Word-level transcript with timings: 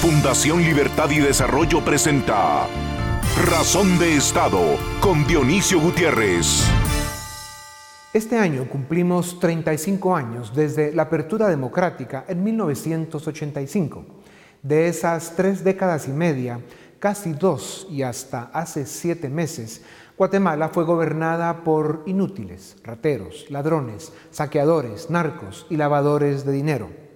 Fundación 0.00 0.62
Libertad 0.62 1.10
y 1.10 1.18
Desarrollo 1.18 1.84
presenta 1.84 2.66
Razón 3.44 3.98
de 3.98 4.16
Estado 4.16 4.78
con 4.98 5.26
Dionisio 5.26 5.78
Gutiérrez. 5.78 6.64
Este 8.14 8.38
año 8.38 8.66
cumplimos 8.66 9.38
35 9.38 10.16
años 10.16 10.54
desde 10.54 10.94
la 10.94 11.02
apertura 11.02 11.48
democrática 11.48 12.24
en 12.28 12.42
1985. 12.42 14.06
De 14.62 14.88
esas 14.88 15.36
tres 15.36 15.62
décadas 15.64 16.08
y 16.08 16.12
media, 16.12 16.60
casi 16.98 17.34
dos 17.34 17.86
y 17.90 18.00
hasta 18.00 18.44
hace 18.54 18.86
siete 18.86 19.28
meses, 19.28 19.82
Guatemala 20.16 20.70
fue 20.70 20.84
gobernada 20.84 21.62
por 21.62 22.04
inútiles, 22.06 22.78
rateros, 22.82 23.50
ladrones, 23.50 24.14
saqueadores, 24.30 25.10
narcos 25.10 25.66
y 25.68 25.76
lavadores 25.76 26.46
de 26.46 26.52
dinero. 26.52 27.09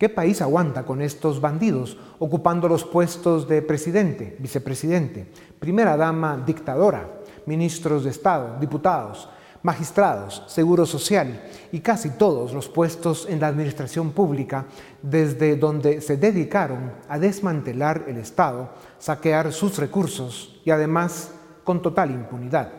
¿Qué 0.00 0.08
país 0.08 0.40
aguanta 0.40 0.86
con 0.86 1.02
estos 1.02 1.42
bandidos 1.42 1.98
ocupando 2.18 2.66
los 2.68 2.84
puestos 2.84 3.46
de 3.46 3.60
presidente, 3.60 4.34
vicepresidente, 4.38 5.26
primera 5.58 5.94
dama 5.94 6.42
dictadora, 6.46 7.20
ministros 7.44 8.04
de 8.04 8.08
Estado, 8.08 8.56
diputados, 8.58 9.28
magistrados, 9.62 10.42
seguro 10.46 10.86
social 10.86 11.42
y 11.70 11.80
casi 11.80 12.08
todos 12.16 12.54
los 12.54 12.66
puestos 12.66 13.26
en 13.28 13.40
la 13.40 13.48
administración 13.48 14.12
pública 14.12 14.64
desde 15.02 15.56
donde 15.56 16.00
se 16.00 16.16
dedicaron 16.16 16.92
a 17.06 17.18
desmantelar 17.18 18.06
el 18.08 18.16
Estado, 18.16 18.70
saquear 18.98 19.52
sus 19.52 19.76
recursos 19.76 20.62
y 20.64 20.70
además 20.70 21.32
con 21.62 21.82
total 21.82 22.10
impunidad? 22.10 22.72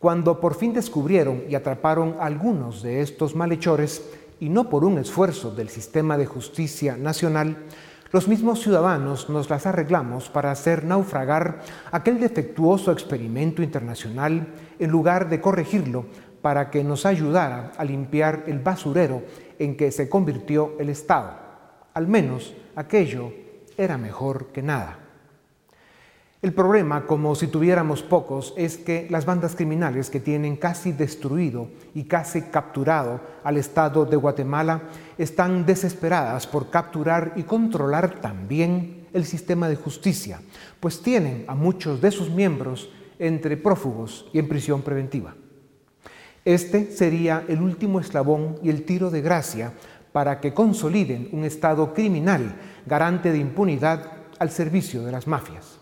Cuando 0.00 0.40
por 0.40 0.54
fin 0.54 0.72
descubrieron 0.72 1.44
y 1.46 1.54
atraparon 1.54 2.16
a 2.18 2.24
algunos 2.24 2.82
de 2.82 3.02
estos 3.02 3.36
malhechores, 3.36 4.02
y 4.40 4.48
no 4.48 4.68
por 4.68 4.84
un 4.84 4.98
esfuerzo 4.98 5.50
del 5.50 5.68
sistema 5.68 6.16
de 6.16 6.26
justicia 6.26 6.96
nacional, 6.96 7.58
los 8.10 8.26
mismos 8.26 8.60
ciudadanos 8.60 9.28
nos 9.28 9.48
las 9.48 9.66
arreglamos 9.66 10.30
para 10.30 10.50
hacer 10.50 10.84
naufragar 10.84 11.60
aquel 11.92 12.18
defectuoso 12.18 12.90
experimento 12.90 13.62
internacional 13.62 14.48
en 14.80 14.90
lugar 14.90 15.28
de 15.28 15.40
corregirlo 15.40 16.06
para 16.42 16.70
que 16.70 16.82
nos 16.82 17.06
ayudara 17.06 17.70
a 17.76 17.84
limpiar 17.84 18.44
el 18.46 18.58
basurero 18.58 19.22
en 19.58 19.76
que 19.76 19.92
se 19.92 20.08
convirtió 20.08 20.74
el 20.80 20.88
Estado. 20.88 21.36
Al 21.94 22.08
menos 22.08 22.54
aquello 22.74 23.32
era 23.76 23.98
mejor 23.98 24.46
que 24.46 24.62
nada. 24.62 25.09
El 26.42 26.54
problema, 26.54 27.06
como 27.06 27.34
si 27.34 27.48
tuviéramos 27.48 28.02
pocos, 28.02 28.54
es 28.56 28.78
que 28.78 29.06
las 29.10 29.26
bandas 29.26 29.54
criminales 29.54 30.08
que 30.08 30.20
tienen 30.20 30.56
casi 30.56 30.90
destruido 30.90 31.68
y 31.94 32.04
casi 32.04 32.40
capturado 32.40 33.20
al 33.44 33.58
Estado 33.58 34.06
de 34.06 34.16
Guatemala 34.16 34.84
están 35.18 35.66
desesperadas 35.66 36.46
por 36.46 36.70
capturar 36.70 37.34
y 37.36 37.42
controlar 37.42 38.22
también 38.22 39.06
el 39.12 39.26
sistema 39.26 39.68
de 39.68 39.76
justicia, 39.76 40.40
pues 40.80 41.02
tienen 41.02 41.44
a 41.46 41.54
muchos 41.54 42.00
de 42.00 42.10
sus 42.10 42.30
miembros 42.30 42.88
entre 43.18 43.58
prófugos 43.58 44.26
y 44.32 44.38
en 44.38 44.48
prisión 44.48 44.80
preventiva. 44.80 45.34
Este 46.46 46.90
sería 46.90 47.44
el 47.48 47.60
último 47.60 48.00
eslabón 48.00 48.56
y 48.62 48.70
el 48.70 48.84
tiro 48.84 49.10
de 49.10 49.20
gracia 49.20 49.74
para 50.10 50.40
que 50.40 50.54
consoliden 50.54 51.28
un 51.32 51.44
Estado 51.44 51.92
criminal 51.92 52.54
garante 52.86 53.30
de 53.30 53.38
impunidad 53.38 54.10
al 54.38 54.50
servicio 54.50 55.04
de 55.04 55.12
las 55.12 55.26
mafias. 55.26 55.79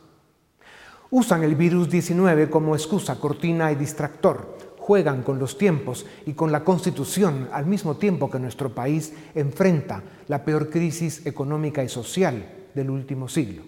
Usan 1.10 1.42
el 1.42 1.54
virus 1.54 1.88
19 1.88 2.50
como 2.50 2.74
excusa, 2.74 3.18
cortina 3.18 3.72
y 3.72 3.76
distractor. 3.76 4.58
Juegan 4.78 5.22
con 5.22 5.38
los 5.38 5.56
tiempos 5.56 6.04
y 6.26 6.34
con 6.34 6.52
la 6.52 6.64
constitución 6.64 7.48
al 7.52 7.66
mismo 7.66 7.96
tiempo 7.96 8.30
que 8.30 8.38
nuestro 8.38 8.74
país 8.74 9.14
enfrenta 9.34 10.02
la 10.28 10.44
peor 10.44 10.68
crisis 10.68 11.26
económica 11.26 11.82
y 11.82 11.88
social 11.88 12.44
del 12.74 12.90
último 12.90 13.28
siglo. 13.28 13.62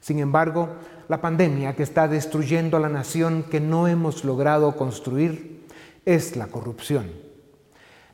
Sin 0.00 0.18
embargo, 0.18 0.68
la 1.08 1.20
pandemia 1.20 1.74
que 1.74 1.82
está 1.82 2.08
destruyendo 2.08 2.76
a 2.76 2.80
la 2.80 2.88
nación 2.88 3.44
que 3.50 3.60
no 3.60 3.88
hemos 3.88 4.24
logrado 4.24 4.76
construir 4.76 5.66
es 6.04 6.36
la 6.36 6.46
corrupción. 6.46 7.29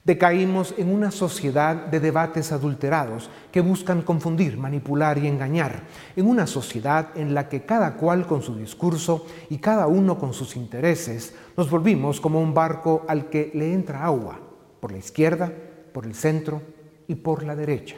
Decaímos 0.06 0.72
en 0.78 0.94
una 0.94 1.10
sociedad 1.10 1.74
de 1.74 1.98
debates 1.98 2.52
adulterados 2.52 3.28
que 3.50 3.60
buscan 3.60 4.02
confundir, 4.02 4.56
manipular 4.56 5.18
y 5.18 5.26
engañar, 5.26 5.82
en 6.14 6.28
una 6.28 6.46
sociedad 6.46 7.08
en 7.16 7.34
la 7.34 7.48
que 7.48 7.64
cada 7.64 7.96
cual 7.96 8.24
con 8.24 8.40
su 8.40 8.54
discurso 8.54 9.26
y 9.50 9.58
cada 9.58 9.88
uno 9.88 10.16
con 10.16 10.32
sus 10.32 10.54
intereses 10.54 11.34
nos 11.56 11.68
volvimos 11.68 12.20
como 12.20 12.40
un 12.40 12.54
barco 12.54 13.04
al 13.08 13.28
que 13.28 13.50
le 13.52 13.72
entra 13.72 14.04
agua, 14.04 14.38
por 14.78 14.92
la 14.92 14.98
izquierda, 14.98 15.52
por 15.92 16.06
el 16.06 16.14
centro 16.14 16.62
y 17.08 17.16
por 17.16 17.42
la 17.42 17.56
derecha. 17.56 17.96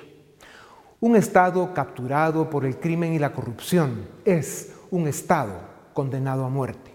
Un 1.00 1.14
Estado 1.14 1.74
capturado 1.74 2.48
por 2.48 2.64
el 2.64 2.78
crimen 2.78 3.12
y 3.12 3.18
la 3.18 3.34
corrupción 3.34 4.08
es 4.24 4.72
un 4.90 5.08
Estado 5.08 5.60
condenado 5.92 6.46
a 6.46 6.48
muerte. 6.48 6.87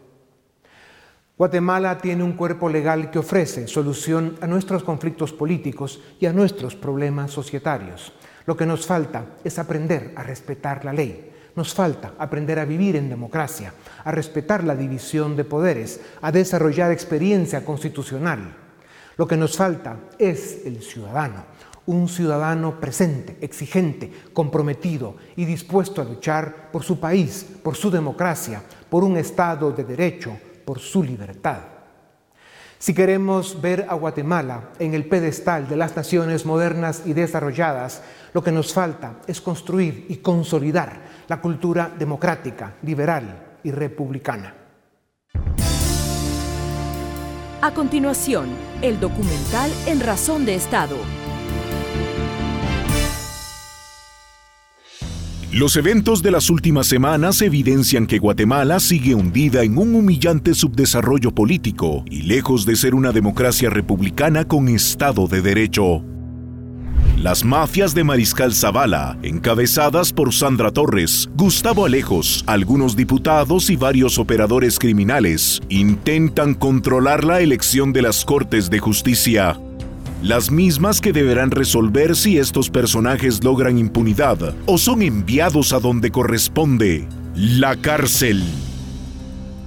Guatemala 1.43 1.97
tiene 1.97 2.23
un 2.23 2.37
cuerpo 2.37 2.69
legal 2.69 3.11
que 3.11 3.19
ofrece 3.19 3.67
solución 3.67 4.37
a 4.39 4.47
nuestros 4.47 4.81
conflictos 4.81 5.33
políticos 5.33 5.99
y 6.17 6.25
a 6.25 6.31
nuestros 6.31 6.73
problemas 6.73 7.31
societarios. 7.31 8.13
Lo 8.45 8.55
que 8.55 8.65
nos 8.65 8.85
falta 8.85 9.25
es 9.43 9.59
aprender 9.59 10.13
a 10.15 10.23
respetar 10.23 10.85
la 10.85 10.93
ley. 10.93 11.33
Nos 11.57 11.73
falta 11.73 12.13
aprender 12.17 12.59
a 12.59 12.63
vivir 12.63 12.95
en 12.95 13.09
democracia, 13.09 13.73
a 14.05 14.11
respetar 14.13 14.63
la 14.63 14.73
división 14.73 15.35
de 15.35 15.43
poderes, 15.43 15.99
a 16.21 16.31
desarrollar 16.31 16.93
experiencia 16.93 17.65
constitucional. 17.65 18.55
Lo 19.17 19.27
que 19.27 19.35
nos 19.35 19.57
falta 19.57 19.97
es 20.17 20.61
el 20.65 20.81
ciudadano, 20.81 21.43
un 21.87 22.07
ciudadano 22.07 22.79
presente, 22.79 23.35
exigente, 23.41 24.09
comprometido 24.31 25.17
y 25.35 25.43
dispuesto 25.43 26.01
a 26.01 26.05
luchar 26.05 26.71
por 26.71 26.83
su 26.83 27.01
país, 27.01 27.45
por 27.61 27.75
su 27.75 27.91
democracia, 27.91 28.63
por 28.89 29.03
un 29.03 29.17
Estado 29.17 29.73
de 29.73 29.83
derecho, 29.83 30.37
por 30.65 30.79
su 30.79 31.03
libertad. 31.03 31.59
Si 32.79 32.93
queremos 32.93 33.61
ver 33.61 33.85
a 33.87 33.95
Guatemala 33.95 34.71
en 34.77 34.93
el 34.93 35.05
pedestal 35.05 35.69
de 35.69 35.77
las 35.77 35.95
naciones 35.95 36.45
modernas 36.45 37.03
y 37.05 37.13
desarrolladas, 37.13 38.01
lo 38.33 38.43
que 38.43 38.51
nos 38.51 38.73
falta 38.73 39.21
es 39.25 39.39
construir 39.39 40.05
y 40.09 40.17
consolidar 40.17 41.01
la 41.29 41.39
cultura 41.39 41.89
democrática, 41.97 42.75
liberal 42.81 43.57
y 43.63 43.71
republicana. 43.71 44.53
A 47.61 47.73
continuación, 47.73 48.49
el 48.81 48.99
documental 48.99 49.71
En 49.85 50.01
Razón 50.01 50.45
de 50.45 50.55
Estado 50.55 50.97
Los 55.53 55.75
eventos 55.75 56.23
de 56.23 56.31
las 56.31 56.49
últimas 56.49 56.87
semanas 56.87 57.39
evidencian 57.43 58.07
que 58.07 58.17
Guatemala 58.17 58.79
sigue 58.79 59.13
hundida 59.13 59.61
en 59.61 59.77
un 59.77 59.93
humillante 59.93 60.55
subdesarrollo 60.55 61.29
político 61.29 62.03
y 62.09 62.23
lejos 62.23 62.65
de 62.65 62.75
ser 62.75 62.95
una 62.95 63.11
democracia 63.11 63.69
republicana 63.69 64.45
con 64.47 64.67
Estado 64.67 65.27
de 65.27 65.43
Derecho. 65.43 66.03
Las 67.19 67.45
mafias 67.45 67.93
de 67.93 68.03
Mariscal 68.03 68.55
Zavala, 68.55 69.19
encabezadas 69.21 70.11
por 70.11 70.33
Sandra 70.33 70.71
Torres, 70.71 71.29
Gustavo 71.35 71.85
Alejos, 71.85 72.43
algunos 72.47 72.95
diputados 72.95 73.69
y 73.69 73.75
varios 73.75 74.17
operadores 74.17 74.79
criminales, 74.79 75.61
intentan 75.69 76.55
controlar 76.55 77.23
la 77.23 77.41
elección 77.41 77.93
de 77.93 78.01
las 78.01 78.25
Cortes 78.25 78.71
de 78.71 78.79
Justicia 78.79 79.59
las 80.23 80.49
mismas 80.49 81.01
que 81.01 81.11
deberán 81.11 81.51
resolver 81.51 82.15
si 82.15 82.37
estos 82.37 82.69
personajes 82.69 83.43
logran 83.43 83.77
impunidad 83.77 84.55
o 84.65 84.77
son 84.77 85.01
enviados 85.01 85.73
a 85.73 85.79
donde 85.79 86.11
corresponde, 86.11 87.09
la 87.35 87.75
cárcel. 87.75 88.41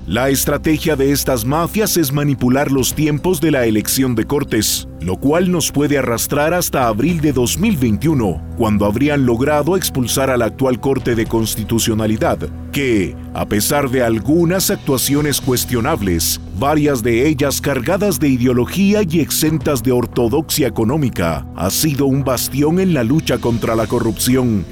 La 0.06 0.28
estrategia 0.28 0.94
de 0.94 1.11
estas 1.11 1.44
mafias 1.44 1.97
es 1.97 2.12
manipular 2.12 2.71
los 2.71 2.94
tiempos 2.94 3.41
de 3.41 3.50
la 3.50 3.67
elección 3.67 4.15
de 4.15 4.25
cortes, 4.25 4.87
lo 5.00 5.17
cual 5.17 5.50
nos 5.50 5.72
puede 5.72 5.98
arrastrar 5.98 6.54
hasta 6.54 6.86
abril 6.86 7.21
de 7.21 7.33
2021, 7.33 8.41
cuando 8.57 8.86
habrían 8.86 9.27
logrado 9.27 9.77
expulsar 9.77 10.30
a 10.30 10.36
la 10.36 10.45
actual 10.45 10.78
Corte 10.78 11.16
de 11.16 11.27
Constitucionalidad, 11.27 12.39
que, 12.71 13.16
a 13.34 13.47
pesar 13.47 13.91
de 13.91 14.04
algunas 14.04 14.71
actuaciones 14.71 15.41
cuestionables, 15.41 16.41
varias 16.57 17.03
de 17.03 17.27
ellas 17.27 17.60
cargadas 17.60 18.21
de 18.21 18.28
ideología 18.28 19.01
y 19.03 19.19
exentas 19.19 19.83
de 19.83 19.91
ortodoxia 19.91 20.69
económica, 20.69 21.45
ha 21.57 21.69
sido 21.71 22.07
un 22.07 22.22
bastión 22.22 22.78
en 22.78 22.95
la 22.95 23.03
lucha 23.03 23.39
contra 23.39 23.75
la 23.75 23.89
corrupción 23.89 24.65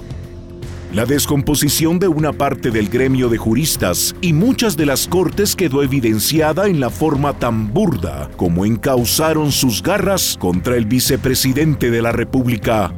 la 0.94 1.04
descomposición 1.04 1.98
de 1.98 2.06
una 2.06 2.32
parte 2.32 2.70
del 2.70 2.88
gremio 2.88 3.28
de 3.28 3.36
juristas 3.36 4.14
y 4.20 4.32
muchas 4.32 4.76
de 4.76 4.86
las 4.86 5.08
cortes 5.08 5.56
quedó 5.56 5.82
evidenciada 5.82 6.68
en 6.68 6.78
la 6.78 6.88
forma 6.88 7.36
tan 7.36 7.74
burda 7.74 8.30
como 8.36 8.64
encausaron 8.64 9.50
sus 9.50 9.82
garras 9.82 10.36
contra 10.38 10.76
el 10.76 10.86
vicepresidente 10.86 11.90
de 11.90 12.00
la 12.00 12.12
República. 12.12 12.94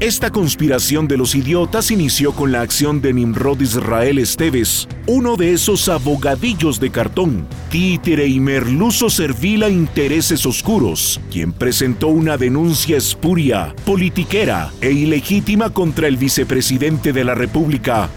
Esta 0.00 0.28
conspiración 0.30 1.08
de 1.08 1.16
los 1.16 1.34
idiotas 1.34 1.90
inició 1.90 2.32
con 2.32 2.52
la 2.52 2.60
acción 2.60 3.00
de 3.00 3.14
Nimrod 3.14 3.62
Israel 3.62 4.18
Esteves, 4.18 4.86
uno 5.06 5.36
de 5.36 5.54
esos 5.54 5.88
abogadillos 5.88 6.78
de 6.78 6.90
cartón, 6.90 7.46
títere 7.70 8.26
y 8.26 8.38
merluzo 8.38 9.08
servil 9.08 9.62
a 9.62 9.70
intereses 9.70 10.44
oscuros, 10.44 11.18
quien 11.32 11.50
presentó 11.50 12.08
una 12.08 12.36
denuncia 12.36 12.98
espuria, 12.98 13.74
politiquera 13.86 14.70
e 14.82 14.92
ilegítima 14.92 15.70
contra 15.70 16.08
el 16.08 16.18
vicepresidente 16.18 17.14
de 17.14 17.24
la 17.24 17.34
República, 17.34 18.10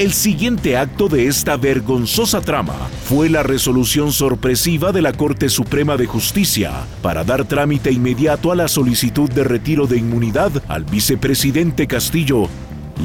el 0.00 0.14
siguiente 0.14 0.78
acto 0.78 1.10
de 1.10 1.26
esta 1.26 1.58
vergonzosa 1.58 2.40
trama 2.40 2.88
fue 3.04 3.28
la 3.28 3.42
resolución 3.42 4.12
sorpresiva 4.12 4.92
de 4.92 5.02
la 5.02 5.12
Corte 5.12 5.50
Suprema 5.50 5.98
de 5.98 6.06
Justicia 6.06 6.72
para 7.02 7.22
dar 7.22 7.44
trámite 7.44 7.92
inmediato 7.92 8.50
a 8.50 8.56
la 8.56 8.66
solicitud 8.66 9.28
de 9.28 9.44
retiro 9.44 9.86
de 9.86 9.98
inmunidad 9.98 10.52
al 10.68 10.84
vicepresidente 10.86 11.86
Castillo 11.86 12.48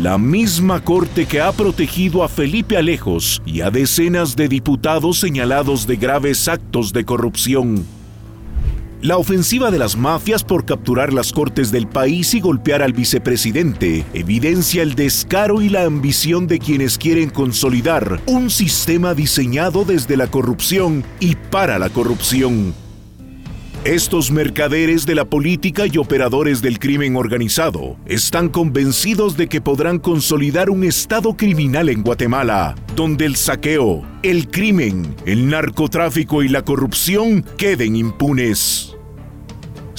la 0.01 0.17
misma 0.17 0.83
corte 0.83 1.25
que 1.25 1.41
ha 1.41 1.51
protegido 1.51 2.23
a 2.23 2.29
Felipe 2.29 2.77
Alejos 2.77 3.41
y 3.45 3.61
a 3.61 3.71
decenas 3.71 4.35
de 4.35 4.47
diputados 4.49 5.19
señalados 5.19 5.87
de 5.87 5.95
graves 5.95 6.49
actos 6.49 6.91
de 6.91 7.05
corrupción. 7.05 7.94
La 9.05 9.17
ofensiva 9.17 9.69
de 9.69 9.77
las 9.77 9.95
mafias 9.95 10.43
por 10.43 10.65
capturar 10.65 11.13
las 11.13 11.31
cortes 11.31 11.71
del 11.71 11.85
país 11.85 12.33
y 12.33 12.39
golpear 12.39 12.81
al 12.81 12.91
vicepresidente 12.91 14.03
evidencia 14.15 14.81
el 14.81 14.95
descaro 14.95 15.61
y 15.61 15.69
la 15.69 15.83
ambición 15.83 16.47
de 16.47 16.57
quienes 16.57 16.97
quieren 16.97 17.29
consolidar 17.29 18.19
un 18.25 18.49
sistema 18.49 19.13
diseñado 19.13 19.85
desde 19.85 20.17
la 20.17 20.25
corrupción 20.25 21.03
y 21.19 21.35
para 21.35 21.77
la 21.77 21.89
corrupción. 21.89 22.73
Estos 23.83 24.31
mercaderes 24.31 25.05
de 25.05 25.13
la 25.13 25.25
política 25.25 25.83
y 25.85 25.99
operadores 25.99 26.63
del 26.63 26.79
crimen 26.79 27.15
organizado 27.15 27.97
están 28.07 28.49
convencidos 28.49 29.37
de 29.37 29.47
que 29.47 29.61
podrán 29.61 29.99
consolidar 29.99 30.71
un 30.71 30.83
Estado 30.83 31.37
criminal 31.37 31.89
en 31.89 32.01
Guatemala, 32.01 32.73
donde 32.95 33.27
el 33.27 33.35
saqueo, 33.35 34.01
el 34.23 34.49
crimen, 34.49 35.15
el 35.27 35.47
narcotráfico 35.47 36.41
y 36.41 36.47
la 36.47 36.63
corrupción 36.63 37.45
queden 37.55 37.95
impunes. 37.95 38.94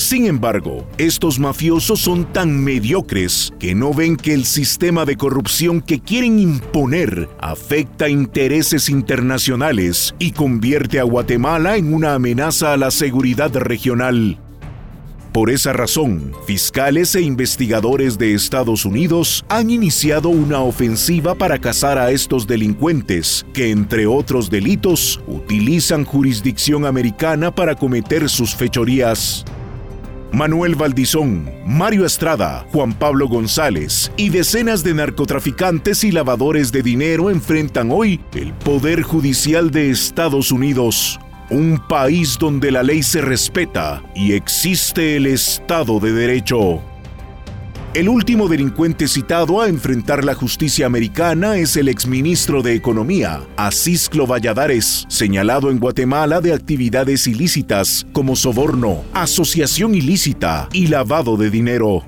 Sin 0.09 0.27
embargo, 0.27 0.87
estos 0.99 1.41
mafiosos 1.41 1.99
son 1.99 2.33
tan 2.33 2.63
mediocres 2.63 3.53
que 3.59 3.75
no 3.75 3.93
ven 3.93 4.17
que 4.17 4.35
el 4.35 4.45
sistema 4.45 5.05
de 5.05 5.17
corrupción 5.17 5.81
que 5.81 5.99
quieren 5.99 6.39
imponer 6.39 7.29
afecta 7.41 8.09
intereses 8.09 8.89
internacionales 8.89 10.15
y 10.21 10.31
convierte 10.31 11.01
a 11.01 11.03
Guatemala 11.03 11.77
en 11.77 11.93
una 11.93 12.15
amenaza 12.15 12.73
a 12.73 12.77
la 12.77 12.93
seguridad 12.93 13.53
regional. 13.57 14.39
Por 15.33 15.51
esa 15.51 15.73
razón, 15.73 16.31
fiscales 16.47 17.17
e 17.17 17.23
investigadores 17.23 18.17
de 18.17 18.33
Estados 18.33 18.85
Unidos 18.85 19.45
han 19.49 19.71
iniciado 19.71 20.29
una 20.29 20.61
ofensiva 20.61 21.35
para 21.35 21.59
cazar 21.59 21.99
a 21.99 22.13
estos 22.13 22.47
delincuentes 22.47 23.45
que, 23.53 23.73
entre 23.73 24.07
otros 24.07 24.51
delitos, 24.51 25.21
utilizan 25.27 26.05
jurisdicción 26.05 26.87
americana 26.87 27.53
para 27.53 27.75
cometer 27.75 28.29
sus 28.29 28.55
fechorías. 28.55 29.45
Manuel 30.33 30.75
Valdizón, 30.75 31.51
Mario 31.65 32.05
Estrada, 32.05 32.67
Juan 32.73 32.93
Pablo 32.93 33.29
González 33.29 34.11
y 34.17 34.29
decenas 34.31 34.83
de 34.83 34.95
narcotraficantes 34.95 36.05
y 36.05 36.13
lavadores 36.13 36.73
de 36.73 36.83
dinero 36.83 37.31
enfrentan 37.31 37.91
hoy 37.91 38.21
el 38.35 38.53
Poder 38.53 39.03
Judicial 39.03 39.71
de 39.71 39.91
Estados 39.91 40.53
Unidos, 40.53 41.19
un 41.51 41.81
país 41.89 42.37
donde 42.39 42.71
la 42.71 42.83
ley 42.83 43.03
se 43.03 43.21
respeta 43.21 44.03
y 44.15 44.33
existe 44.33 45.17
el 45.17 45.27
Estado 45.27 46.01
de 46.01 46.13
Derecho. 46.13 46.83
El 47.97 48.11
último 48.11 48.47
delincuente 48.47 49.09
citado 49.09 49.63
a 49.63 49.69
enfrentar 49.69 50.23
la 50.23 50.35
justicia 50.35 50.85
americana 50.85 51.57
es 51.57 51.79
el 51.79 51.89
exministro 51.89 52.61
de 52.61 52.75
Economía, 52.75 53.41
Asisclo 53.57 54.27
Valladares, 54.27 55.07
señalado 55.09 55.71
en 55.71 55.79
Guatemala 55.79 56.43
de 56.43 56.53
actividades 56.53 57.27
ilícitas 57.27 58.07
como 58.13 58.37
soborno, 58.37 59.03
asociación 59.15 59.95
ilícita 59.95 60.69
y 60.75 60.89
lavado 60.89 61.39
de 61.39 61.49
dinero. 61.49 62.05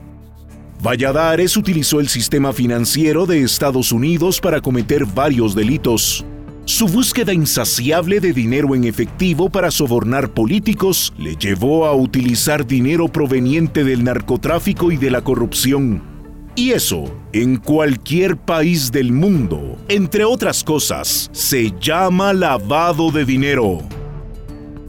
Valladares 0.83 1.57
utilizó 1.57 2.01
el 2.01 2.09
sistema 2.09 2.53
financiero 2.53 3.25
de 3.25 3.41
Estados 3.43 3.91
Unidos 3.91 4.43
para 4.43 4.61
cometer 4.61 5.07
varios 5.07 5.55
delitos, 5.55 6.23
su 6.69 6.87
búsqueda 6.87 7.33
insaciable 7.33 8.21
de 8.21 8.35
dinero 8.35 8.75
en 8.75 8.85
efectivo 8.85 9.49
para 9.49 9.71
sobornar 9.71 10.29
políticos 10.29 11.15
le 11.17 11.35
llevó 11.35 11.87
a 11.87 11.95
utilizar 11.95 12.67
dinero 12.67 13.09
proveniente 13.09 13.85
del 13.85 14.05
narcotráfico 14.05 14.93
y 14.93 14.99
de 14.99 15.11
la 15.11 15.23
corrupción. 15.23 16.03
Y 16.57 16.73
eso, 16.73 17.05
en 17.33 17.57
cualquier 17.57 18.37
país 18.37 18.93
del 18.93 19.13
mundo, 19.13 19.79
entre 19.89 20.27
otras 20.27 20.63
cosas, 20.63 21.31
se 21.33 21.73
llama 21.81 22.35
lavado 22.35 23.11
de 23.13 23.25
dinero. 23.25 23.79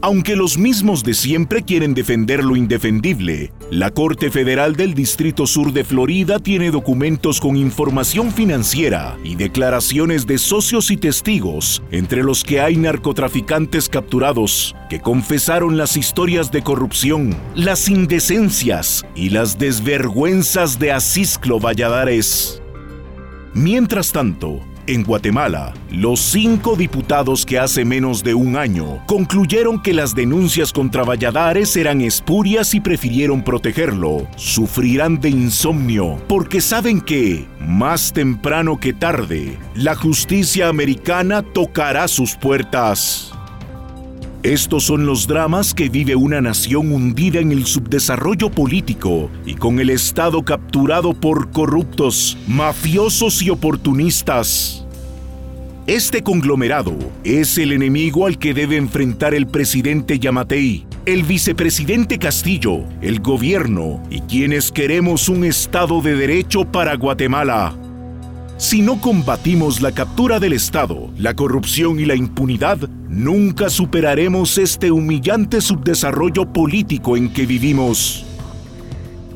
Aunque 0.02 0.34
los 0.34 0.56
mismos 0.56 1.04
de 1.04 1.12
siempre 1.12 1.62
quieren 1.62 1.92
defender 1.92 2.42
lo 2.42 2.56
indefendible, 2.56 3.52
la 3.70 3.90
Corte 3.90 4.30
Federal 4.30 4.74
del 4.74 4.94
Distrito 4.94 5.46
Sur 5.46 5.74
de 5.74 5.84
Florida 5.84 6.38
tiene 6.38 6.70
documentos 6.70 7.38
con 7.38 7.54
información 7.54 8.32
financiera 8.32 9.18
y 9.22 9.34
declaraciones 9.34 10.26
de 10.26 10.38
socios 10.38 10.90
y 10.90 10.96
testigos, 10.96 11.82
entre 11.90 12.22
los 12.22 12.44
que 12.44 12.62
hay 12.62 12.76
narcotraficantes 12.76 13.90
capturados, 13.90 14.74
que 14.88 15.00
confesaron 15.00 15.76
las 15.76 15.98
historias 15.98 16.50
de 16.50 16.62
corrupción, 16.62 17.36
las 17.54 17.90
indecencias 17.90 19.04
y 19.14 19.28
las 19.28 19.58
desvergüenzas 19.58 20.78
de 20.78 20.92
Asisclo 20.92 21.60
Valladares. 21.60 22.62
Mientras 23.52 24.12
tanto, 24.12 24.60
en 24.86 25.04
Guatemala, 25.04 25.74
los 25.90 26.20
cinco 26.20 26.76
diputados 26.76 27.44
que 27.46 27.58
hace 27.58 27.84
menos 27.84 28.22
de 28.22 28.34
un 28.34 28.56
año 28.56 29.02
concluyeron 29.06 29.82
que 29.82 29.92
las 29.92 30.14
denuncias 30.14 30.72
contra 30.72 31.04
Valladares 31.04 31.76
eran 31.76 32.00
espurias 32.00 32.74
y 32.74 32.80
prefirieron 32.80 33.42
protegerlo, 33.42 34.26
sufrirán 34.36 35.20
de 35.20 35.30
insomnio 35.30 36.20
porque 36.28 36.60
saben 36.60 37.00
que, 37.00 37.46
más 37.60 38.12
temprano 38.12 38.78
que 38.78 38.92
tarde, 38.92 39.58
la 39.74 39.94
justicia 39.94 40.68
americana 40.68 41.42
tocará 41.42 42.08
sus 42.08 42.34
puertas. 42.36 43.29
Estos 44.42 44.84
son 44.84 45.04
los 45.04 45.26
dramas 45.26 45.74
que 45.74 45.90
vive 45.90 46.16
una 46.16 46.40
nación 46.40 46.92
hundida 46.92 47.40
en 47.40 47.52
el 47.52 47.66
subdesarrollo 47.66 48.50
político 48.50 49.30
y 49.44 49.52
con 49.52 49.80
el 49.80 49.90
Estado 49.90 50.42
capturado 50.42 51.12
por 51.12 51.50
corruptos, 51.50 52.38
mafiosos 52.48 53.42
y 53.42 53.50
oportunistas. 53.50 54.86
Este 55.86 56.22
conglomerado 56.22 56.96
es 57.22 57.58
el 57.58 57.72
enemigo 57.72 58.26
al 58.26 58.38
que 58.38 58.54
debe 58.54 58.78
enfrentar 58.78 59.34
el 59.34 59.46
presidente 59.46 60.18
Yamatei, 60.18 60.86
el 61.04 61.24
vicepresidente 61.24 62.18
Castillo, 62.18 62.84
el 63.02 63.20
gobierno 63.20 64.02
y 64.08 64.20
quienes 64.22 64.72
queremos 64.72 65.28
un 65.28 65.44
Estado 65.44 66.00
de 66.00 66.16
Derecho 66.16 66.64
para 66.64 66.96
Guatemala. 66.96 67.74
Si 68.60 68.82
no 68.82 69.00
combatimos 69.00 69.80
la 69.80 69.92
captura 69.92 70.38
del 70.38 70.52
Estado, 70.52 71.10
la 71.16 71.34
corrupción 71.34 71.98
y 71.98 72.04
la 72.04 72.14
impunidad, 72.14 72.76
nunca 73.08 73.70
superaremos 73.70 74.58
este 74.58 74.90
humillante 74.90 75.62
subdesarrollo 75.62 76.52
político 76.52 77.16
en 77.16 77.32
que 77.32 77.46
vivimos. 77.46 78.26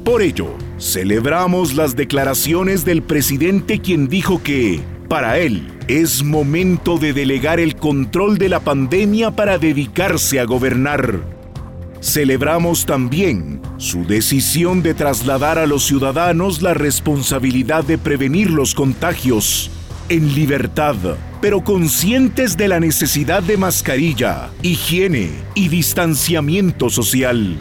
Por 0.04 0.20
ello, 0.20 0.48
celebramos 0.78 1.74
las 1.74 1.96
declaraciones 1.96 2.84
del 2.84 3.02
presidente 3.02 3.78
quien 3.78 4.08
dijo 4.08 4.42
que, 4.42 4.82
para 5.08 5.38
él, 5.38 5.72
es 5.88 6.22
momento 6.22 6.98
de 6.98 7.14
delegar 7.14 7.60
el 7.60 7.76
control 7.76 8.36
de 8.36 8.50
la 8.50 8.60
pandemia 8.60 9.30
para 9.30 9.56
dedicarse 9.56 10.38
a 10.38 10.44
gobernar. 10.44 11.43
Celebramos 12.04 12.84
también 12.84 13.62
su 13.78 14.04
decisión 14.04 14.82
de 14.82 14.92
trasladar 14.92 15.58
a 15.58 15.64
los 15.64 15.86
ciudadanos 15.86 16.60
la 16.60 16.74
responsabilidad 16.74 17.82
de 17.82 17.96
prevenir 17.96 18.50
los 18.50 18.74
contagios 18.74 19.70
en 20.10 20.34
libertad, 20.34 20.96
pero 21.40 21.64
conscientes 21.64 22.58
de 22.58 22.68
la 22.68 22.78
necesidad 22.78 23.42
de 23.42 23.56
mascarilla, 23.56 24.50
higiene 24.60 25.30
y 25.54 25.68
distanciamiento 25.68 26.90
social. 26.90 27.56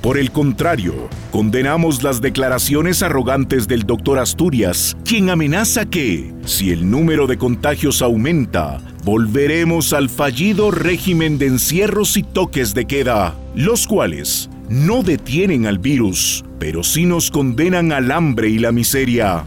Por 0.00 0.16
el 0.16 0.30
contrario, 0.30 1.08
condenamos 1.32 2.04
las 2.04 2.20
declaraciones 2.20 3.02
arrogantes 3.02 3.66
del 3.66 3.82
doctor 3.82 4.20
Asturias, 4.20 4.96
quien 5.04 5.28
amenaza 5.28 5.86
que, 5.86 6.32
si 6.44 6.70
el 6.70 6.88
número 6.88 7.26
de 7.26 7.36
contagios 7.36 8.00
aumenta, 8.00 8.80
volveremos 9.04 9.92
al 9.92 10.08
fallido 10.08 10.70
régimen 10.70 11.36
de 11.36 11.46
encierros 11.46 12.16
y 12.16 12.22
toques 12.22 12.72
de 12.72 12.86
queda, 12.86 13.34
los 13.54 13.86
cuales 13.86 14.48
no 14.70 15.02
detienen 15.02 15.66
al 15.66 15.78
virus, 15.78 16.42
pero 16.58 16.82
sí 16.82 17.04
nos 17.04 17.30
condenan 17.30 17.92
al 17.92 18.10
hambre 18.10 18.48
y 18.48 18.58
la 18.58 18.72
miseria. 18.72 19.44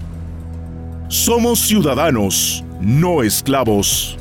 Somos 1.08 1.60
ciudadanos, 1.60 2.64
no 2.80 3.24
esclavos. 3.24 4.18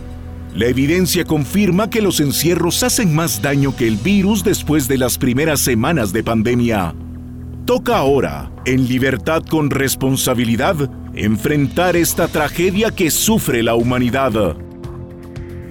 La 0.54 0.66
evidencia 0.68 1.24
confirma 1.24 1.90
que 1.90 2.00
los 2.00 2.20
encierros 2.20 2.82
hacen 2.82 3.14
más 3.14 3.42
daño 3.42 3.76
que 3.76 3.86
el 3.86 3.96
virus 3.98 4.42
después 4.42 4.88
de 4.88 4.96
las 4.96 5.18
primeras 5.18 5.60
semanas 5.60 6.14
de 6.14 6.24
pandemia. 6.24 6.94
Toca 7.66 7.98
ahora, 7.98 8.50
en 8.64 8.88
libertad 8.88 9.42
con 9.42 9.68
responsabilidad, 9.68 10.90
enfrentar 11.14 11.94
esta 11.94 12.26
tragedia 12.28 12.90
que 12.90 13.10
sufre 13.10 13.62
la 13.62 13.74
humanidad. 13.74 14.56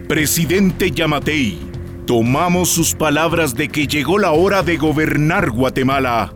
Presidente 0.07 0.91
Yamatei, 0.91 1.57
tomamos 2.05 2.69
sus 2.69 2.93
palabras 2.93 3.55
de 3.55 3.69
que 3.69 3.88
llegó 3.88 4.19
la 4.19 4.33
hora 4.33 4.62
de 4.62 4.77
gobernar 4.77 5.50
Guatemala. 5.50 6.31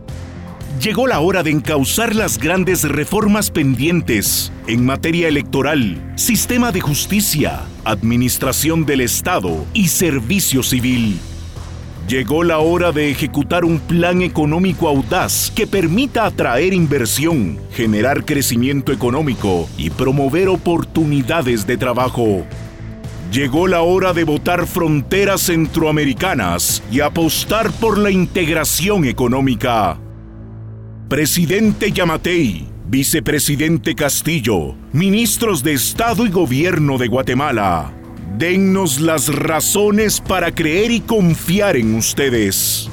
Llegó 0.82 1.06
la 1.06 1.20
hora 1.20 1.44
de 1.44 1.52
encauzar 1.52 2.16
las 2.16 2.38
grandes 2.38 2.82
reformas 2.82 3.52
pendientes 3.52 4.52
en 4.66 4.84
materia 4.84 5.28
electoral, 5.28 6.12
sistema 6.16 6.72
de 6.72 6.80
justicia, 6.80 7.60
administración 7.84 8.86
del 8.86 9.02
Estado 9.02 9.64
y 9.72 9.86
servicio 9.86 10.64
civil. 10.64 11.20
Llegó 12.08 12.42
la 12.42 12.58
hora 12.58 12.90
de 12.90 13.08
ejecutar 13.08 13.64
un 13.64 13.78
plan 13.78 14.20
económico 14.22 14.88
audaz 14.88 15.52
que 15.54 15.68
permita 15.68 16.26
atraer 16.26 16.74
inversión, 16.74 17.60
generar 17.72 18.24
crecimiento 18.24 18.90
económico 18.90 19.68
y 19.78 19.90
promover 19.90 20.48
oportunidades 20.48 21.68
de 21.68 21.76
trabajo. 21.76 22.44
Llegó 23.32 23.68
la 23.68 23.82
hora 23.82 24.12
de 24.12 24.24
votar 24.24 24.66
fronteras 24.66 25.42
centroamericanas 25.42 26.82
y 26.90 26.98
apostar 26.98 27.70
por 27.70 27.96
la 27.96 28.10
integración 28.10 29.04
económica. 29.04 30.00
Presidente 31.08 31.92
Yamatei, 31.92 32.66
Vicepresidente 32.88 33.94
Castillo, 33.94 34.74
ministros 34.92 35.62
de 35.62 35.74
Estado 35.74 36.26
y 36.26 36.30
Gobierno 36.30 36.98
de 36.98 37.06
Guatemala, 37.06 37.92
dennos 38.36 39.00
las 39.00 39.32
razones 39.32 40.20
para 40.20 40.52
creer 40.52 40.90
y 40.90 40.98
confiar 40.98 41.76
en 41.76 41.94
ustedes. 41.94 42.90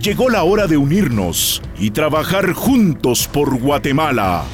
Llegó 0.00 0.28
la 0.28 0.42
hora 0.42 0.66
de 0.66 0.76
unirnos 0.76 1.62
y 1.78 1.92
trabajar 1.92 2.52
juntos 2.52 3.28
por 3.32 3.56
Guatemala. 3.60 4.44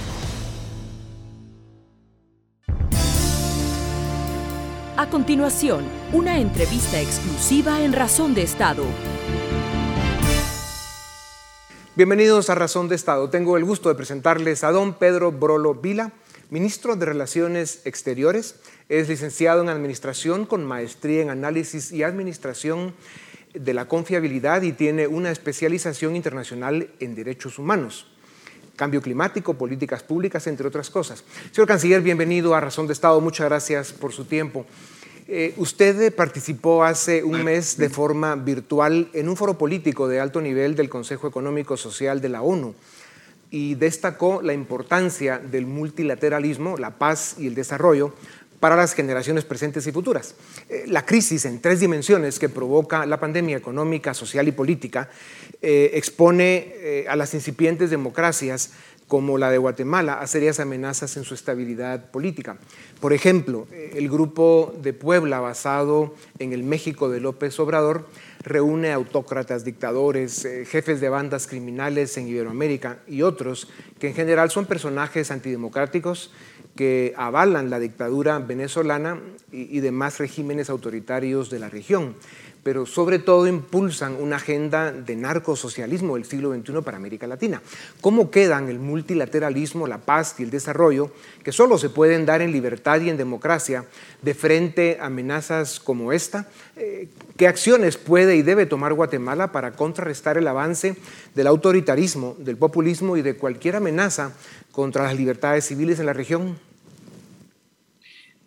A 4.95 5.09
continuación, 5.09 5.87
una 6.13 6.39
entrevista 6.39 7.01
exclusiva 7.01 7.81
en 7.81 7.95
Razón 7.95 8.35
de 8.35 8.43
Estado. 8.43 8.85
Bienvenidos 11.97 12.51
a 12.51 12.55
Razón 12.55 12.91
de 12.91 12.97
Estado. 12.97 13.31
Tengo 13.31 13.57
el 13.57 13.65
gusto 13.65 13.89
de 13.89 13.95
presentarles 13.95 14.65
a 14.65 14.71
don 14.71 14.93
Pedro 14.93 15.33
Brolo 15.33 15.75
Vila, 15.75 16.13
ministro 16.51 16.95
de 16.95 17.07
Relaciones 17.07 17.81
Exteriores. 17.87 18.57
Es 18.91 19.09
licenciado 19.09 19.63
en 19.63 19.71
Administración 19.71 20.45
con 20.45 20.67
maestría 20.67 21.23
en 21.23 21.31
Análisis 21.31 21.91
y 21.91 22.03
Administración 22.03 22.95
de 23.55 23.73
la 23.73 23.89
Confiabilidad 23.89 24.61
y 24.61 24.73
tiene 24.73 25.07
una 25.07 25.31
especialización 25.31 26.17
internacional 26.17 26.91
en 27.01 27.15
Derechos 27.15 27.59
Humanos 27.59 28.12
cambio 28.83 29.01
climático, 29.01 29.55
políticas 29.55 30.03
públicas, 30.03 30.45
entre 30.49 30.67
otras 30.67 30.91
cosas. 30.91 31.23
Señor 31.53 31.69
Canciller, 31.69 32.03
bienvenido 32.03 32.53
a 32.53 32.61
Razón 32.61 32.89
de 32.89 32.95
Estado. 32.95 33.21
Muchas 33.21 33.49
gracias 33.49 33.93
por 33.93 34.13
su 34.13 34.25
tiempo. 34.25 34.67
Eh, 35.29 35.55
usted 35.57 36.13
participó 36.13 36.83
hace 36.83 37.23
un 37.23 37.45
mes 37.45 37.77
de 37.77 37.89
forma 37.89 38.35
virtual 38.35 39.09
en 39.13 39.29
un 39.29 39.37
foro 39.37 39.57
político 39.57 40.09
de 40.09 40.19
alto 40.19 40.41
nivel 40.41 40.75
del 40.75 40.89
Consejo 40.89 41.29
Económico 41.29 41.77
Social 41.77 42.21
de 42.21 42.29
la 42.31 42.43
ONU 42.43 42.75
y 43.53 43.77
destacó 43.77 44.43
la 44.43 44.53
importancia 44.53 45.39
del 45.39 45.67
multilateralismo, 45.67 46.77
la 46.77 46.99
paz 46.99 47.37
y 47.39 47.47
el 47.47 47.55
desarrollo 47.55 48.13
para 48.63 48.77
las 48.77 48.95
generaciones 48.95 49.45
presentes 49.45 49.85
y 49.89 49.91
futuras. 49.91 50.37
Eh, 50.69 50.85
la 50.87 51.05
crisis 51.05 51.47
en 51.47 51.61
tres 51.61 51.81
dimensiones 51.81 52.39
que 52.39 52.49
provoca 52.49 53.05
la 53.07 53.19
pandemia 53.19 53.57
económica, 53.57 54.15
social 54.15 54.47
y 54.47 54.53
política 54.53 55.11
eh, 55.61 55.91
expone 55.95 57.05
a 57.09 57.17
las 57.17 57.35
incipientes 57.35 57.91
democracias 57.91 58.71
como 59.09 59.37
la 59.37 59.51
de 59.51 59.59
Guatemala 59.59 60.21
a 60.21 60.27
serias 60.29 60.61
amenazas 60.61 61.17
en 61.17 61.25
su 61.25 61.35
estabilidad 61.35 62.11
política. 62.11 62.57
Por 63.01 63.13
ejemplo, 63.13 63.67
el 63.71 64.09
grupo 64.09 64.75
de 64.81 64.93
Puebla, 64.93 65.41
basado 65.41 66.15
en 66.39 66.53
el 66.53 66.63
México 66.63 67.11
de 67.11 67.21
López 67.21 67.59
Obrador, 67.59 68.07
reúne 68.43 68.93
autócratas, 68.93 69.65
dictadores, 69.65 70.45
eh, 70.45 70.65
jefes 70.65 71.01
de 71.01 71.09
bandas 71.09 71.47
criminales 71.47 72.17
en 72.17 72.29
Iberoamérica 72.29 72.99
y 73.07 73.23
otros 73.23 73.69
que 73.99 74.09
en 74.09 74.15
general 74.15 74.51
son 74.51 74.67
personajes 74.67 75.31
antidemocráticos 75.31 76.33
que 76.77 77.15
avalan 77.17 77.71
la 77.71 77.79
dictadura 77.79 78.39
venezolana 78.39 79.21
y 79.51 79.81
demás 79.81 80.19
regímenes 80.19 80.71
autoritarios 80.71 81.51
de 81.51 81.59
la 81.59 81.69
región 81.69 82.15
pero 82.63 82.87
sobre 82.87 83.19
todo 83.19 83.47
impulsan 83.47 84.17
una 84.21 84.37
agenda 84.37 84.93
de 84.93 85.17
narcosocialismo 85.17 86.15
del 86.15 86.25
siglo 86.25 86.55
XXI 86.55 86.81
para 86.85 86.97
América 86.97 87.27
Latina. 87.27 87.61
¿Cómo 88.01 88.31
quedan 88.31 88.69
el 88.69 88.79
multilateralismo, 88.79 89.87
la 89.87 89.99
paz 89.99 90.37
y 90.39 90.45
el 90.45 90.51
desarrollo, 90.51 91.11
que 91.43 91.51
solo 91.51 91.77
se 91.77 91.91
pueden 91.91 92.25
dar 92.25 92.41
en 92.41 92.53
libertad 92.53 93.01
y 93.01 93.11
en 93.11 93.17
democracia, 93.17 93.85
de 94.23 94.35
frente 94.35 94.99
a 95.01 95.07
amenazas 95.07 95.81
como 95.81 96.13
esta? 96.13 96.49
Eh, 96.77 97.09
¿Qué 97.37 97.49
acciones 97.49 97.97
puede 97.97 98.37
y 98.37 98.43
debe 98.43 98.67
tomar 98.67 98.95
Guatemala 98.95 99.51
para 99.51 99.73
contrarrestar 99.73 100.39
el 100.39 100.47
avance 100.47 100.97
del 101.35 101.49
autoritarismo, 101.49 102.37
del 102.39 102.57
populismo 102.57 103.17
y 103.17 103.23
de 103.23 103.37
cualquier 103.37 103.77
amenaza 103.77 104.33
contra 104.71 105.05
las 105.05 105.17
libertades 105.17 105.67
civiles 105.67 105.99
en 105.99 106.07
la 106.07 106.13
región? 106.13 106.59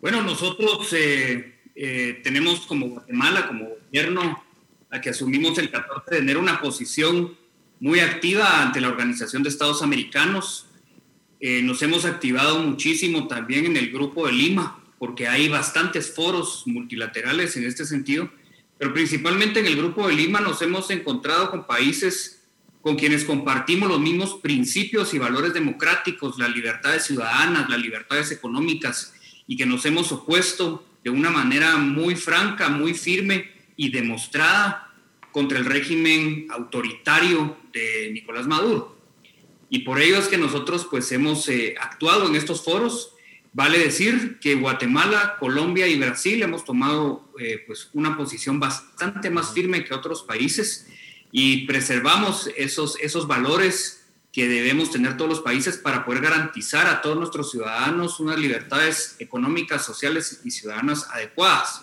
Bueno, 0.00 0.22
nosotros... 0.22 0.88
Eh 0.92 1.52
eh, 1.78 2.20
tenemos 2.24 2.60
como 2.60 2.88
Guatemala, 2.88 3.46
como 3.46 3.68
gobierno, 3.68 4.42
a 4.90 5.00
que 5.00 5.10
asumimos 5.10 5.58
el 5.58 5.70
14 5.70 6.10
de 6.10 6.18
enero 6.18 6.40
una 6.40 6.62
posición 6.62 7.36
muy 7.80 8.00
activa 8.00 8.62
ante 8.62 8.80
la 8.80 8.88
Organización 8.88 9.42
de 9.42 9.50
Estados 9.50 9.82
Americanos. 9.82 10.68
Eh, 11.38 11.60
nos 11.62 11.82
hemos 11.82 12.06
activado 12.06 12.60
muchísimo 12.60 13.28
también 13.28 13.66
en 13.66 13.76
el 13.76 13.92
Grupo 13.92 14.26
de 14.26 14.32
Lima, 14.32 14.82
porque 14.98 15.28
hay 15.28 15.48
bastantes 15.48 16.14
foros 16.14 16.62
multilaterales 16.64 17.54
en 17.58 17.64
este 17.64 17.84
sentido, 17.84 18.30
pero 18.78 18.94
principalmente 18.94 19.60
en 19.60 19.66
el 19.66 19.76
Grupo 19.76 20.08
de 20.08 20.14
Lima 20.14 20.40
nos 20.40 20.62
hemos 20.62 20.90
encontrado 20.90 21.50
con 21.50 21.66
países 21.66 22.42
con 22.80 22.96
quienes 22.96 23.24
compartimos 23.24 23.88
los 23.88 24.00
mismos 24.00 24.34
principios 24.34 25.12
y 25.12 25.18
valores 25.18 25.52
democráticos, 25.52 26.38
las 26.38 26.54
libertades 26.54 27.04
ciudadanas, 27.04 27.68
las 27.68 27.80
libertades 27.80 28.30
económicas, 28.30 29.12
y 29.46 29.56
que 29.56 29.66
nos 29.66 29.84
hemos 29.84 30.10
opuesto 30.12 30.85
de 31.06 31.10
una 31.10 31.30
manera 31.30 31.76
muy 31.76 32.16
franca, 32.16 32.68
muy 32.68 32.92
firme 32.92 33.48
y 33.76 33.90
demostrada 33.90 34.92
contra 35.30 35.56
el 35.56 35.64
régimen 35.64 36.48
autoritario 36.50 37.56
de 37.72 38.10
Nicolás 38.12 38.48
Maduro. 38.48 38.98
Y 39.70 39.80
por 39.84 40.00
ello 40.00 40.18
es 40.18 40.26
que 40.26 40.36
nosotros 40.36 40.88
pues 40.90 41.12
hemos 41.12 41.48
eh, 41.48 41.76
actuado 41.80 42.26
en 42.26 42.34
estos 42.34 42.64
foros. 42.64 43.12
Vale 43.52 43.78
decir 43.78 44.40
que 44.40 44.56
Guatemala, 44.56 45.36
Colombia 45.38 45.86
y 45.86 45.96
Brasil 45.96 46.42
hemos 46.42 46.64
tomado 46.64 47.30
eh, 47.38 47.62
pues 47.64 47.88
una 47.92 48.16
posición 48.16 48.58
bastante 48.58 49.30
más 49.30 49.54
firme 49.54 49.84
que 49.84 49.94
otros 49.94 50.24
países 50.24 50.88
y 51.30 51.68
preservamos 51.68 52.50
esos, 52.56 52.98
esos 53.00 53.28
valores 53.28 53.95
que 54.36 54.46
debemos 54.46 54.90
tener 54.90 55.16
todos 55.16 55.30
los 55.30 55.40
países 55.40 55.78
para 55.78 56.04
poder 56.04 56.20
garantizar 56.20 56.86
a 56.88 57.00
todos 57.00 57.16
nuestros 57.16 57.50
ciudadanos 57.50 58.20
unas 58.20 58.38
libertades 58.38 59.16
económicas, 59.18 59.82
sociales 59.82 60.42
y 60.44 60.50
ciudadanas 60.50 61.08
adecuadas. 61.10 61.80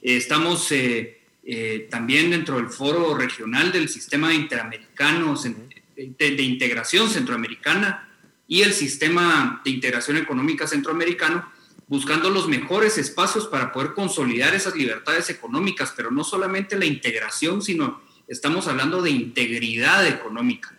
Estamos 0.00 0.70
eh, 0.70 1.20
eh, 1.42 1.88
también 1.90 2.30
dentro 2.30 2.58
del 2.58 2.68
foro 2.68 3.16
regional 3.16 3.72
del 3.72 3.88
sistema 3.88 4.32
interamericano 4.32 5.34
de, 5.96 6.30
de, 6.30 6.42
integración 6.44 7.10
centroamericana 7.10 8.08
y 8.46 8.62
el 8.62 8.72
sistema 8.72 9.60
de 9.64 9.72
integración 9.72 10.16
económica 10.16 10.68
centroamericano, 10.68 11.50
buscando 11.88 12.30
los 12.30 12.46
mejores 12.46 12.98
espacios 12.98 13.48
para 13.48 13.72
poder 13.72 13.94
consolidar 13.94 14.54
esas 14.54 14.76
libertades 14.76 15.28
económicas, 15.28 15.92
pero 15.96 16.12
no 16.12 16.22
solamente 16.22 16.78
la 16.78 16.86
integración, 16.86 17.62
sino 17.62 18.00
estamos 18.28 18.68
hablando 18.68 19.02
de 19.02 19.10
integridad 19.10 20.06
económica 20.06 20.76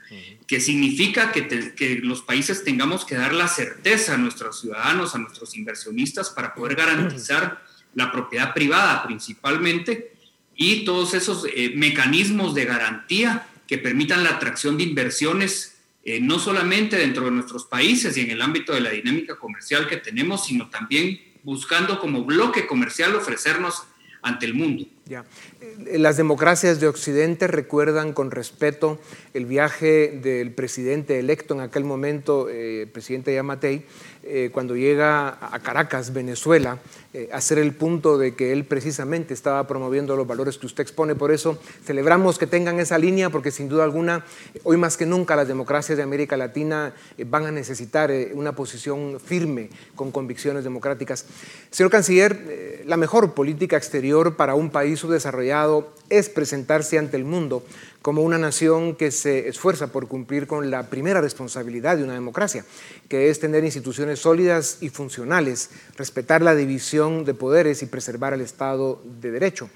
que 0.47 0.59
significa 0.59 1.31
que, 1.31 1.99
los 2.03 2.21
países 2.21 2.63
tengamos 2.63 3.05
que 3.05 3.15
dar 3.15 3.33
la 3.33 3.47
certeza 3.47 4.15
a 4.15 4.17
nuestros 4.17 4.59
ciudadanos, 4.59 5.15
a 5.15 5.19
nuestros 5.19 5.55
inversionistas, 5.55 6.29
para 6.29 6.53
poder 6.53 6.75
garantizar 6.75 7.63
la 7.93 8.11
propiedad 8.11 8.53
privada 8.53 9.03
principalmente 9.03 10.13
y 10.55 10.85
todos 10.85 11.13
esos 11.13 11.45
eh, 11.45 11.73
mecanismos 11.75 12.53
de 12.53 12.65
garantía 12.65 13.47
que 13.67 13.77
permitan 13.77 14.23
la 14.23 14.31
atracción 14.31 14.77
de 14.77 14.83
inversiones, 14.83 15.77
eh, 16.03 16.19
no 16.19 16.39
solamente 16.39 16.97
dentro 16.97 17.25
de 17.25 17.31
nuestros 17.31 17.65
países 17.65 18.17
y 18.17 18.21
en 18.21 18.31
el 18.31 18.41
ámbito 18.41 18.73
de 18.73 18.81
la 18.81 18.89
dinámica 18.89 19.37
comercial 19.37 19.87
que 19.87 19.97
tenemos, 19.97 20.45
sino 20.45 20.69
también 20.69 21.21
buscando 21.43 21.99
como 21.99 22.23
bloque 22.23 22.67
comercial 22.67 23.15
ofrecernos 23.15 23.83
ante 24.21 24.45
el 24.45 24.53
mundo. 24.53 24.85
Eh, 25.11 25.97
las 25.97 26.15
democracias 26.17 26.79
de 26.79 26.87
Occidente 26.87 27.47
recuerdan 27.47 28.13
con 28.13 28.31
respeto 28.31 28.99
el 29.33 29.45
viaje 29.45 30.19
del 30.21 30.51
presidente 30.51 31.19
electo 31.19 31.53
en 31.53 31.59
aquel 31.59 31.83
momento, 31.83 32.47
eh, 32.49 32.87
presidente 32.91 33.33
Yamatei, 33.33 33.85
eh, 34.23 34.51
cuando 34.53 34.75
llega 34.75 35.37
a 35.41 35.59
Caracas, 35.61 36.13
Venezuela, 36.13 36.77
eh, 37.11 37.29
hacer 37.33 37.57
el 37.57 37.73
punto 37.73 38.19
de 38.19 38.35
que 38.35 38.53
él 38.53 38.65
precisamente 38.65 39.33
estaba 39.33 39.65
promoviendo 39.65 40.15
los 40.15 40.27
valores 40.27 40.59
que 40.59 40.67
usted 40.67 40.83
expone. 40.83 41.15
Por 41.15 41.31
eso 41.31 41.59
celebramos 41.83 42.37
que 42.37 42.45
tengan 42.45 42.79
esa 42.79 42.99
línea, 42.99 43.31
porque 43.31 43.49
sin 43.49 43.67
duda 43.67 43.83
alguna, 43.83 44.23
hoy 44.63 44.77
más 44.77 44.95
que 44.95 45.07
nunca, 45.07 45.35
las 45.35 45.47
democracias 45.47 45.97
de 45.97 46.03
América 46.03 46.37
Latina 46.37 46.93
eh, 47.17 47.25
van 47.27 47.47
a 47.47 47.51
necesitar 47.51 48.11
una 48.33 48.53
posición 48.53 49.19
firme 49.19 49.69
con 49.95 50.11
convicciones 50.11 50.63
democráticas. 50.63 51.25
Señor 51.71 51.91
Canciller, 51.91 52.83
la 52.85 52.97
mejor 52.97 53.33
política 53.33 53.77
exterior 53.77 54.35
para 54.35 54.53
un 54.53 54.69
país 54.69 54.99
subdesarrollado 54.99 55.93
es 56.09 56.29
presentarse 56.29 56.99
ante 56.99 57.17
el 57.17 57.25
mundo 57.25 57.63
como 58.01 58.23
una 58.23 58.37
nación 58.37 58.95
que 58.95 59.11
se 59.11 59.47
esfuerza 59.47 59.87
por 59.87 60.07
cumplir 60.07 60.47
con 60.47 60.71
la 60.71 60.89
primera 60.89 61.21
responsabilidad 61.21 61.97
de 61.97 62.03
una 62.03 62.13
democracia, 62.13 62.65
que 63.07 63.29
es 63.29 63.39
tener 63.39 63.63
instituciones 63.63 64.19
sólidas 64.19 64.79
y 64.81 64.89
funcionales, 64.89 65.69
respetar 65.97 66.41
la 66.41 66.55
división 66.55 67.25
de 67.25 67.33
poderes 67.33 67.83
y 67.83 67.85
preservar 67.85 68.33
el 68.33 68.41
Estado 68.41 69.01
de 69.21 69.31
Derecho. 69.31 69.69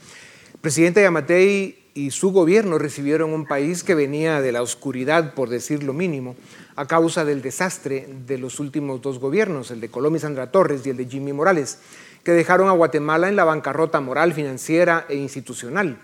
El 0.56 0.60
presidente 0.60 1.04
Yamatei 1.04 1.86
y 1.94 2.12
su 2.12 2.32
gobierno 2.32 2.80
recibieron 2.80 3.32
un 3.32 3.46
país 3.46 3.84
que 3.84 3.96
venía 3.96 4.42
de 4.42 4.52
la 4.52 4.64
oscuridad, 4.64 5.34
por 5.34 5.50
decir 5.50 5.84
lo 5.84 5.94
mínimo, 5.94 6.36
a 6.76 6.88
causa 6.88 7.24
del 7.24 7.42
desastre 7.42 8.08
de 8.26 8.38
los 8.38 8.60
últimos 8.60 9.02
dos 9.02 9.20
gobiernos, 9.20 9.70
el 9.70 9.80
de 9.80 9.90
Colombia 9.90 10.22
Sandra 10.22 10.52
Torres 10.52 10.86
y 10.86 10.90
el 10.90 10.98
de 10.98 11.06
Jimmy 11.06 11.32
Morales, 11.32 11.78
que 12.24 12.32
dejaron 12.32 12.68
a 12.68 12.74
Guatemala 12.74 13.30
en 13.30 13.36
la 13.36 13.46
bancarrota 13.46 14.02
moral, 14.02 14.34
financiera 14.34 15.06
e 15.08 15.16
institucional. 15.16 16.00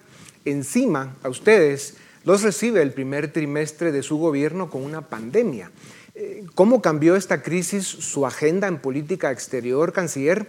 Encima, 0.45 1.17
a 1.23 1.29
ustedes 1.29 1.97
los 2.23 2.41
recibe 2.41 2.81
el 2.81 2.91
primer 2.91 3.31
trimestre 3.31 3.91
de 3.91 4.03
su 4.03 4.17
gobierno 4.17 4.69
con 4.69 4.83
una 4.83 5.01
pandemia. 5.01 5.71
Eh, 6.13 6.43
¿Cómo 6.55 6.81
cambió 6.81 7.15
esta 7.15 7.41
crisis 7.41 7.85
su 7.85 8.25
agenda 8.25 8.67
en 8.67 8.79
política 8.79 9.31
exterior, 9.31 9.93
canciller? 9.93 10.47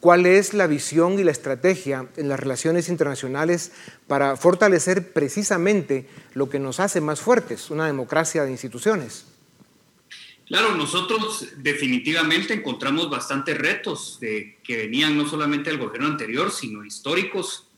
¿Cuál 0.00 0.24
es 0.24 0.54
la 0.54 0.66
visión 0.66 1.18
y 1.18 1.24
la 1.24 1.30
estrategia 1.30 2.08
en 2.16 2.28
las 2.28 2.40
relaciones 2.40 2.88
internacionales 2.88 3.72
para 4.06 4.36
fortalecer 4.36 5.12
precisamente 5.12 6.06
lo 6.32 6.48
que 6.48 6.58
nos 6.58 6.80
hace 6.80 7.02
más 7.02 7.20
fuertes, 7.20 7.70
una 7.70 7.86
democracia 7.86 8.44
de 8.44 8.50
instituciones? 8.50 9.26
Claro, 10.46 10.74
nosotros 10.74 11.48
definitivamente 11.58 12.54
encontramos 12.54 13.10
bastantes 13.10 13.58
retos 13.58 14.18
de, 14.20 14.58
que 14.64 14.78
venían 14.78 15.16
no 15.16 15.28
solamente 15.28 15.70
del 15.70 15.78
gobierno 15.78 16.08
anterior, 16.08 16.50
sino 16.50 16.84
históricos 16.84 17.69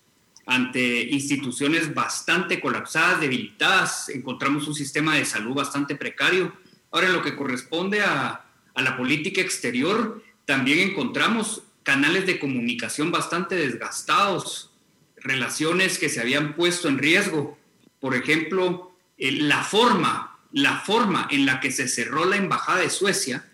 ante 0.47 1.03
instituciones 1.03 1.95
bastante 1.95 2.61
colapsadas, 2.61 3.21
debilitadas, 3.21 4.09
encontramos 4.09 4.67
un 4.67 4.75
sistema 4.75 5.17
de 5.17 5.25
salud 5.25 5.55
bastante 5.55 5.95
precario. 5.95 6.53
Ahora, 6.91 7.09
en 7.09 7.13
lo 7.13 7.23
que 7.23 7.37
corresponde 7.37 8.03
a, 8.03 8.47
la 8.75 8.97
política 8.97 9.41
exterior, 9.41 10.23
también 10.47 10.79
encontramos 10.79 11.63
canales 11.83 12.27
de 12.27 12.39
comunicación 12.39 13.11
bastante 13.11 13.55
desgastados, 13.55 14.71
relaciones 15.17 15.99
que 15.99 16.09
se 16.09 16.21
habían 16.21 16.55
puesto 16.55 16.89
en 16.89 16.99
riesgo. 16.99 17.59
Por 18.01 18.15
ejemplo, 18.15 18.97
la 19.19 19.63
forma, 19.63 20.39
la 20.53 20.81
forma 20.81 21.29
en 21.31 21.45
la 21.45 21.61
que 21.61 21.71
se 21.71 21.87
cerró 21.87 22.25
la 22.25 22.37
embajada 22.37 22.81
de 22.81 22.91
Suecia, 22.91 23.47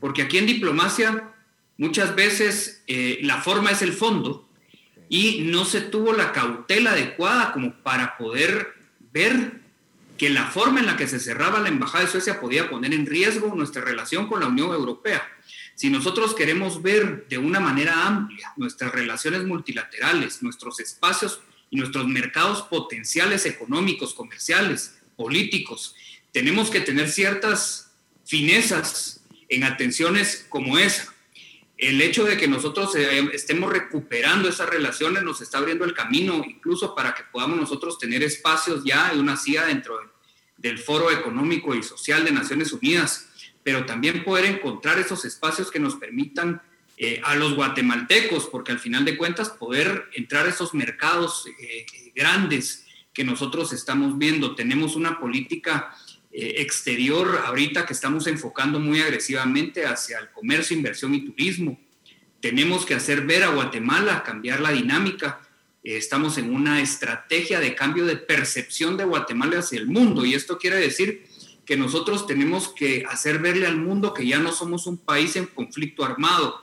porque 0.00 0.22
aquí 0.22 0.38
en 0.38 0.46
diplomacia 0.46 1.30
muchas 1.76 2.16
veces 2.16 2.82
eh, 2.86 3.18
la 3.22 3.42
forma 3.42 3.70
es 3.70 3.82
el 3.82 3.92
fondo 3.92 4.43
y 5.08 5.42
no 5.42 5.64
se 5.64 5.80
tuvo 5.80 6.12
la 6.12 6.32
cautela 6.32 6.92
adecuada 6.92 7.52
como 7.52 7.74
para 7.82 8.16
poder 8.16 8.74
ver 9.12 9.60
que 10.16 10.30
la 10.30 10.46
forma 10.46 10.80
en 10.80 10.86
la 10.86 10.96
que 10.96 11.08
se 11.08 11.20
cerraba 11.20 11.60
la 11.60 11.68
Embajada 11.68 12.04
de 12.04 12.10
Suecia 12.10 12.40
podía 12.40 12.70
poner 12.70 12.94
en 12.94 13.06
riesgo 13.06 13.54
nuestra 13.54 13.82
relación 13.82 14.28
con 14.28 14.40
la 14.40 14.46
Unión 14.46 14.72
Europea. 14.72 15.22
Si 15.74 15.90
nosotros 15.90 16.34
queremos 16.34 16.82
ver 16.82 17.26
de 17.28 17.38
una 17.38 17.58
manera 17.58 18.06
amplia 18.06 18.52
nuestras 18.56 18.92
relaciones 18.92 19.44
multilaterales, 19.44 20.42
nuestros 20.42 20.78
espacios 20.78 21.40
y 21.70 21.76
nuestros 21.76 22.06
mercados 22.06 22.62
potenciales 22.62 23.44
económicos, 23.44 24.14
comerciales, 24.14 24.96
políticos, 25.16 25.96
tenemos 26.32 26.70
que 26.70 26.80
tener 26.80 27.10
ciertas 27.10 27.92
finezas 28.24 29.20
en 29.48 29.64
atenciones 29.64 30.46
como 30.48 30.78
esa 30.78 31.13
el 31.76 32.00
hecho 32.00 32.24
de 32.24 32.36
que 32.36 32.46
nosotros 32.46 32.94
eh, 32.94 33.30
estemos 33.32 33.72
recuperando 33.72 34.48
esas 34.48 34.68
relaciones 34.68 35.22
nos 35.22 35.40
está 35.40 35.58
abriendo 35.58 35.84
el 35.84 35.94
camino 35.94 36.42
incluso 36.46 36.94
para 36.94 37.14
que 37.14 37.24
podamos 37.24 37.58
nosotros 37.58 37.98
tener 37.98 38.22
espacios 38.22 38.84
ya 38.84 39.12
de 39.12 39.18
una 39.18 39.36
CIA 39.36 39.66
dentro 39.66 39.98
del 40.56 40.78
Foro 40.78 41.10
Económico 41.10 41.74
y 41.74 41.82
Social 41.82 42.24
de 42.24 42.30
Naciones 42.32 42.72
Unidas, 42.72 43.28
pero 43.62 43.84
también 43.86 44.24
poder 44.24 44.44
encontrar 44.46 44.98
esos 44.98 45.24
espacios 45.24 45.70
que 45.70 45.80
nos 45.80 45.96
permitan 45.96 46.62
eh, 46.96 47.20
a 47.24 47.34
los 47.34 47.54
guatemaltecos, 47.54 48.46
porque 48.46 48.70
al 48.70 48.78
final 48.78 49.04
de 49.04 49.16
cuentas 49.16 49.50
poder 49.50 50.08
entrar 50.14 50.46
a 50.46 50.50
esos 50.50 50.74
mercados 50.74 51.44
eh, 51.58 51.84
grandes 52.14 52.86
que 53.12 53.24
nosotros 53.24 53.72
estamos 53.72 54.16
viendo. 54.16 54.54
Tenemos 54.54 54.94
una 54.94 55.18
política 55.18 55.92
exterior 56.34 57.42
ahorita 57.44 57.86
que 57.86 57.92
estamos 57.92 58.26
enfocando 58.26 58.80
muy 58.80 59.00
agresivamente 59.00 59.86
hacia 59.86 60.18
el 60.18 60.30
comercio, 60.30 60.76
inversión 60.76 61.14
y 61.14 61.24
turismo. 61.24 61.78
Tenemos 62.40 62.84
que 62.84 62.94
hacer 62.94 63.20
ver 63.22 63.44
a 63.44 63.50
Guatemala, 63.50 64.24
cambiar 64.24 64.60
la 64.60 64.72
dinámica. 64.72 65.40
Eh, 65.84 65.96
estamos 65.96 66.36
en 66.36 66.52
una 66.52 66.82
estrategia 66.82 67.60
de 67.60 67.76
cambio 67.76 68.04
de 68.04 68.16
percepción 68.16 68.96
de 68.96 69.04
Guatemala 69.04 69.60
hacia 69.60 69.78
el 69.78 69.86
mundo 69.86 70.24
y 70.24 70.34
esto 70.34 70.58
quiere 70.58 70.76
decir 70.76 71.24
que 71.64 71.76
nosotros 71.76 72.26
tenemos 72.26 72.68
que 72.68 73.04
hacer 73.08 73.38
verle 73.38 73.68
al 73.68 73.76
mundo 73.76 74.12
que 74.12 74.26
ya 74.26 74.40
no 74.40 74.52
somos 74.52 74.88
un 74.88 74.98
país 74.98 75.36
en 75.36 75.46
conflicto 75.46 76.04
armado, 76.04 76.62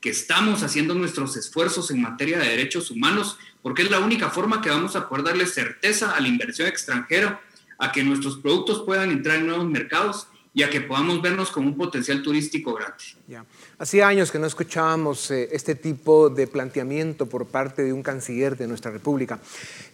que 0.00 0.10
estamos 0.10 0.64
haciendo 0.64 0.94
nuestros 0.94 1.36
esfuerzos 1.36 1.92
en 1.92 2.02
materia 2.02 2.38
de 2.40 2.48
derechos 2.48 2.90
humanos, 2.90 3.38
porque 3.62 3.82
es 3.82 3.90
la 3.90 4.00
única 4.00 4.30
forma 4.30 4.60
que 4.60 4.68
vamos 4.68 4.96
a 4.96 5.08
poder 5.08 5.24
darle 5.24 5.46
certeza 5.46 6.16
a 6.16 6.20
la 6.20 6.26
inversión 6.26 6.66
extranjera 6.66 7.40
a 7.82 7.90
que 7.90 8.04
nuestros 8.04 8.36
productos 8.38 8.82
puedan 8.86 9.10
entrar 9.10 9.38
en 9.38 9.48
nuevos 9.48 9.66
mercados 9.66 10.28
y 10.54 10.62
a 10.62 10.70
que 10.70 10.80
podamos 10.80 11.20
vernos 11.20 11.50
como 11.50 11.66
un 11.66 11.76
potencial 11.76 12.22
turístico 12.22 12.74
grande. 12.74 13.02
Ya. 13.26 13.44
Hacía 13.76 14.06
años 14.06 14.30
que 14.30 14.38
no 14.38 14.46
escuchábamos 14.46 15.32
eh, 15.32 15.48
este 15.50 15.74
tipo 15.74 16.30
de 16.30 16.46
planteamiento 16.46 17.26
por 17.26 17.46
parte 17.46 17.82
de 17.82 17.92
un 17.92 18.04
canciller 18.04 18.56
de 18.56 18.68
nuestra 18.68 18.92
República. 18.92 19.40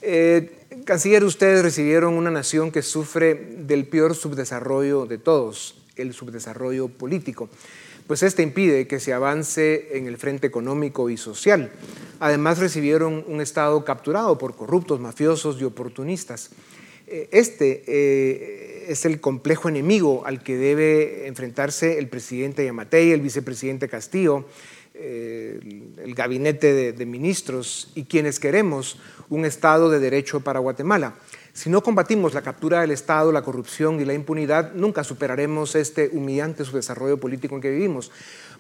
Eh, 0.03 0.67
canciller, 0.85 1.25
ustedes 1.25 1.63
recibieron 1.63 2.13
una 2.13 2.31
nación 2.31 2.71
que 2.71 2.83
sufre 2.83 3.35
del 3.35 3.87
peor 3.87 4.15
subdesarrollo 4.15 5.07
de 5.07 5.17
todos, 5.17 5.77
el 5.97 6.13
subdesarrollo 6.13 6.89
político, 6.89 7.49
pues 8.07 8.23
este 8.23 8.43
impide 8.43 8.87
que 8.87 9.01
se 9.01 9.15
avance 9.15 9.97
en 9.97 10.07
el 10.07 10.19
frente 10.19 10.47
económico 10.47 11.09
y 11.09 11.17
social. 11.17 11.73
Además 12.21 12.59
recibieron 12.59 13.25
un 13.27 13.41
Estado 13.41 13.83
capturado 13.83 14.37
por 14.37 14.57
corruptos, 14.57 15.01
mafiosos 15.01 15.59
y 15.59 15.65
oportunistas. 15.65 16.51
Eh, 17.11 17.29
este 17.33 17.85
eh, 17.87 18.85
es 18.89 19.07
el 19.07 19.19
complejo 19.19 19.71
enemigo 19.71 20.25
al 20.27 20.43
que 20.43 20.57
debe 20.57 21.27
enfrentarse 21.27 21.99
el 21.99 22.09
presidente 22.09 22.67
Yamatei, 22.67 23.13
el 23.13 23.23
vicepresidente 23.23 23.89
Castillo, 23.89 24.45
eh, 24.93 25.59
el 26.05 26.15
gabinete 26.15 26.93
de, 26.93 27.07
ministros 27.07 27.93
y 27.95 28.05
quienes 28.05 28.39
queremos 28.39 28.99
un 29.31 29.47
Estado 29.47 29.89
de 29.89 30.01
derecho 30.01 30.41
para 30.41 30.61
Guatemala. 30.61 31.15
Si 31.55 31.71
no 31.71 31.83
combatimos 31.83 32.35
la 32.35 32.43
captura 32.43 32.83
del 32.83 32.91
Estado, 32.91 33.33
la 33.33 33.43
corrupción 33.43 34.01
y 34.01 34.05
la 34.05 34.13
impunidad, 34.13 34.75
nunca 34.75 35.03
superaremos 35.03 35.77
este 35.77 36.11
humillante 36.13 36.65
subdesarrollo 36.65 37.19
político 37.19 37.55
en 37.55 37.63
que 37.63 37.71
vivimos. 37.71 38.11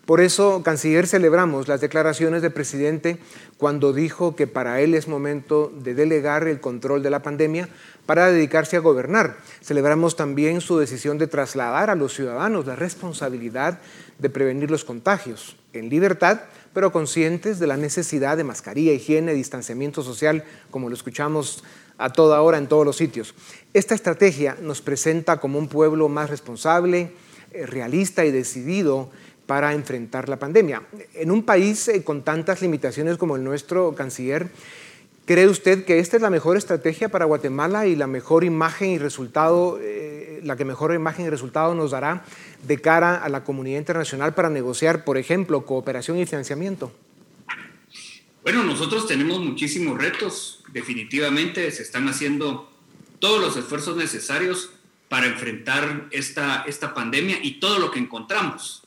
Por 0.08 0.22
eso, 0.22 0.62
canciller, 0.62 1.06
celebramos 1.06 1.68
las 1.68 1.82
declaraciones 1.82 2.40
del 2.40 2.50
presidente 2.50 3.18
cuando 3.58 3.92
dijo 3.92 4.36
que 4.36 4.46
para 4.46 4.80
él 4.80 4.94
es 4.94 5.06
momento 5.06 5.70
de 5.84 5.92
delegar 5.92 6.48
el 6.48 6.60
control 6.60 7.02
de 7.02 7.10
la 7.10 7.20
pandemia 7.20 7.68
para 8.06 8.32
dedicarse 8.32 8.78
a 8.78 8.80
gobernar. 8.80 9.36
Celebramos 9.60 10.16
también 10.16 10.62
su 10.62 10.78
decisión 10.78 11.18
de 11.18 11.26
trasladar 11.26 11.90
a 11.90 11.94
los 11.94 12.14
ciudadanos 12.14 12.64
la 12.64 12.74
responsabilidad 12.74 13.80
de 14.18 14.30
prevenir 14.30 14.70
los 14.70 14.82
contagios, 14.82 15.56
en 15.74 15.90
libertad, 15.90 16.40
pero 16.72 16.90
conscientes 16.90 17.58
de 17.58 17.66
la 17.66 17.76
necesidad 17.76 18.38
de 18.38 18.44
mascarilla, 18.44 18.94
higiene, 18.94 19.34
distanciamiento 19.34 20.02
social, 20.02 20.42
como 20.70 20.88
lo 20.88 20.94
escuchamos 20.94 21.64
a 21.98 22.10
toda 22.10 22.40
hora 22.40 22.56
en 22.56 22.68
todos 22.68 22.86
los 22.86 22.96
sitios. 22.96 23.34
Esta 23.74 23.94
estrategia 23.94 24.56
nos 24.62 24.80
presenta 24.80 25.36
como 25.36 25.58
un 25.58 25.68
pueblo 25.68 26.08
más 26.08 26.30
responsable, 26.30 27.12
eh, 27.50 27.66
realista 27.66 28.24
y 28.24 28.30
decidido 28.30 29.10
para 29.48 29.72
enfrentar 29.72 30.28
la 30.28 30.38
pandemia. 30.38 30.82
En 31.14 31.30
un 31.30 31.42
país 31.42 31.88
eh, 31.88 32.04
con 32.04 32.22
tantas 32.22 32.60
limitaciones 32.60 33.16
como 33.16 33.34
el 33.34 33.42
nuestro, 33.42 33.94
canciller, 33.94 34.50
¿cree 35.24 35.46
usted 35.46 35.86
que 35.86 36.00
esta 36.00 36.16
es 36.16 36.22
la 36.22 36.28
mejor 36.28 36.58
estrategia 36.58 37.08
para 37.08 37.24
Guatemala 37.24 37.86
y 37.86 37.96
la 37.96 38.06
mejor 38.06 38.44
imagen 38.44 38.90
y 38.90 38.98
resultado, 38.98 39.78
eh, 39.80 40.40
la 40.44 40.56
que 40.56 40.66
mejor 40.66 40.92
imagen 40.92 41.24
y 41.24 41.30
resultado 41.30 41.74
nos 41.74 41.92
dará 41.92 42.24
de 42.62 42.78
cara 42.78 43.16
a 43.16 43.30
la 43.30 43.42
comunidad 43.42 43.78
internacional 43.78 44.34
para 44.34 44.50
negociar, 44.50 45.02
por 45.04 45.16
ejemplo, 45.16 45.64
cooperación 45.64 46.18
y 46.18 46.26
financiamiento? 46.26 46.92
Bueno, 48.42 48.62
nosotros 48.64 49.06
tenemos 49.06 49.40
muchísimos 49.40 49.96
retos, 49.96 50.62
definitivamente 50.74 51.70
se 51.70 51.82
están 51.82 52.06
haciendo 52.06 52.70
todos 53.18 53.40
los 53.40 53.56
esfuerzos 53.56 53.96
necesarios 53.96 54.72
para 55.08 55.26
enfrentar 55.26 56.08
esta, 56.10 56.64
esta 56.66 56.92
pandemia 56.92 57.38
y 57.42 57.60
todo 57.60 57.78
lo 57.78 57.90
que 57.90 57.98
encontramos, 57.98 58.82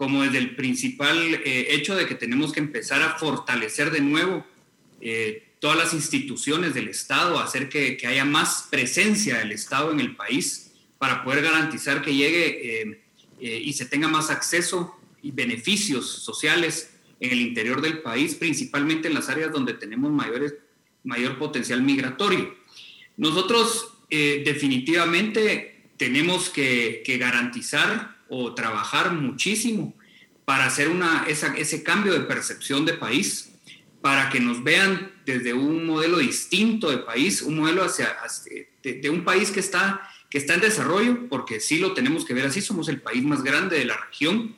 como 0.00 0.22
desde 0.22 0.38
el 0.38 0.56
principal 0.56 1.18
eh, 1.44 1.74
hecho 1.74 1.94
de 1.94 2.06
que 2.06 2.14
tenemos 2.14 2.54
que 2.54 2.60
empezar 2.60 3.02
a 3.02 3.18
fortalecer 3.18 3.90
de 3.90 4.00
nuevo 4.00 4.46
eh, 5.02 5.52
todas 5.58 5.76
las 5.76 5.92
instituciones 5.92 6.72
del 6.72 6.88
Estado, 6.88 7.38
hacer 7.38 7.68
que, 7.68 7.98
que, 7.98 8.06
haya 8.06 8.24
más 8.24 8.68
presencia 8.70 9.36
del 9.40 9.52
Estado 9.52 9.92
en 9.92 10.00
el 10.00 10.16
país 10.16 10.72
para 10.96 11.22
poder 11.22 11.44
garantizar 11.44 12.00
que 12.00 12.14
llegue 12.14 13.02
eh, 13.40 13.60
y 13.62 13.74
se 13.74 13.84
tenga 13.84 14.08
más 14.08 14.30
acceso 14.30 14.98
y 15.22 15.32
beneficios 15.32 16.08
sociales 16.08 16.94
en 17.20 17.32
el 17.32 17.40
interior 17.42 17.82
del 17.82 18.00
país, 18.00 18.36
principalmente 18.36 19.08
en 19.08 19.14
las 19.14 19.28
áreas 19.28 19.52
donde 19.52 19.74
tenemos 19.74 20.10
mayores, 20.10 20.54
mayor 21.04 21.38
potencial 21.38 21.82
migratorio. 21.82 22.54
Nosotros 23.18 23.98
eh, 24.08 24.42
definitivamente 24.46 25.90
tenemos 25.98 26.48
que, 26.48 27.02
garantizar 27.20 28.16
o 28.30 28.54
trabajar 28.54 29.12
muchísimo 29.12 29.92
para 30.44 30.66
hacer 30.66 30.88
una, 30.88 31.26
ese 31.28 31.82
cambio 31.82 32.12
de 32.12 32.20
percepción 32.20 32.86
de 32.86 32.94
país, 32.94 33.52
para 34.00 34.30
que 34.30 34.40
nos 34.40 34.64
vean 34.64 35.12
desde 35.26 35.52
un 35.52 35.84
modelo 35.84 36.18
distinto 36.18 36.90
de 36.90 36.98
país, 36.98 37.42
un 37.42 37.58
modelo 37.58 37.84
hacia, 37.84 38.16
de, 38.82 39.10
un 39.10 39.24
país 39.24 39.50
que 39.50 39.60
está, 39.60 40.08
que 40.30 40.38
está 40.38 40.54
en 40.54 40.60
desarrollo, 40.60 41.28
porque 41.28 41.60
sí 41.60 41.78
lo 41.78 41.92
tenemos 41.92 42.24
que 42.24 42.34
ver 42.34 42.46
así, 42.46 42.62
somos 42.62 42.88
el 42.88 43.02
país 43.02 43.22
más 43.22 43.42
grande 43.42 43.78
de 43.78 43.84
la 43.84 43.96
región 43.96 44.56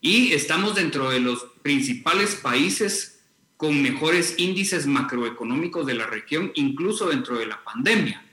y 0.00 0.32
estamos 0.34 0.74
dentro 0.74 1.10
de 1.10 1.20
los 1.20 1.46
principales 1.62 2.34
países 2.34 3.20
con 3.56 3.80
mejores 3.80 4.34
índices 4.36 4.86
macroeconómicos 4.86 5.86
de 5.86 5.94
la 5.94 6.06
región, 6.06 6.52
incluso 6.54 7.08
dentro 7.08 7.38
de 7.38 7.46
la 7.46 7.64
pandemia 7.64 8.25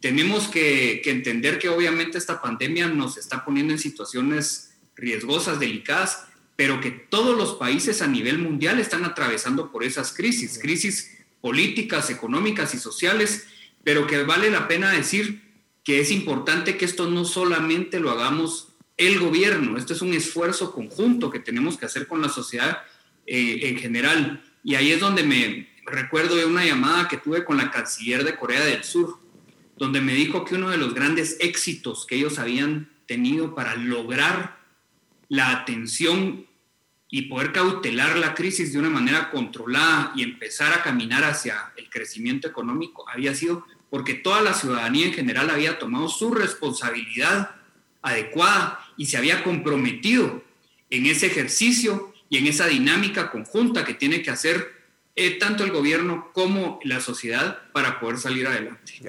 tenemos 0.00 0.48
que, 0.48 1.02
entender 1.04 1.58
que 1.58 1.68
obviamente 1.68 2.18
esta 2.18 2.40
pandemia 2.40 2.88
nos 2.88 3.16
está 3.16 3.44
poniendo 3.44 3.72
en 3.72 3.78
situaciones 3.78 4.76
riesgosas, 4.94 5.60
delicadas, 5.60 6.26
pero 6.54 6.80
que 6.80 6.90
todos 6.90 7.36
los 7.36 7.54
países 7.54 8.02
a 8.02 8.06
nivel 8.06 8.38
mundial 8.38 8.78
están 8.78 9.04
atravesando 9.04 9.70
por 9.70 9.84
esas 9.84 10.12
crisis, 10.12 10.58
crisis 10.58 11.16
políticas, 11.40 12.10
económicas 12.10 12.74
y 12.74 12.78
sociales, 12.78 13.46
pero 13.84 14.06
que 14.06 14.22
vale 14.22 14.50
la 14.50 14.68
pena 14.68 14.90
decir 14.90 15.42
que 15.84 16.00
es 16.00 16.10
importante 16.10 16.76
que 16.76 16.84
esto 16.84 17.08
no 17.08 17.24
solamente 17.24 18.00
lo 18.00 18.10
hagamos 18.10 18.72
el 18.96 19.20
gobierno, 19.20 19.76
esto 19.76 19.92
es 19.92 20.00
un 20.00 20.14
esfuerzo 20.14 20.72
conjunto 20.72 21.30
que 21.30 21.38
tenemos 21.38 21.76
que 21.76 21.86
hacer 21.86 22.06
con 22.06 22.22
la 22.22 22.30
sociedad 22.30 22.78
eh, 23.26 23.60
en 23.62 23.76
general. 23.76 24.42
Y 24.64 24.74
ahí 24.74 24.90
es 24.90 25.00
donde 25.00 25.22
me 25.22 25.68
recuerdo 25.84 26.36
de 26.36 26.46
una 26.46 26.64
llamada 26.64 27.06
que 27.06 27.18
tuve 27.18 27.44
con 27.44 27.58
la 27.58 27.70
canciller 27.70 28.24
de 28.24 28.36
Corea 28.36 28.64
del 28.64 28.82
Sur, 28.82 29.18
donde 29.76 30.00
me 30.00 30.14
dijo 30.14 30.44
que 30.44 30.54
uno 30.54 30.70
de 30.70 30.78
los 30.78 30.94
grandes 30.94 31.36
éxitos 31.40 32.06
que 32.06 32.16
ellos 32.16 32.38
habían 32.38 32.90
tenido 33.06 33.54
para 33.54 33.76
lograr 33.76 34.58
la 35.28 35.50
atención 35.50 36.46
y 37.08 37.22
poder 37.22 37.52
cautelar 37.52 38.16
la 38.16 38.34
crisis 38.34 38.72
de 38.72 38.78
una 38.78 38.90
manera 38.90 39.30
controlada 39.30 40.12
y 40.16 40.22
empezar 40.22 40.72
a 40.72 40.82
caminar 40.82 41.24
hacia 41.24 41.72
el 41.76 41.88
crecimiento 41.88 42.48
económico 42.48 43.08
había 43.08 43.34
sido 43.34 43.64
porque 43.90 44.14
toda 44.14 44.42
la 44.42 44.54
ciudadanía 44.54 45.06
en 45.06 45.12
general 45.12 45.50
había 45.50 45.78
tomado 45.78 46.08
su 46.08 46.34
responsabilidad 46.34 47.54
adecuada 48.02 48.80
y 48.96 49.06
se 49.06 49.16
había 49.16 49.44
comprometido 49.44 50.42
en 50.90 51.06
ese 51.06 51.26
ejercicio 51.26 52.12
y 52.28 52.38
en 52.38 52.46
esa 52.46 52.66
dinámica 52.66 53.30
conjunta 53.30 53.84
que 53.84 53.94
tiene 53.94 54.22
que 54.22 54.30
hacer 54.30 54.74
eh, 55.14 55.38
tanto 55.38 55.64
el 55.64 55.70
gobierno 55.70 56.30
como 56.32 56.80
la 56.82 57.00
sociedad 57.00 57.70
para 57.72 58.00
poder 58.00 58.18
salir 58.18 58.46
adelante. 58.46 59.00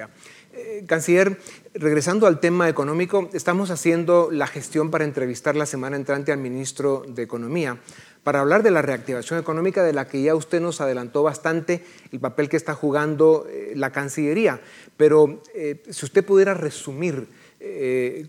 Eh, 0.58 0.84
canciller, 0.86 1.38
regresando 1.72 2.26
al 2.26 2.40
tema 2.40 2.68
económico, 2.68 3.30
estamos 3.32 3.70
haciendo 3.70 4.28
la 4.32 4.48
gestión 4.48 4.90
para 4.90 5.04
entrevistar 5.04 5.54
la 5.54 5.66
semana 5.66 5.94
entrante 5.94 6.32
al 6.32 6.38
ministro 6.38 7.04
de 7.06 7.22
Economía 7.22 7.78
para 8.24 8.40
hablar 8.40 8.64
de 8.64 8.72
la 8.72 8.82
reactivación 8.82 9.38
económica 9.38 9.84
de 9.84 9.92
la 9.92 10.08
que 10.08 10.20
ya 10.20 10.34
usted 10.34 10.60
nos 10.60 10.80
adelantó 10.80 11.22
bastante 11.22 11.84
el 12.10 12.18
papel 12.18 12.48
que 12.48 12.56
está 12.56 12.74
jugando 12.74 13.46
eh, 13.48 13.72
la 13.76 13.92
Cancillería. 13.92 14.60
Pero 14.96 15.42
eh, 15.54 15.80
si 15.90 16.04
usted 16.04 16.24
pudiera 16.24 16.54
resumir 16.54 17.28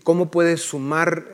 cómo 0.02 0.28
puede 0.28 0.56
sumar 0.56 1.24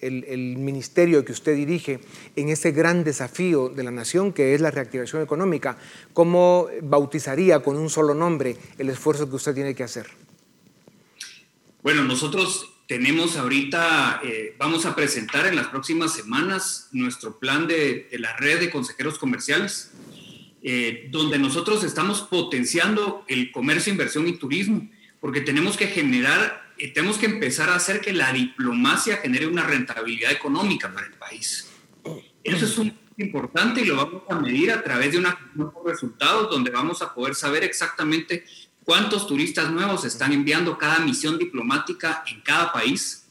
el, 0.00 0.56
ministerio 0.56 1.24
que 1.24 1.32
usted 1.32 1.54
dirige 1.54 2.00
en 2.36 2.48
ese 2.48 2.72
gran 2.72 3.04
desafío 3.04 3.68
de 3.68 3.82
la 3.82 3.90
nación 3.90 4.32
que 4.32 4.54
es 4.54 4.60
la 4.60 4.70
reactivación 4.70 5.22
económica? 5.22 5.78
¿Cómo 6.12 6.68
bautizaría 6.82 7.60
con 7.60 7.76
un 7.76 7.90
solo 7.90 8.14
nombre 8.14 8.56
el 8.78 8.90
esfuerzo 8.90 9.28
que 9.28 9.36
usted 9.36 9.54
tiene 9.54 9.74
que 9.74 9.84
hacer? 9.84 10.06
Bueno, 11.82 12.02
nosotros 12.02 12.68
tenemos 12.86 13.36
ahorita, 13.36 14.20
eh, 14.24 14.54
vamos 14.58 14.86
a 14.86 14.94
presentar 14.94 15.46
en 15.46 15.56
las 15.56 15.68
próximas 15.68 16.14
semanas 16.14 16.88
nuestro 16.92 17.38
plan 17.38 17.66
de, 17.66 18.08
la 18.12 18.36
red 18.36 18.60
de 18.60 18.70
consejeros 18.70 19.18
comerciales, 19.18 19.92
eh, 20.62 21.08
donde 21.10 21.38
nosotros 21.38 21.84
estamos 21.84 22.22
potenciando 22.22 23.24
el 23.28 23.50
comercio, 23.52 23.92
inversión 23.92 24.26
y 24.28 24.32
turismo, 24.32 24.88
porque 25.20 25.40
tenemos 25.40 25.76
que 25.76 25.88
generar 25.88 26.65
y 26.78 26.88
tenemos 26.88 27.18
que 27.18 27.26
empezar 27.26 27.68
a 27.70 27.76
hacer 27.76 28.00
que 28.00 28.12
la 28.12 28.32
diplomacia 28.32 29.18
genere 29.18 29.46
una 29.46 29.64
rentabilidad 29.64 30.32
económica 30.32 30.92
para 30.92 31.06
el 31.06 31.14
país. 31.14 31.68
Eso 32.42 32.64
es 32.64 32.78
un 32.78 32.96
importante 33.18 33.80
y 33.80 33.84
lo 33.84 33.96
vamos 33.96 34.22
a 34.28 34.38
medir 34.38 34.70
a 34.70 34.82
través 34.82 35.12
de 35.12 35.18
una 35.18 35.38
de 35.54 35.64
resultados 35.84 36.50
donde 36.50 36.70
vamos 36.70 37.02
a 37.02 37.14
poder 37.14 37.34
saber 37.34 37.64
exactamente 37.64 38.44
cuántos 38.84 39.26
turistas 39.26 39.70
nuevos 39.70 40.04
están 40.04 40.32
enviando 40.32 40.78
cada 40.78 41.00
misión 41.00 41.38
diplomática 41.38 42.22
en 42.26 42.40
cada 42.42 42.72
país, 42.72 43.26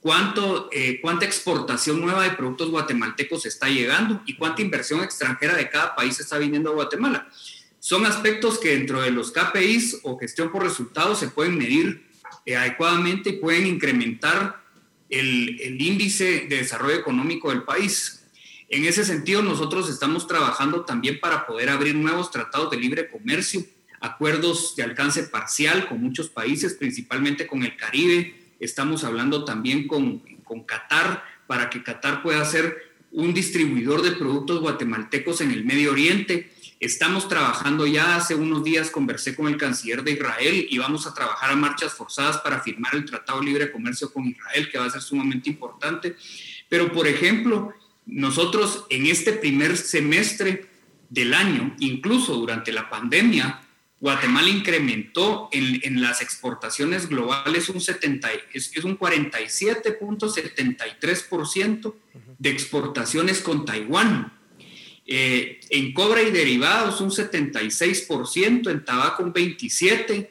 cuánto, 0.00 0.68
eh, 0.72 1.00
cuánta 1.00 1.26
exportación 1.26 2.00
nueva 2.00 2.24
de 2.24 2.30
productos 2.30 2.70
guatemaltecos 2.70 3.46
está 3.46 3.68
llegando 3.68 4.22
y 4.26 4.34
cuánta 4.36 4.62
inversión 4.62 5.02
extranjera 5.02 5.54
de 5.54 5.68
cada 5.70 5.94
país 5.94 6.18
está 6.18 6.38
viniendo 6.38 6.70
a 6.70 6.74
Guatemala. 6.74 7.28
Son 7.78 8.04
aspectos 8.04 8.58
que 8.58 8.70
dentro 8.70 9.00
de 9.02 9.12
los 9.12 9.30
KPIs 9.30 10.00
o 10.02 10.18
gestión 10.18 10.50
por 10.50 10.64
resultados 10.64 11.20
se 11.20 11.28
pueden 11.28 11.56
medir 11.56 12.05
eh, 12.46 12.56
adecuadamente 12.56 13.34
pueden 13.34 13.66
incrementar 13.66 14.64
el, 15.10 15.60
el, 15.60 15.82
índice 15.82 16.46
de 16.48 16.56
desarrollo 16.56 16.94
económico 16.94 17.50
del 17.50 17.64
país. 17.64 18.24
En 18.68 18.84
ese 18.84 19.04
sentido, 19.04 19.42
nosotros 19.42 19.90
estamos 19.90 20.26
trabajando 20.26 20.84
también 20.84 21.20
para 21.20 21.46
poder 21.46 21.68
abrir 21.68 21.94
nuevos 21.94 22.30
tratados 22.30 22.70
de 22.70 22.78
libre 22.78 23.10
comercio, 23.10 23.64
acuerdos 24.00 24.74
de 24.76 24.84
alcance 24.84 25.24
parcial 25.24 25.88
con 25.88 26.00
muchos 26.00 26.28
países, 26.28 26.74
principalmente 26.74 27.46
con 27.46 27.64
el 27.64 27.76
Caribe. 27.76 28.34
Estamos 28.58 29.04
hablando 29.04 29.44
también 29.44 29.86
con, 29.86 30.20
con 30.44 30.64
Qatar 30.64 31.22
para 31.46 31.68
que 31.70 31.82
Qatar 31.82 32.22
pueda 32.22 32.44
ser 32.44 32.76
un 33.12 33.32
distribuidor 33.32 34.02
de 34.02 34.12
productos 34.12 34.60
guatemaltecos 34.60 35.40
en 35.40 35.50
el 35.50 35.64
Medio 35.64 35.92
Oriente. 35.92 36.52
Estamos 36.78 37.26
trabajando 37.26 37.86
ya, 37.86 38.16
hace 38.16 38.34
unos 38.34 38.62
días 38.62 38.90
conversé 38.90 39.34
con 39.34 39.48
el 39.48 39.56
canciller 39.56 40.04
de 40.04 40.12
Israel 40.12 40.66
y 40.68 40.76
vamos 40.76 41.06
a 41.06 41.14
trabajar 41.14 41.50
a 41.50 41.56
marchas 41.56 41.94
forzadas 41.94 42.36
para 42.38 42.60
firmar 42.60 42.94
el 42.94 43.06
Tratado 43.06 43.40
de 43.40 43.46
Libre 43.46 43.72
Comercio 43.72 44.12
con 44.12 44.26
Israel, 44.26 44.68
que 44.70 44.76
va 44.78 44.84
a 44.84 44.90
ser 44.90 45.00
sumamente 45.00 45.48
importante. 45.48 46.16
Pero, 46.68 46.92
por 46.92 47.06
ejemplo, 47.06 47.72
nosotros 48.04 48.84
en 48.90 49.06
este 49.06 49.32
primer 49.32 49.78
semestre 49.78 50.68
del 51.08 51.32
año, 51.32 51.74
incluso 51.78 52.34
durante 52.34 52.72
la 52.72 52.90
pandemia, 52.90 53.62
Guatemala 53.98 54.50
incrementó 54.50 55.48
en, 55.52 56.02
las 56.02 56.20
exportaciones 56.20 57.08
globales 57.08 57.70
un, 57.70 57.80
70, 57.80 58.28
es, 58.52 58.70
es 58.76 58.84
un 58.84 58.98
47.73% 58.98 61.94
de 62.38 62.50
exportaciones 62.50 63.40
con 63.40 63.64
Taiwán. 63.64 64.34
Eh, 65.08 65.60
en 65.70 65.92
cobra 65.92 66.22
y 66.22 66.32
derivados 66.32 67.00
un 67.00 67.10
76%, 67.10 68.70
en 68.70 68.84
tabaco 68.84 69.22
un 69.22 69.32
27%, 69.32 70.28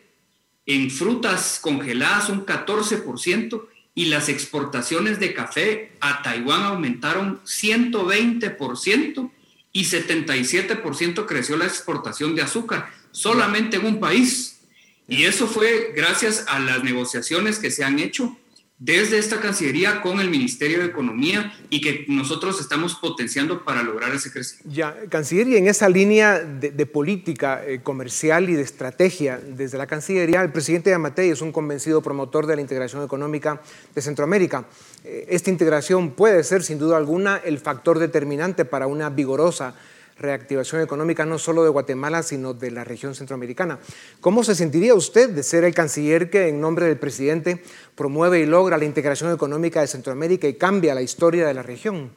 en 0.65 0.91
frutas 0.91 1.59
congeladas 1.61 2.29
un 2.29 2.45
14% 2.45 3.67
y 3.93 4.05
las 4.05 4.27
exportaciones 4.27 5.19
de 5.19 5.33
café 5.33 5.91
a 6.01 6.21
Taiwán 6.21 6.63
aumentaron 6.63 7.41
120% 7.43 9.31
y 9.71 9.83
77% 9.85 11.25
creció 11.25 11.55
la 11.57 11.65
exportación 11.65 12.35
de 12.35 12.41
azúcar, 12.41 12.91
solamente 13.11 13.77
en 13.77 13.85
un 13.85 13.99
país. 13.99 14.59
Y 15.07 15.23
eso 15.23 15.47
fue 15.47 15.93
gracias 15.95 16.45
a 16.47 16.59
las 16.59 16.83
negociaciones 16.83 17.59
que 17.59 17.71
se 17.71 17.83
han 17.83 17.99
hecho 17.99 18.38
desde 18.77 19.17
esta 19.17 19.39
Cancillería 19.39 20.01
con 20.01 20.19
el 20.19 20.29
Ministerio 20.29 20.79
de 20.79 20.85
Economía 20.85 21.53
y 21.69 21.79
que 21.79 22.05
nosotros 22.09 22.59
estamos 22.59 22.95
potenciando 22.95 23.63
para 23.63 23.83
lograr 23.83 24.13
ese 24.13 24.31
crecimiento. 24.31 24.69
Ya, 24.69 24.93
Cancillería, 25.09 25.57
en 25.57 25.67
esa 25.67 25.88
línea 25.88 26.39
de, 26.39 26.85
política 26.85 27.63
eh, 27.65 27.79
comercial 27.81 28.49
y 28.49 28.53
de 28.53 28.61
estrategia 28.61 29.39
desde 29.39 29.77
la 29.77 29.88
Cancillería, 29.88 30.41
el 30.41 30.51
presidente 30.51 30.89
Yamatei 30.89 31.29
es 31.29 31.41
un 31.41 31.53
convencido 31.53 32.01
promotor 32.01 32.47
de 32.47 32.57
la 32.57 32.61
integración 32.61 33.01
económica 33.03 33.61
de 33.93 34.01
Centroamérica. 34.01 34.65
Eh, 35.05 35.25
esta 35.29 35.49
integración 35.49 36.11
puede 36.11 36.43
ser, 36.43 36.61
sin 36.61 36.77
duda 36.77 36.97
alguna, 36.97 37.38
el 37.38 37.59
factor 37.59 37.97
determinante 37.97 38.65
para 38.65 38.88
una 38.88 39.09
vigorosa 39.09 39.73
reactivación 40.17 40.82
económica 40.82 41.25
no 41.25 41.38
solo 41.38 41.63
de 41.63 41.69
Guatemala, 41.69 42.23
sino 42.23 42.54
de 42.54 42.71
la 42.71 42.84
región 42.84 43.15
centroamericana. 43.15 43.80
¿Cómo 44.21 44.43
se 44.43 44.56
sentiría 44.56 44.93
usted 44.93 45.30
de 45.30 45.43
ser 45.43 45.63
el 45.63 45.73
canciller 45.73 46.30
que 46.30 46.47
en 46.47 46.62
nombre 46.62 46.86
del 46.86 46.97
presidente 46.97 47.62
promueve 47.95 48.39
y 48.39 48.45
logra 48.45 48.78
la 48.78 48.86
integración 48.86 49.34
económica 49.34 49.82
de 49.82 49.88
Centroamérica 49.88 50.47
y 50.47 50.56
cambia 50.56 50.95
la 50.95 51.01
historia 51.01 51.45
de 51.45 51.54
la 51.54 51.63
región? 51.63 52.12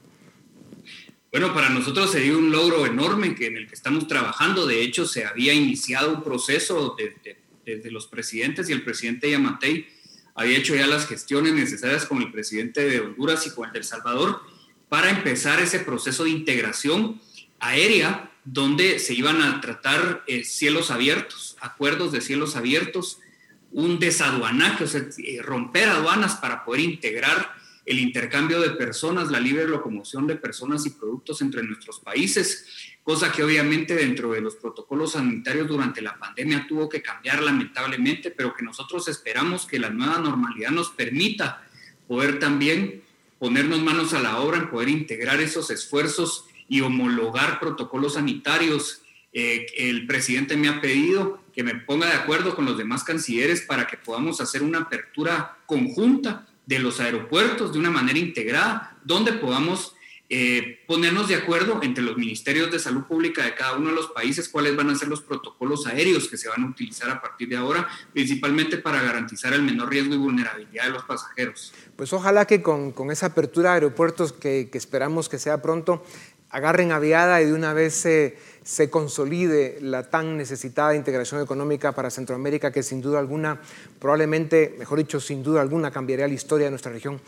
Bueno, 1.31 1.53
para 1.53 1.69
nosotros 1.69 2.11
sería 2.11 2.37
un 2.37 2.51
logro 2.51 2.87
enorme 2.87 3.35
que 3.35 3.47
en 3.47 3.57
el 3.57 3.69
que 3.69 3.75
estamos 3.75 4.07
trabajando. 4.09 4.67
De 4.67 4.81
hecho, 4.81 5.07
se 5.07 5.27
había 5.27 5.53
iniciado 5.53 6.15
un 6.15 6.23
proceso 6.23 6.97
desde 7.67 7.91
los 7.91 8.07
presidentes 8.07 8.71
y 8.71 8.73
el 8.73 8.83
presidente 8.83 9.31
Yamatei 9.31 9.87
había 10.35 10.57
hecho 10.57 10.75
ya 10.75 10.87
las 10.87 11.07
gestiones 11.07 11.53
necesarias 11.53 12.07
con 12.07 12.23
el 12.23 12.33
presidente 12.33 12.89
de 12.89 13.01
Honduras 13.01 13.47
y 13.47 13.51
con 13.51 13.67
el 13.67 13.73
de 13.73 13.81
El 13.81 13.85
Salvador 13.85 14.41
para 14.89 15.11
empezar 15.11 15.61
ese 15.61 15.81
proceso 15.81 16.25
de 16.25 16.31
integración 16.31 17.21
aérea 17.61 18.31
donde 18.45 18.99
se 18.99 19.15
iban 19.15 19.43
a 19.43 19.61
tratar 19.61 20.25
eh, 20.27 20.45
cielos 20.45 20.91
abiertos, 20.91 21.57
acuerdos 21.61 22.13
de 22.13 22.21
cielos 22.21 22.57
abiertos, 22.57 23.21
un 23.71 23.99
desaduanaje, 23.99 24.85
o 24.85 24.87
sea, 24.87 25.03
eh, 25.19 25.43
romper 25.43 25.89
aduanas 25.89 26.37
para 26.37 26.65
poder 26.65 26.81
integrar 26.81 27.53
el 27.85 27.99
intercambio 27.99 28.61
de 28.61 28.71
personas, 28.71 29.31
la 29.31 29.41
libre 29.41 29.67
locomoción 29.67 30.27
de 30.27 30.37
personas 30.37 30.85
y 30.85 30.91
productos 30.91 31.41
entre 31.41 31.63
nuestros 31.63 32.01
países, 32.01 32.67
cosa 33.03 33.33
que 33.33 33.43
obviamente 33.43 33.95
dentro 33.95 34.33
de 34.33 34.43
los 34.43 34.57
protocolos 34.57 35.13
sanitarios 35.13 35.69
durante 35.69 36.03
la 36.03 36.19
pandemia 36.19 36.67
tuvo 36.69 36.89
que 36.89 37.01
cambiar 37.01 37.43
lamentablemente, 37.43 38.31
pero 38.31 38.55
que 38.55 38.63
nosotros 38.63 39.09
esperamos 39.09 39.65
que 39.65 39.79
la 39.79 39.89
nueva 39.89 40.19
normalidad 40.19 40.71
nos 40.71 40.91
permita 40.91 41.67
poder 42.07 42.39
también 42.39 43.03
ponernos 43.39 43.81
manos 43.81 44.13
a 44.13 44.21
la 44.21 44.39
obra 44.41 44.59
en 44.59 44.71
poder 44.71 44.91
integrar 44.91 45.41
esos 45.41 45.71
esfuerzos 45.71 46.45
y 46.69 46.81
homologar 46.83 47.59
protocolos 47.59 48.15
sanitarios. 48.15 49.03
Eh, 49.33 49.67
el 49.77 50.07
presidente 50.07 50.57
me 50.57 50.69
ha 50.69 50.81
pedido 50.81 51.41
que 51.53 51.63
me 51.63 51.75
ponga 51.75 52.07
de 52.07 52.15
acuerdo 52.15 52.55
con 52.55 52.65
los 52.65 52.79
demás 52.79 53.03
cancilleres 53.05 53.63
para 53.63 53.87
que 53.87 53.97
podamos 53.97 54.41
hacer 54.41 54.63
una 54.63 54.81
apertura 54.81 55.59
conjunta 55.67 56.47
de 56.67 56.79
los 56.79 57.01
aeropuertos 57.01 57.73
de 57.73 57.79
una 57.79 57.91
manera 57.91 58.19
integrada, 58.19 58.97
donde 59.03 59.33
podamos 59.33 59.95
eh, 60.31 60.81
ponernos 60.87 61.27
de 61.27 61.37
acuerdo 61.37 61.81
entre 61.83 62.05
los 62.05 62.19
ministerios 62.19 62.71
de 62.71 62.79
salud 62.79 63.05
pública 63.05 63.43
de 63.43 63.55
cada 63.55 63.79
uno 63.79 63.89
de 63.89 63.97
los 63.97 64.09
países 64.09 64.51
cuáles 64.51 64.77
van 64.77 64.91
a 64.91 64.95
ser 64.95 65.09
los 65.09 65.23
protocolos 65.23 65.87
aéreos 65.87 66.29
que 66.29 66.37
se 66.37 66.51
van 66.51 66.63
a 66.63 66.69
utilizar 66.69 67.09
a 67.09 67.23
partir 67.23 67.49
de 67.49 67.57
ahora, 67.57 67.89
principalmente 68.13 68.77
para 68.77 69.01
garantizar 69.01 69.55
el 69.55 69.63
menor 69.63 69.89
riesgo 69.89 70.15
y 70.15 70.19
vulnerabilidad 70.19 70.85
de 70.85 70.91
los 70.91 71.05
pasajeros. 71.05 71.73
Pues 71.97 72.13
ojalá 72.13 72.45
que 72.45 72.61
con, 72.61 72.93
esa 73.11 73.27
apertura 73.27 73.71
de 73.71 73.75
aeropuertos 73.77 74.35
que 74.35 74.69
esperamos 74.75 75.31
que 75.31 75.39
sea 75.39 75.63
pronto, 75.63 76.05
agarren 76.51 76.93
aviada 76.93 77.43
y 77.43 77.47
de 77.47 77.53
una 77.53 77.73
vez 77.73 77.95
se, 77.95 78.37
se, 78.65 78.91
consolide 78.91 79.79
la 79.81 80.09
tan 80.09 80.37
necesitada 80.37 80.95
integración 80.95 81.43
económica 81.43 81.93
para 81.93 82.11
Centroamérica 82.11 82.71
que 82.73 82.83
sin 82.83 83.01
duda 83.01 83.19
alguna, 83.19 83.61
probablemente, 83.99 84.75
mejor 84.79 84.99
dicho, 84.99 85.21
sin 85.21 85.43
duda 85.43 85.61
alguna 85.61 85.91
cambiaría 85.91 86.29
la 86.29 86.35
historia 86.35 86.67
de 86.67 86.71
nuestra 86.71 86.93
región. 86.93 87.21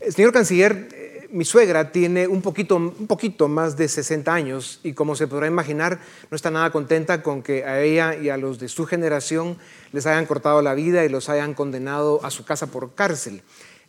Eh, 0.00 0.12
señor 0.12 0.32
canciller, 0.32 0.88
eh, 0.92 1.28
mi 1.30 1.44
suegra 1.44 1.92
tiene 1.92 2.26
un 2.26 2.40
poquito, 2.40 2.76
un 2.76 3.06
poquito 3.06 3.48
más 3.48 3.76
de 3.76 3.88
60 3.88 4.32
años 4.32 4.80
y 4.82 4.92
como 4.92 5.16
se 5.16 5.26
podrá 5.26 5.46
imaginar, 5.46 5.98
no 6.30 6.36
está 6.36 6.50
nada 6.50 6.70
contenta 6.70 7.22
con 7.22 7.42
que 7.42 7.64
a 7.64 7.80
ella 7.80 8.16
y 8.16 8.30
a 8.30 8.36
los 8.36 8.58
de 8.58 8.68
su 8.68 8.86
generación 8.86 9.58
les 9.92 10.06
hayan 10.06 10.26
cortado 10.26 10.62
la 10.62 10.74
vida 10.74 11.04
y 11.04 11.08
los 11.08 11.28
hayan 11.28 11.54
condenado 11.54 12.24
a 12.24 12.30
su 12.30 12.44
casa 12.44 12.68
por 12.68 12.94
cárcel. 12.94 13.42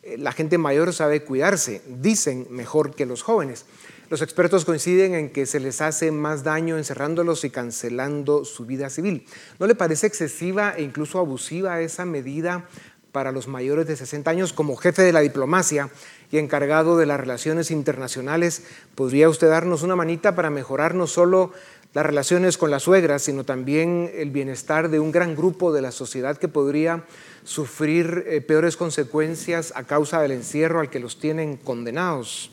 Eh, 0.03 0.17
la 0.17 0.31
gente 0.31 0.57
mayor 0.57 0.93
sabe 0.93 1.23
cuidarse, 1.23 1.81
dicen 1.87 2.47
mejor 2.49 2.95
que 2.95 3.05
los 3.05 3.21
jóvenes. 3.21 3.65
Los 4.09 4.23
expertos 4.23 4.65
coinciden 4.65 5.13
en 5.13 5.29
que 5.29 5.45
se 5.45 5.59
les 5.59 5.81
hace 5.81 6.11
más 6.11 6.43
daño 6.43 6.79
encerrándolos 6.79 7.43
y 7.43 7.51
cancelando 7.51 8.43
su 8.43 8.65
vida 8.65 8.89
civil. 8.89 9.27
¿No 9.59 9.67
le 9.67 9.75
parece 9.75 10.07
excesiva 10.07 10.73
e 10.75 10.81
incluso 10.81 11.19
abusiva 11.19 11.79
esa 11.81 12.05
medida 12.05 12.67
para 13.11 13.31
los 13.31 13.47
mayores 13.47 13.85
de 13.85 13.95
60 13.95 14.31
años 14.31 14.51
como 14.51 14.77
jefe 14.77 15.03
de 15.03 15.13
la 15.13 15.19
diplomacia 15.19 15.91
y 16.31 16.39
encargado 16.39 16.97
de 16.97 17.05
las 17.05 17.19
relaciones 17.19 17.69
internacionales? 17.69 18.63
¿Podría 18.95 19.29
usted 19.29 19.47
darnos 19.47 19.83
una 19.83 19.95
manita 19.95 20.33
para 20.33 20.49
mejorar 20.49 20.95
no 20.95 21.05
solo 21.05 21.53
las 21.93 22.03
relaciones 22.03 22.57
con 22.57 22.71
la 22.71 22.79
suegra, 22.79 23.19
sino 23.19 23.43
también 23.43 24.11
el 24.15 24.31
bienestar 24.31 24.89
de 24.89 24.99
un 24.99 25.11
gran 25.11 25.35
grupo 25.35 25.71
de 25.71 25.83
la 25.83 25.91
sociedad 25.91 26.35
que 26.37 26.47
podría 26.47 27.03
sufrir 27.43 28.25
eh, 28.25 28.41
peores 28.41 28.75
consecuencias 28.75 29.71
a 29.75 29.83
causa 29.83 30.19
del 30.19 30.31
encierro 30.31 30.79
al 30.79 30.89
que 30.89 30.99
los 30.99 31.19
tienen 31.19 31.57
condenados? 31.57 32.49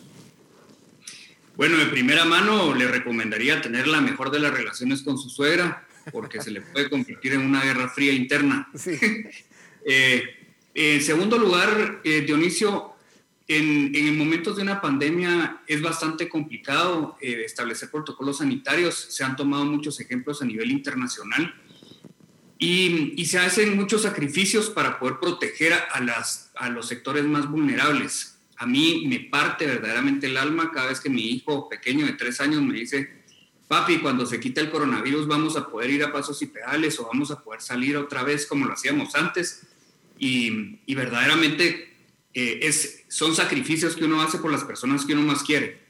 Bueno, 1.57 1.79
de 1.79 1.87
primera 1.87 2.27
mano 2.27 2.75
le 2.75 2.87
recomendaría 2.87 3.63
tener 3.63 3.89
la 3.89 4.03
mejor 4.03 4.31
de 4.31 4.41
las 4.41 4.53
relaciones 4.53 5.01
con 5.03 5.17
su 5.17 5.31
suegra, 5.31 5.87
porque 6.13 6.43
se 6.43 6.51
le 6.51 6.61
puede 6.61 6.91
convertir 6.91 7.33
en 7.33 7.41
una 7.41 7.65
guerra 7.65 7.89
fría 7.89 8.13
interna. 8.13 8.69
Eh, 9.89 10.25
en 10.75 11.01
segundo 11.01 11.39
lugar, 11.39 12.01
eh, 12.03 12.23
Dionisio, 12.23 12.97
en, 13.47 14.19
momentos 14.19 14.57
de 14.57 14.63
una 14.63 14.81
pandemia 14.81 15.63
es 15.69 15.81
bastante 15.81 16.29
complicado 16.29 17.17
eh, 17.21 17.45
establecer 17.45 17.93
protocolos 17.93 18.39
sanitarios. 18.39 18.97
Se 19.11 19.23
han 19.23 19.37
tomado 19.37 19.65
muchos 19.65 20.01
ejemplos 20.01 20.43
a 20.43 20.45
nivel 20.45 20.73
internacional 20.73 21.55
y, 22.59 23.15
y 23.17 23.27
se 23.27 23.39
hacen 23.39 23.77
muchos 23.77 24.03
sacrificios 24.03 24.69
para 24.69 24.99
poder 24.99 25.21
proteger 25.21 25.73
a, 25.73 26.01
las, 26.01 26.51
a 26.57 26.69
los 26.69 26.89
sectores 26.89 27.25
más 27.25 27.49
vulnerables 27.49 28.36
a 28.59 28.67
mí 28.67 29.05
me 29.07 29.21
parte 29.21 29.67
verdaderamente 29.67 30.27
el 30.27 30.37
alma 30.37 30.71
cada 30.73 30.89
vez 30.89 31.01
que 31.01 31.11
mi 31.11 31.31
hijo 31.31 31.69
pequeño 31.69 32.07
de 32.07 32.13
tres 32.15 32.41
años 32.41 32.63
me 32.63 32.75
dice, 32.75 33.11
papi, 33.69 33.99
cuando 33.99 34.25
se 34.25 34.41
quita 34.41 34.61
el 34.61 34.71
coronavirus 34.71 35.27
vamos 35.27 35.57
a 35.57 35.69
poder 35.69 35.91
ir 35.91 36.05
a 36.05 36.13
pasos 36.13 36.41
y 36.43 36.47
pedales 36.47 36.99
o 36.99 37.07
vamos 37.07 37.31
a 37.31 37.43
poder 37.43 37.61
salir 37.61 37.97
otra 37.97 38.23
vez 38.23 38.47
como 38.47 38.67
lo 38.67 38.73
hacíamos 38.73 39.15
antes. 39.15 39.63
Y, 40.19 40.95
verdaderamente 40.95 41.95
eh, 42.33 42.61
es, 42.63 43.05
son 43.09 43.35
sacrificios 43.35 43.95
que 43.95 44.05
uno 44.05 44.23
hace 44.23 44.39
por 44.39 44.51
las 44.51 44.65
personas 44.65 45.05
que 45.05 45.13
uno 45.13 45.23
más 45.23 45.43
quiere. 45.43 45.81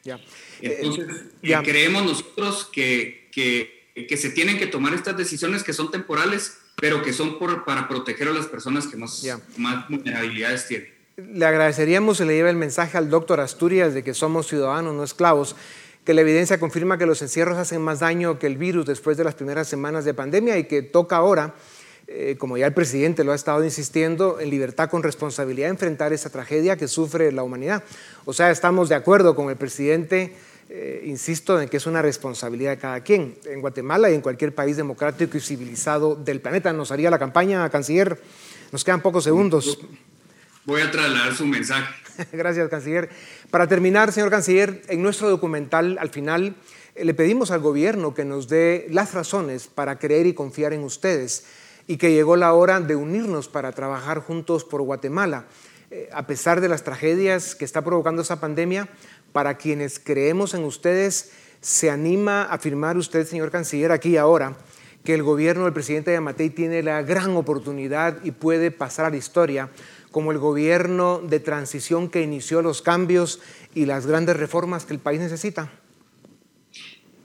Entonces, 0.60 1.06
eh, 1.42 1.54
creemos 1.62 2.04
nosotros 2.04 2.68
que, 2.72 3.28
que, 3.32 4.16
se 4.16 4.30
tienen 4.30 4.58
que 4.58 4.66
tomar 4.66 4.94
estas 4.94 5.16
decisiones 5.16 5.62
que 5.62 5.72
son 5.72 5.92
temporales, 5.92 6.58
pero 6.74 7.02
que 7.02 7.12
son 7.12 7.38
por, 7.38 7.64
para 7.64 7.86
proteger 7.86 8.28
a 8.28 8.32
las 8.32 8.46
personas 8.46 8.88
que 8.88 8.96
más, 8.96 9.24
más 9.56 9.88
vulnerabilidades 9.88 10.66
tienen 10.66 10.95
le 11.16 11.46
agradeceríamos 11.46 12.18
si 12.18 12.24
le 12.26 12.34
lleve 12.34 12.50
el 12.50 12.56
mensaje 12.56 12.98
al 12.98 13.08
doctor 13.08 13.40
Asturias 13.40 13.94
de 13.94 14.04
que 14.04 14.12
somos 14.12 14.48
ciudadanos, 14.48 14.94
no 14.94 15.02
esclavos, 15.02 15.56
que 16.04 16.12
la 16.12 16.20
evidencia 16.20 16.60
confirma 16.60 16.98
que 16.98 17.06
los 17.06 17.22
encierros 17.22 17.56
hacen 17.56 17.80
más 17.80 18.00
daño 18.00 18.38
que 18.38 18.46
el 18.46 18.58
virus 18.58 18.84
después 18.84 19.16
de 19.16 19.24
las 19.24 19.34
primeras 19.34 19.66
semanas 19.66 20.04
de 20.04 20.12
pandemia 20.12 20.58
y 20.58 20.64
que 20.64 20.82
toca 20.82 21.16
ahora, 21.16 21.54
eh, 22.06 22.36
como 22.38 22.58
ya 22.58 22.66
el 22.66 22.74
presidente 22.74 23.24
lo 23.24 23.32
ha 23.32 23.34
estado 23.34 23.64
insistiendo, 23.64 24.40
en 24.40 24.50
libertad 24.50 24.90
con 24.90 25.02
responsabilidad 25.02 25.70
enfrentar 25.70 26.12
esa 26.12 26.28
tragedia 26.28 26.76
que 26.76 26.86
sufre 26.86 27.32
la 27.32 27.42
humanidad. 27.42 27.82
O 28.26 28.34
sea, 28.34 28.50
estamos 28.50 28.90
de 28.90 28.94
acuerdo 28.94 29.34
con 29.34 29.48
el 29.48 29.56
presidente, 29.56 30.34
eh, 30.68 31.02
insisto, 31.06 31.58
en 31.58 31.70
que 31.70 31.78
es 31.78 31.86
una 31.86 32.02
responsabilidad 32.02 32.72
de 32.72 32.78
cada 32.78 33.00
quien. 33.00 33.36
En 33.46 33.62
Guatemala 33.62 34.10
y 34.10 34.14
en 34.14 34.20
cualquier 34.20 34.54
país 34.54 34.76
democrático 34.76 35.38
y 35.38 35.40
civilizado 35.40 36.14
del 36.14 36.42
planeta 36.42 36.74
nos 36.74 36.92
haría 36.92 37.10
la 37.10 37.18
campaña, 37.18 37.68
canciller. 37.70 38.20
Nos 38.70 38.84
quedan 38.84 39.00
pocos 39.00 39.24
segundos 39.24 39.78
voy 40.66 40.82
a 40.82 40.90
trasladar 40.90 41.34
su 41.34 41.46
mensaje. 41.46 41.94
Gracias, 42.32 42.68
canciller. 42.68 43.08
Para 43.50 43.68
terminar, 43.68 44.12
señor 44.12 44.30
canciller, 44.30 44.82
en 44.88 45.00
nuestro 45.00 45.30
documental, 45.30 45.96
al 45.98 46.10
final, 46.10 46.56
eh, 46.94 47.04
le 47.04 47.14
pedimos 47.14 47.50
al 47.50 47.60
gobierno 47.60 48.14
que 48.14 48.24
nos 48.24 48.48
dé 48.48 48.86
las 48.90 49.14
razones 49.14 49.68
para 49.68 49.98
creer 49.98 50.26
y 50.26 50.34
confiar 50.34 50.72
en 50.72 50.82
ustedes 50.82 51.46
y 51.86 51.96
que 51.98 52.12
llegó 52.12 52.36
la 52.36 52.52
hora 52.52 52.80
de 52.80 52.96
unirnos 52.96 53.48
para 53.48 53.72
trabajar 53.72 54.18
juntos 54.18 54.64
por 54.64 54.82
Guatemala. 54.82 55.46
Eh, 55.92 56.08
a 56.12 56.26
pesar 56.26 56.60
de 56.60 56.68
las 56.68 56.82
tragedias 56.82 57.54
que 57.54 57.64
está 57.64 57.82
provocando 57.82 58.22
esa 58.22 58.40
pandemia, 58.40 58.88
para 59.32 59.56
quienes 59.56 60.00
creemos 60.00 60.54
en 60.54 60.64
ustedes, 60.64 61.30
se 61.60 61.90
anima 61.90 62.42
a 62.42 62.54
afirmar 62.54 62.96
usted, 62.96 63.26
señor 63.26 63.52
canciller, 63.52 63.92
aquí 63.92 64.10
y 64.10 64.16
ahora, 64.16 64.56
que 65.04 65.14
el 65.14 65.22
gobierno 65.22 65.64
del 65.64 65.72
presidente 65.72 66.12
Yamatei 66.12 66.50
tiene 66.50 66.82
la 66.82 67.02
gran 67.02 67.36
oportunidad 67.36 68.18
y 68.24 68.32
puede 68.32 68.72
pasar 68.72 69.06
a 69.06 69.10
la 69.10 69.16
historia 69.16 69.70
como 70.10 70.32
el 70.32 70.38
gobierno 70.38 71.20
de 71.20 71.40
transición 71.40 72.08
que 72.08 72.22
inició 72.22 72.62
los 72.62 72.82
cambios 72.82 73.40
y 73.74 73.86
las 73.86 74.06
grandes 74.06 74.36
reformas 74.36 74.84
que 74.84 74.94
el 74.94 75.00
país 75.00 75.20
necesita? 75.20 75.70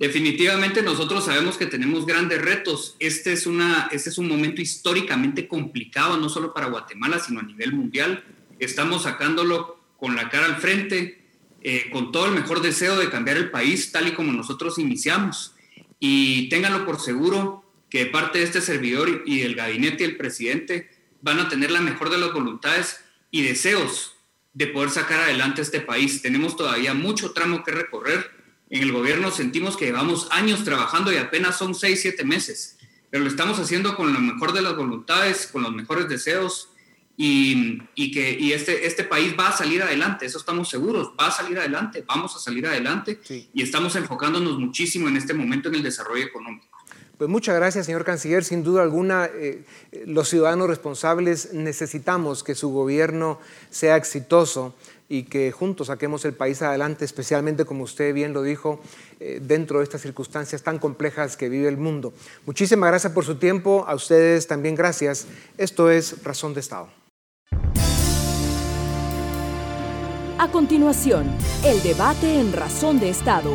Definitivamente 0.02 0.82
nosotros 0.82 1.26
sabemos 1.26 1.58
que 1.58 1.68
tenemos 1.68 2.08
grandes 2.08 2.42
retos. 2.42 2.96
Este 2.98 3.34
es, 3.34 3.46
una, 3.46 3.88
este 3.92 4.10
es 4.10 4.18
un 4.18 4.28
momento 4.28 4.60
históricamente 4.60 5.48
complicado, 5.48 6.18
no 6.18 6.28
solo 6.28 6.56
para 6.56 6.68
Guatemala, 6.68 7.20
sino 7.20 7.40
a 7.40 7.44
nivel 7.44 7.74
mundial. 7.74 8.24
Estamos 8.58 9.04
sacándolo 9.04 9.78
con 10.00 10.16
la 10.16 10.30
cara 10.30 10.48
al 10.48 10.56
frente, 10.56 11.22
eh, 11.62 11.92
con 11.92 12.12
todo 12.12 12.26
el 12.26 12.32
mejor 12.32 12.64
deseo 12.64 12.98
de 12.98 13.12
cambiar 13.12 13.38
el 13.38 13.52
país 13.52 13.92
tal 13.92 14.08
y 14.08 14.14
como 14.14 14.34
nosotros 14.34 14.80
iniciamos. 14.80 15.54
Y 16.00 16.50
ténganlo 16.50 16.84
por 16.84 17.00
seguro 17.00 17.64
que 17.88 18.06
de 18.06 18.06
parte 18.08 18.40
de 18.40 18.46
este 18.46 18.62
servidor 18.62 19.22
y 19.28 19.42
del 19.42 19.54
gabinete 19.54 20.04
y 20.04 20.08
el 20.08 20.18
presidente 20.18 20.90
van 21.22 21.40
a 21.40 21.50
tener 21.50 21.72
la 21.72 21.82
mejor 21.82 22.10
de 22.10 22.18
las 22.18 22.34
voluntades 22.34 23.00
y 23.30 23.44
deseos 23.44 24.16
de 24.54 24.68
poder 24.68 24.90
sacar 24.90 25.22
adelante 25.22 25.62
este 25.62 25.82
país. 25.82 26.22
Tenemos 26.22 26.56
todavía 26.56 26.94
mucho 26.94 27.32
tramo 27.32 27.64
que 27.64 27.72
recorrer, 27.72 28.30
en 28.70 28.84
el 28.84 28.92
gobierno 28.92 29.32
sentimos 29.32 29.76
que 29.76 29.86
llevamos 29.86 30.28
años 30.32 30.64
trabajando 30.64 31.12
y 31.12 31.18
apenas 31.18 31.58
son 31.58 31.76
seis, 31.76 32.02
siete 32.02 32.24
meses, 32.24 32.78
pero 33.10 33.24
lo 33.24 33.30
estamos 33.30 33.60
haciendo 33.60 33.96
con 33.98 34.14
la 34.14 34.20
mejor 34.20 34.54
de 34.54 34.62
las 34.62 34.78
voluntades, 34.78 35.48
con 35.48 35.64
los 35.64 35.74
mejores 35.74 36.08
deseos 36.08 36.70
y, 37.18 38.12
que 38.12 38.38
y 38.40 38.54
este, 38.54 38.88
este 38.88 39.04
país 39.04 39.36
va 39.38 39.50
a 39.50 39.58
salir 39.58 39.84
adelante, 39.84 40.26
eso 40.26 40.38
estamos 40.38 40.70
seguros, 40.70 41.12
va 41.20 41.28
a 41.28 41.32
salir 41.32 41.60
adelante, 41.60 42.04
vamos 42.08 42.34
a 42.36 42.40
salir 42.40 42.66
adelante 42.66 43.20
y 43.54 43.62
estamos 43.62 43.96
enfocándonos 43.98 44.58
muchísimo 44.58 45.10
en 45.10 45.18
este 45.18 45.34
momento 45.34 45.68
en 45.68 45.76
el 45.76 45.84
desarrollo 45.84 46.24
económico. 46.24 46.71
Pues 47.22 47.30
muchas 47.30 47.56
gracias, 47.56 47.86
señor 47.86 48.04
canciller. 48.04 48.44
Sin 48.44 48.64
duda 48.64 48.82
alguna, 48.82 49.30
eh, 49.32 49.64
los 50.08 50.28
ciudadanos 50.28 50.68
responsables 50.68 51.54
necesitamos 51.54 52.44
que 52.44 52.56
su 52.56 52.72
gobierno 52.72 53.38
sea 53.70 53.96
exitoso 53.96 54.74
y 55.08 55.26
que 55.26 55.52
juntos 55.52 55.86
saquemos 55.86 56.26
el 56.26 56.34
país 56.34 56.64
adelante, 56.64 57.06
especialmente 57.06 57.64
como 57.64 57.84
usted 57.84 58.12
bien 58.16 58.34
lo 58.34 58.42
dijo, 58.42 58.80
eh, 59.20 59.40
dentro 59.40 59.78
de 59.78 59.84
estas 59.84 60.02
circunstancias 60.02 60.64
tan 60.64 60.80
complejas 60.80 61.38
que 61.38 61.48
vive 61.48 61.68
el 61.68 61.78
mundo. 61.78 62.12
Muchísimas 62.48 62.90
gracias 62.90 63.14
por 63.14 63.24
su 63.24 63.36
tiempo, 63.36 63.86
a 63.88 63.94
ustedes 63.94 64.48
también 64.48 64.74
gracias. 64.74 65.28
Esto 65.60 65.92
es 65.92 66.24
Razón 66.24 66.56
de 66.56 66.62
Estado. 66.62 66.90
A 70.40 70.50
continuación, 70.52 71.30
el 71.64 71.84
debate 71.84 72.40
en 72.40 72.52
Razón 72.52 73.00
de 73.00 73.12
Estado. 73.12 73.52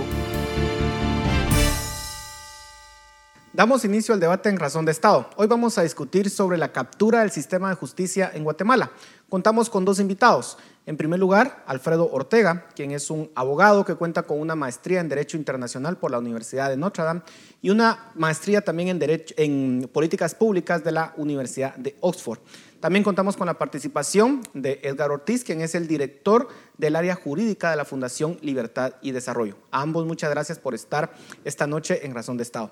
Damos 3.57 3.87
inicio 3.87 4.13
al 4.13 4.21
debate 4.21 4.51
en 4.51 4.59
Razón 4.59 4.85
de 4.85 4.93
Estado. 4.93 5.31
Hoy 5.37 5.47
vamos 5.47 5.79
a 5.79 5.83
discutir 5.83 6.29
sobre 6.29 6.59
la 6.59 6.73
captura 6.73 7.21
del 7.21 7.31
sistema 7.31 7.71
de 7.71 7.75
justicia 7.75 8.31
en 8.35 8.45
Guatemala. 8.45 8.91
Contamos 9.31 9.71
con 9.71 9.87
dos 9.87 9.99
invitados. 9.99 10.59
En 10.85 10.99
primer 10.99 11.19
lugar, 11.19 11.65
Alfredo 11.67 12.09
Ortega, 12.13 12.69
quien 12.77 12.93
es 12.93 13.11
un 13.11 13.31
abogado 13.35 13.87
que 13.87 13.95
cuenta 13.95 14.25
con 14.25 14.41
una 14.41 14.55
maestría 14.55 15.01
en 15.01 15.09
Derecho 15.09 15.39
Internacional 15.39 15.97
por 15.97 16.11
la 16.11 16.19
Universidad 16.19 16.69
de 16.69 16.77
Notre 16.77 17.03
Dame 17.03 17.23
y 17.63 17.71
una 17.71 18.13
maestría 18.15 18.61
también 18.61 18.91
en, 18.91 18.99
Derecho, 18.99 19.35
en 19.39 19.91
Políticas 19.91 20.35
Públicas 20.35 20.85
de 20.85 20.93
la 20.93 21.15
Universidad 21.17 21.75
de 21.77 21.97
Oxford. 22.01 22.39
También 22.79 23.03
contamos 23.03 23.37
con 23.37 23.47
la 23.47 23.59
participación 23.59 24.43
de 24.55 24.81
Edgar 24.85 25.11
Ortiz, 25.11 25.43
quien 25.43 25.61
es 25.61 25.75
el 25.75 25.89
director 25.89 26.47
del 26.79 26.95
área 26.95 27.17
jurídica 27.17 27.71
de 27.71 27.77
la 27.77 27.85
Fundación 27.85 28.39
Libertad 28.43 28.93
y 29.01 29.11
Desarrollo. 29.11 29.57
A 29.73 29.81
ambos 29.81 30.07
muchas 30.07 30.31
gracias 30.31 30.61
por 30.61 30.75
estar 30.75 31.11
esta 31.45 31.67
noche 31.67 32.07
en 32.07 32.15
Razón 32.15 32.37
de 32.37 32.45
Estado. 32.45 32.71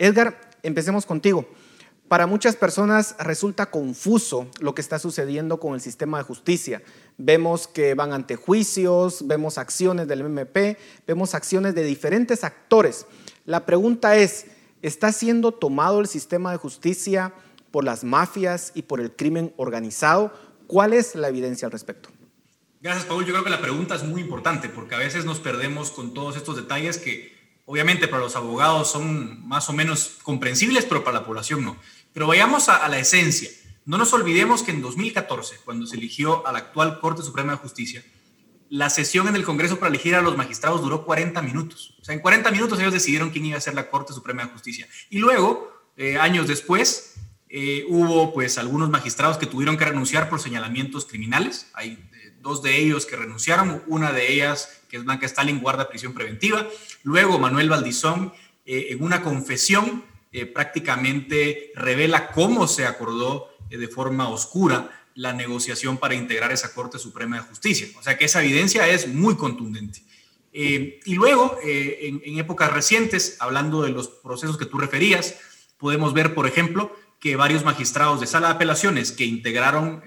Edgar, 0.00 0.40
empecemos 0.62 1.04
contigo. 1.04 1.46
Para 2.08 2.26
muchas 2.26 2.56
personas 2.56 3.14
resulta 3.18 3.70
confuso 3.70 4.48
lo 4.58 4.74
que 4.74 4.80
está 4.80 4.98
sucediendo 4.98 5.60
con 5.60 5.74
el 5.74 5.82
sistema 5.82 6.16
de 6.16 6.24
justicia. 6.24 6.82
Vemos 7.18 7.68
que 7.68 7.94
van 7.94 8.14
ante 8.14 8.34
juicios, 8.34 9.26
vemos 9.28 9.58
acciones 9.58 10.08
del 10.08 10.22
MP, 10.22 10.78
vemos 11.06 11.34
acciones 11.34 11.74
de 11.74 11.84
diferentes 11.84 12.44
actores. 12.44 13.04
La 13.44 13.66
pregunta 13.66 14.16
es, 14.16 14.46
¿está 14.80 15.12
siendo 15.12 15.52
tomado 15.52 16.00
el 16.00 16.06
sistema 16.06 16.50
de 16.50 16.56
justicia 16.56 17.34
por 17.70 17.84
las 17.84 18.02
mafias 18.02 18.72
y 18.74 18.82
por 18.82 19.00
el 19.00 19.14
crimen 19.14 19.52
organizado? 19.58 20.32
¿Cuál 20.66 20.94
es 20.94 21.14
la 21.14 21.28
evidencia 21.28 21.66
al 21.66 21.72
respecto? 21.72 22.08
Gracias, 22.80 23.04
Paul. 23.04 23.26
Yo 23.26 23.34
creo 23.34 23.44
que 23.44 23.50
la 23.50 23.60
pregunta 23.60 23.96
es 23.96 24.02
muy 24.02 24.22
importante 24.22 24.70
porque 24.70 24.94
a 24.94 24.98
veces 24.98 25.26
nos 25.26 25.40
perdemos 25.40 25.90
con 25.90 26.14
todos 26.14 26.38
estos 26.38 26.56
detalles 26.56 26.96
que 26.96 27.39
obviamente 27.70 28.08
para 28.08 28.24
los 28.24 28.34
abogados 28.34 28.90
son 28.90 29.46
más 29.46 29.68
o 29.68 29.72
menos 29.72 30.16
comprensibles, 30.24 30.84
pero 30.86 31.04
para 31.04 31.20
la 31.20 31.24
población 31.24 31.64
no. 31.64 31.76
Pero 32.12 32.26
vayamos 32.26 32.68
a, 32.68 32.88
la 32.88 32.98
esencia. 32.98 33.48
No 33.84 33.96
nos 33.96 34.12
olvidemos 34.12 34.64
que 34.64 34.72
en 34.72 34.82
2014, 34.82 35.58
cuando 35.64 35.86
se 35.86 35.94
eligió 35.94 36.44
a 36.48 36.52
la 36.52 36.58
actual 36.58 36.98
Corte 36.98 37.22
Suprema 37.22 37.52
de 37.52 37.58
Justicia, 37.58 38.04
la 38.70 38.90
sesión 38.90 39.28
en 39.28 39.36
el 39.36 39.44
Congreso 39.44 39.78
para 39.78 39.88
elegir 39.88 40.16
a 40.16 40.20
los 40.20 40.36
magistrados 40.36 40.82
duró 40.82 41.04
40 41.04 41.40
minutos. 41.42 41.94
O 42.00 42.04
sea, 42.04 42.12
en 42.12 42.20
40 42.20 42.50
minutos 42.50 42.80
ellos 42.80 42.92
decidieron 42.92 43.30
quién 43.30 43.46
iba 43.46 43.56
a 43.56 43.60
ser 43.60 43.74
la 43.74 43.88
Corte 43.88 44.12
Suprema 44.12 44.42
de 44.42 44.50
Justicia. 44.50 44.88
Y 45.08 45.20
luego, 45.20 45.72
eh, 45.96 46.18
años 46.18 46.48
después, 46.48 47.20
eh, 47.50 47.84
hubo 47.88 48.32
pues 48.32 48.56
algunos 48.58 48.88
magistrados 48.90 49.36
que 49.36 49.46
tuvieron 49.46 49.76
que 49.76 49.84
renunciar 49.84 50.28
por 50.28 50.40
señalamientos 50.40 51.04
criminales. 51.04 51.66
Hay 51.74 51.92
eh, 51.92 52.32
dos 52.40 52.62
de 52.62 52.78
ellos 52.78 53.06
que 53.06 53.16
renunciaron, 53.16 53.82
una 53.86 54.12
de 54.12 54.32
ellas 54.32 54.80
que 54.90 54.96
es 54.96 55.04
Blanca 55.04 55.24
Stalin, 55.26 55.60
guarda 55.60 55.88
prisión 55.88 56.12
preventiva. 56.12 56.66
Luego 57.04 57.38
Manuel 57.38 57.70
Valdizón, 57.70 58.32
eh, 58.66 58.88
en 58.90 59.02
una 59.02 59.22
confesión, 59.22 60.04
eh, 60.32 60.46
prácticamente 60.46 61.72
revela 61.76 62.32
cómo 62.32 62.66
se 62.66 62.86
acordó 62.86 63.48
eh, 63.70 63.78
de 63.78 63.88
forma 63.88 64.28
oscura 64.28 65.06
la 65.14 65.32
negociación 65.32 65.96
para 65.96 66.14
integrar 66.14 66.50
esa 66.50 66.74
Corte 66.74 66.98
Suprema 66.98 67.36
de 67.36 67.42
Justicia. 67.42 67.88
O 67.98 68.02
sea 68.02 68.18
que 68.18 68.24
esa 68.24 68.42
evidencia 68.42 68.86
es 68.88 69.06
muy 69.08 69.36
contundente. 69.36 70.02
y 70.52 71.14
luego, 71.14 71.58
en, 71.62 72.22
en, 72.24 72.38
épocas 72.38 72.72
recientes, 72.72 73.36
hablando 73.38 73.82
de 73.82 73.90
los 73.90 74.08
procesos 74.08 74.58
que 74.58 74.66
tú 74.66 74.78
referías, 74.78 75.36
podemos 75.78 76.12
ver, 76.12 76.34
por 76.34 76.46
ejemplo, 76.48 76.96
que 77.20 77.36
varios 77.36 77.64
magistrados 77.64 78.20
de 78.20 78.26
sala 78.26 78.48
de 78.48 78.54
apelaciones 78.54 79.12
que 79.12 79.24
integraron 79.24 80.02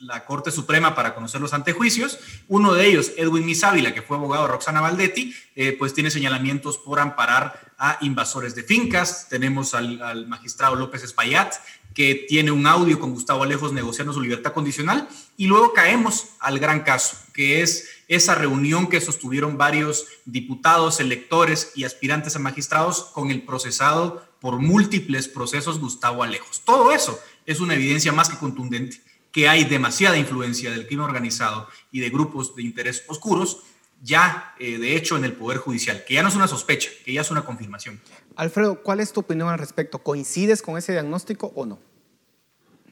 la 0.00 0.24
Corte 0.24 0.50
Suprema 0.50 0.94
para 0.94 1.14
conocer 1.14 1.40
los 1.40 1.52
antejuicios. 1.52 2.18
Uno 2.48 2.72
de 2.74 2.86
ellos, 2.86 3.12
Edwin 3.16 3.44
Misávila, 3.44 3.94
que 3.94 4.02
fue 4.02 4.16
abogado 4.16 4.44
de 4.44 4.52
Roxana 4.52 4.80
Valdetti, 4.80 5.34
eh, 5.54 5.76
pues 5.78 5.94
tiene 5.94 6.10
señalamientos 6.10 6.78
por 6.78 7.00
amparar 7.00 7.72
a 7.78 7.98
invasores 8.00 8.54
de 8.54 8.62
fincas. 8.62 9.28
Tenemos 9.28 9.74
al, 9.74 10.26
magistrado 10.26 10.74
López 10.74 11.02
Espaillat, 11.04 11.54
que 11.94 12.14
tiene 12.28 12.50
un 12.50 12.66
audio 12.66 12.98
con 12.98 13.12
Gustavo 13.12 13.42
Alejos 13.42 13.72
negociando 13.72 14.12
su 14.12 14.20
libertad 14.20 14.52
condicional. 14.52 15.08
Y 15.36 15.46
luego 15.46 15.72
caemos 15.74 16.30
al 16.40 16.58
gran 16.58 16.80
caso, 16.80 17.16
que 17.34 17.62
es 17.62 17.88
esa 18.08 18.34
reunión 18.34 18.88
que 18.88 19.00
sostuvieron 19.00 19.58
varios 19.58 20.06
diputados, 20.24 21.00
electores 21.00 21.72
y 21.74 21.84
aspirantes 21.84 22.36
a 22.36 22.38
magistrados 22.38 23.04
con 23.12 23.30
el 23.30 23.42
procesado 23.42 24.29
por 24.40 24.58
múltiples 24.58 25.28
procesos 25.28 25.78
Gustavo 25.78 26.22
Alejos. 26.22 26.62
Todo 26.64 26.92
eso 26.92 27.20
es 27.46 27.60
una 27.60 27.74
evidencia 27.74 28.12
más 28.12 28.28
que 28.28 28.38
contundente 28.38 28.98
que 29.32 29.48
hay 29.48 29.64
demasiada 29.64 30.18
influencia 30.18 30.70
del 30.70 30.86
crimen 30.86 31.04
organizado 31.04 31.68
y 31.92 32.00
de 32.00 32.10
grupos 32.10 32.54
de 32.56 32.62
interés 32.62 33.04
oscuros, 33.08 33.62
ya 34.02 34.54
eh, 34.58 34.78
de 34.78 34.96
hecho 34.96 35.16
en 35.16 35.24
el 35.24 35.34
Poder 35.34 35.58
Judicial, 35.58 36.04
que 36.04 36.14
ya 36.14 36.22
no 36.22 36.28
es 36.28 36.36
una 36.36 36.48
sospecha, 36.48 36.90
que 37.04 37.12
ya 37.12 37.20
es 37.20 37.30
una 37.30 37.44
confirmación. 37.44 38.00
Alfredo, 38.36 38.82
¿cuál 38.82 39.00
es 39.00 39.12
tu 39.12 39.20
opinión 39.20 39.48
al 39.48 39.58
respecto? 39.58 39.98
¿Coincides 39.98 40.62
con 40.62 40.76
ese 40.76 40.92
diagnóstico 40.92 41.52
o 41.54 41.66
no? 41.66 41.78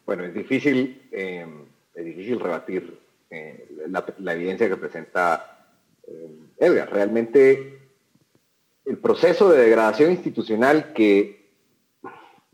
Bueno, 0.06 0.24
es 0.24 0.34
difícil, 0.34 1.08
eh, 1.10 1.46
es 1.94 2.04
difícil 2.04 2.38
rebatir 2.40 3.00
eh, 3.30 3.68
la, 3.88 4.32
evidencia 4.32 4.68
que 4.68 4.76
presenta 4.76 5.66
Edgar. 6.58 6.90
Realmente 6.90 7.78
el 8.84 8.96
proceso 8.98 9.50
de 9.50 9.62
degradación 9.64 10.10
institucional 10.10 10.92
que 10.94 11.37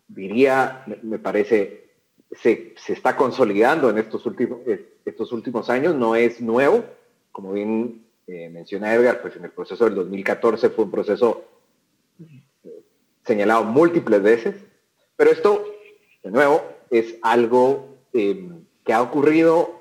diría, 0.09 0.85
me 1.03 1.19
parece, 1.19 1.91
se, 2.33 2.75
está 2.89 3.17
consolidando 3.17 3.91
en 3.91 3.99
estos 3.99 4.27
últimos, 4.27 4.61
eh, 4.67 4.99
estos 5.05 5.33
últimos 5.33 5.71
años, 5.71 5.95
no 5.95 6.15
es 6.15 6.41
nuevo. 6.41 6.85
Como 7.33 7.53
bien 7.53 8.07
eh, 8.27 8.49
menciona 8.51 8.95
Edgar, 8.95 9.21
pues 9.21 9.37
en 9.37 9.45
el 9.45 9.51
proceso 9.51 9.85
del 9.85 9.95
2014 9.95 10.71
fue 10.71 10.85
un 10.85 10.91
proceso 10.91 11.45
eh, 12.65 12.83
señalado 13.25 13.65
múltiples 13.65 14.23
veces, 14.23 14.57
pero 15.17 15.31
esto, 15.31 15.65
de 16.23 16.31
nuevo, 16.31 16.63
es 16.91 17.17
algo 17.23 17.89
que 18.13 18.93
ha 18.93 19.03
ocurrido 19.03 19.81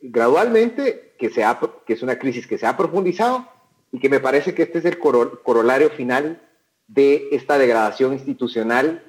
gradualmente, 0.00 1.14
que, 1.16 1.30
se 1.30 1.44
que 1.86 1.92
es 1.92 2.02
una 2.02 2.18
crisis 2.18 2.46
que 2.46 2.58
se 2.58 2.66
ha 2.66 2.76
profundizado 2.76 3.46
y 3.92 4.00
que 4.00 4.08
me 4.08 4.18
parece 4.18 4.54
que 4.54 4.62
este 4.64 4.78
es 4.78 4.84
el 4.84 4.98
corolario 4.98 5.90
final 5.90 6.42
de 6.88 7.28
esta 7.32 7.58
degradación 7.58 8.14
institucional 8.14 9.07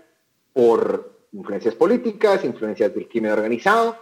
por 0.60 1.14
influencias 1.32 1.74
políticas, 1.74 2.44
influencias 2.44 2.94
del 2.94 3.08
crimen 3.08 3.32
organizado 3.32 3.96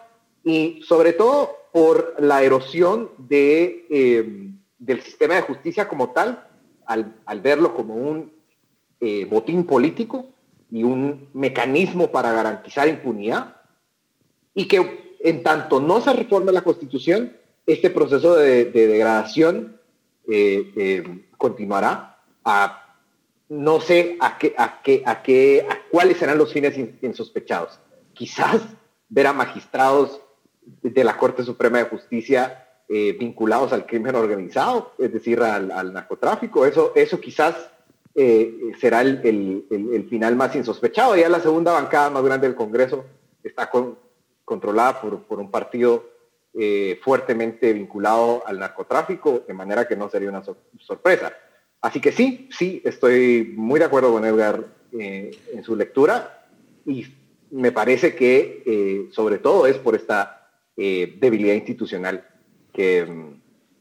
y 0.43 0.81
sobre 0.81 1.13
todo 1.13 1.51
por 1.71 2.15
la 2.17 2.41
erosión 2.41 3.11
eh, 3.29 4.49
del 4.79 5.01
sistema 5.01 5.35
de 5.35 5.43
justicia 5.43 5.87
como 5.87 6.13
tal, 6.13 6.47
al, 6.87 7.13
al 7.27 7.41
verlo 7.41 7.75
como 7.75 7.93
un 7.93 8.31
eh, 8.99 9.25
botín 9.25 9.67
político 9.67 10.29
y 10.71 10.81
un 10.81 11.29
mecanismo 11.33 12.07
para 12.09 12.31
garantizar 12.31 12.87
impunidad, 12.87 13.57
y 14.55 14.67
que 14.67 15.15
en 15.19 15.43
tanto 15.43 15.79
no 15.79 16.01
se 16.01 16.11
reforme 16.11 16.51
la 16.51 16.63
constitución, 16.63 17.37
este 17.67 17.91
proceso 17.91 18.35
de, 18.35 18.65
degradación 18.65 19.79
eh, 20.27 21.03
continuará 21.37 22.17
a 22.43 22.86
no 23.49 23.79
sé 23.79 24.17
a 24.19 24.37
qué, 24.37 24.53
a 24.57 24.81
qué, 24.81 25.03
a 25.05 25.21
qué, 25.21 25.65
a 25.69 25.79
cuáles 25.89 26.17
serán 26.17 26.37
los 26.37 26.51
fines 26.51 26.77
insospechados. 27.01 27.79
Quizás 28.13 28.61
ver 29.09 29.27
a 29.27 29.33
magistrados 29.33 30.21
de 30.81 31.03
la 31.03 31.17
Corte 31.17 31.43
Suprema 31.43 31.77
de 31.77 31.85
Justicia 31.85 32.67
eh, 32.89 33.15
vinculados 33.19 33.73
al 33.73 33.85
crimen 33.85 34.15
organizado, 34.15 34.93
es 34.97 35.11
decir, 35.11 35.41
al, 35.41 35.93
narcotráfico. 35.93 36.65
Eso, 36.65 36.91
eso 36.95 37.19
quizás 37.19 37.69
eh, 38.15 38.71
será 38.79 39.01
el, 39.01 40.07
final 40.09 40.35
más 40.35 40.55
insospechado. 40.55 41.15
Ya 41.15 41.29
la 41.29 41.39
segunda 41.39 41.73
bancada 41.73 42.09
más 42.09 42.23
grande 42.23 42.47
del 42.47 42.55
Congreso 42.55 43.05
está 43.43 43.69
controlada 44.43 45.01
por, 45.01 45.39
un 45.39 45.51
partido 45.51 46.09
eh, 46.53 46.99
fuertemente 47.03 47.71
vinculado 47.73 48.43
al 48.45 48.59
narcotráfico, 48.59 49.43
de 49.47 49.53
manera 49.53 49.87
que 49.87 49.95
no 49.95 50.09
sería 50.09 50.29
una 50.29 50.43
sorpresa. 50.79 51.33
Así 51.81 52.01
que 52.01 52.11
sí, 52.11 52.49
sí, 52.51 52.81
estoy 52.83 53.53
muy 53.55 53.79
de 53.79 53.85
acuerdo 53.85 54.11
con 54.11 54.25
Edgar 54.25 54.65
eh, 54.91 55.37
en 55.53 55.63
su 55.63 55.75
lectura 55.75 56.47
y 56.85 57.05
me 57.51 57.71
parece 57.71 58.15
que 58.15 58.63
eh, 58.65 59.09
sobre 59.11 59.37
todo 59.37 59.67
es 59.67 59.77
por 59.77 59.95
esta 59.95 60.49
eh, 60.75 61.17
debilidad 61.19 61.53
institucional 61.53 62.27
que, 62.73 63.07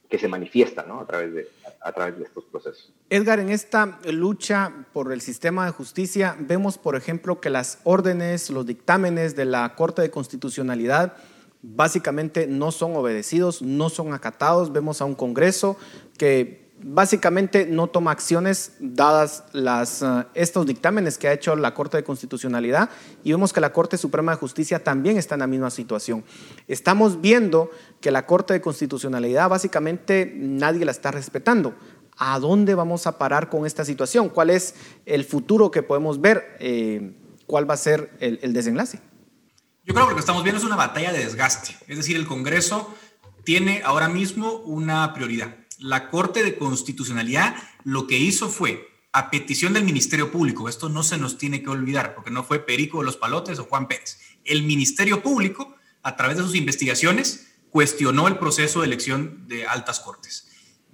que 0.08 0.18
se 0.18 0.28
manifiesta 0.28 0.84
¿no? 0.84 1.00
a, 1.00 1.06
través 1.06 1.34
de, 1.34 1.48
a, 1.80 1.92
través 1.92 2.18
de 2.18 2.24
estos 2.24 2.44
procesos. 2.44 2.92
Edgar, 3.10 3.40
en 3.40 3.50
esta 3.50 3.98
lucha 4.10 4.72
por 4.92 5.12
el 5.12 5.20
sistema 5.20 5.66
de 5.66 5.72
justicia, 5.72 6.36
vemos, 6.38 6.78
por 6.78 6.96
ejemplo, 6.96 7.40
que 7.40 7.50
las 7.50 7.80
órdenes, 7.84 8.50
los 8.50 8.66
dictámenes 8.66 9.36
de 9.36 9.46
la 9.46 9.74
Corte 9.74 10.02
de 10.02 10.10
Constitucionalidad 10.10 11.16
básicamente 11.62 12.46
no 12.46 12.70
son 12.70 12.94
obedecidos, 12.94 13.62
no 13.62 13.88
son 13.88 14.12
acatados. 14.12 14.72
Vemos 14.72 15.00
a 15.00 15.04
un 15.04 15.14
Congreso 15.14 15.76
que 16.16 16.65
básicamente 16.82 17.66
no 17.66 17.88
toma 17.88 18.10
acciones 18.10 18.72
dadas 18.78 19.44
las, 19.52 20.02
eh, 20.02 20.26
estos 20.34 20.66
dictámenes 20.66 21.18
que 21.18 21.28
ha 21.28 21.32
hecho 21.32 21.56
la 21.56 21.74
Corte 21.74 21.96
de 21.96 22.04
Constitucionalidad 22.04 22.90
y 23.24 23.30
vemos 23.30 23.52
que 23.52 23.60
la 23.60 23.72
Corte 23.72 23.96
Suprema 23.96 24.32
de 24.32 24.38
Justicia 24.38 24.82
también 24.82 25.16
está 25.16 25.34
en 25.34 25.40
la 25.40 25.46
misma 25.46 25.70
situación. 25.70 26.24
Estamos 26.68 27.20
viendo 27.20 27.70
que 28.00 28.10
la 28.10 28.26
Corte 28.26 28.54
de 28.54 28.60
Constitucionalidad 28.60 29.48
básicamente 29.48 30.32
nadie 30.36 30.84
la 30.84 30.90
está 30.90 31.10
respetando. 31.10 31.74
¿A 32.18 32.38
dónde 32.38 32.74
vamos 32.74 33.06
a 33.06 33.18
parar 33.18 33.48
con 33.50 33.66
esta 33.66 33.84
situación? 33.84 34.28
¿Cuál 34.28 34.50
es 34.50 34.74
el 35.04 35.24
futuro 35.24 35.70
que 35.70 35.82
podemos 35.82 36.20
ver? 36.20 36.56
Eh, 36.60 37.14
¿Cuál 37.46 37.68
va 37.68 37.74
a 37.74 37.78
ser 37.78 38.10
el, 38.20 38.38
el 38.42 38.52
desenlace? 38.52 39.00
Yo 39.84 39.94
creo 39.94 40.06
que 40.06 40.10
lo 40.10 40.16
que 40.16 40.20
estamos 40.20 40.42
viendo 40.42 40.58
es 40.58 40.64
una 40.64 40.76
batalla 40.76 41.12
de 41.12 41.18
desgaste. 41.18 41.76
Es 41.86 41.96
decir, 41.96 42.16
el 42.16 42.26
Congreso 42.26 42.92
tiene 43.44 43.82
ahora 43.84 44.08
mismo 44.08 44.56
una 44.64 45.12
prioridad 45.14 45.65
la 45.78 46.10
Corte 46.10 46.42
de 46.42 46.56
Constitucionalidad 46.56 47.56
lo 47.84 48.06
que 48.06 48.18
hizo 48.18 48.48
fue, 48.48 48.88
a 49.12 49.30
petición 49.30 49.72
del 49.72 49.84
Ministerio 49.84 50.30
Público, 50.30 50.68
esto 50.68 50.88
no 50.88 51.02
se 51.02 51.16
nos 51.16 51.38
tiene 51.38 51.62
que 51.62 51.70
olvidar, 51.70 52.14
porque 52.14 52.30
no 52.30 52.44
fue 52.44 52.58
Perico 52.58 52.98
de 52.98 53.06
los 53.06 53.16
Palotes 53.16 53.58
o 53.58 53.64
Juan 53.64 53.88
Pérez, 53.88 54.18
el 54.44 54.62
Ministerio 54.62 55.22
Público, 55.22 55.74
a 56.02 56.16
través 56.16 56.36
de 56.36 56.42
sus 56.42 56.54
investigaciones, 56.54 57.46
cuestionó 57.70 58.28
el 58.28 58.38
proceso 58.38 58.80
de 58.80 58.86
elección 58.86 59.48
de 59.48 59.66
altas 59.66 60.00
cortes. 60.00 60.48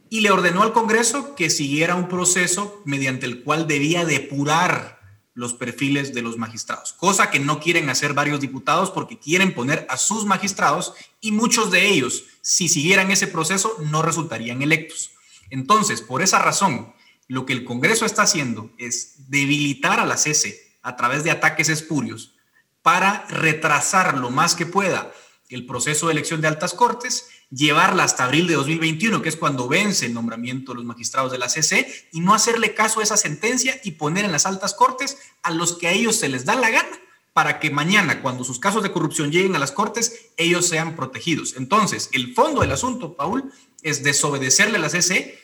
Y 0.09 0.21
le 0.21 0.31
ordenó 0.31 0.63
al 0.63 0.73
Congreso 0.73 1.35
que 1.35 1.51
siguiera 1.51 1.97
un 1.97 2.09
proceso 2.09 2.81
mediante 2.85 3.27
el 3.27 3.43
cual 3.43 3.67
debía 3.67 4.05
depurar 4.05 5.02
los 5.35 5.55
perfiles 5.55 6.13
de 6.13 6.23
los 6.23 6.37
magistrados, 6.37 6.93
cosa 6.93 7.31
que 7.31 7.41
no 7.41 7.59
quieren 7.59 7.89
hacer 7.89 8.13
varios 8.13 8.41
diputados 8.41 8.91
porque 8.91 9.19
quieren 9.19 9.55
poner 9.55 9.87
a 9.89 9.97
sus 9.97 10.27
magistrados 10.27 10.93
y 11.21 11.33
muchos 11.33 11.71
de 11.71 11.89
ellos, 11.89 12.25
si 12.43 12.69
siguieran 12.69 13.11
ese 13.11 13.27
proceso, 13.27 13.77
no 13.87 14.03
resultarían 14.03 14.61
electos. 14.63 15.13
Entonces, 15.51 16.03
por 16.03 16.23
esa 16.23 16.39
razón, 16.39 16.93
lo 17.29 17.47
que 17.47 17.55
el 17.55 17.65
Congreso 17.65 18.05
está 18.05 18.23
haciendo 18.23 18.71
es 18.79 19.31
debilitar 19.31 20.01
a 20.01 20.07
la 20.07 20.19
CC 20.19 20.77
a 20.83 20.97
través 20.97 21.25
de 21.25 21.31
ataques 21.31 21.69
espurios 21.69 22.35
para 22.83 23.27
retrasar 23.29 24.19
lo 24.19 24.31
más 24.31 24.55
que 24.55 24.67
pueda 24.67 25.13
el 25.55 25.67
proceso 25.67 26.07
de 26.07 26.13
elección 26.13 26.41
de 26.41 26.49
altas 26.49 26.75
cortes 26.75 27.29
llevarla 27.51 28.05
hasta 28.05 28.25
abril 28.25 28.47
de 28.47 28.55
2021, 28.55 29.23
que 29.23 29.29
es 29.29 29.37
cuando 29.37 29.69
vence 29.69 30.07
el 30.07 30.15
nombramiento 30.15 30.73
de 30.73 30.77
los 30.77 30.85
magistrados 30.85 31.31
de 31.31 31.39
la 31.39 31.49
CC, 31.49 31.87
y 32.13 32.21
no 32.21 32.35
hacerle 32.35 32.75
caso 32.75 33.01
a 33.01 33.03
esa 33.03 33.17
sentencia 33.17 33.81
y 33.85 33.93
poner 33.93 34.25
en 34.25 34.33
las 34.33 34.47
altas 34.47 34.75
cortes 34.75 35.19
a 35.43 35.51
los 35.51 35.75
que 35.75 35.89
a 35.89 35.93
ellos 35.93 36.17
se 36.17 36.29
les 36.29 36.45
da 36.45 36.55
la 36.55 36.71
gana 36.71 36.99
para 37.33 37.61
que 37.61 37.71
mañana, 37.71 38.21
cuando 38.21 38.45
sus 38.45 38.59
casos 38.59 38.83
de 38.83 38.93
corrupción 38.93 39.31
lleguen 39.31 39.57
a 39.57 39.59
las 39.59 39.73
cortes, 39.73 40.27
ellos 40.37 40.69
sean 40.69 40.97
protegidos. 40.97 41.55
Entonces, 41.57 42.11
el 42.13 42.35
fondo 42.35 42.61
del 42.61 42.73
asunto, 42.73 43.17
Paul, 43.17 43.51
es 43.83 44.03
desobedecerle 44.03 44.77
a 44.77 44.81
la 44.81 44.91
CC, 44.91 45.39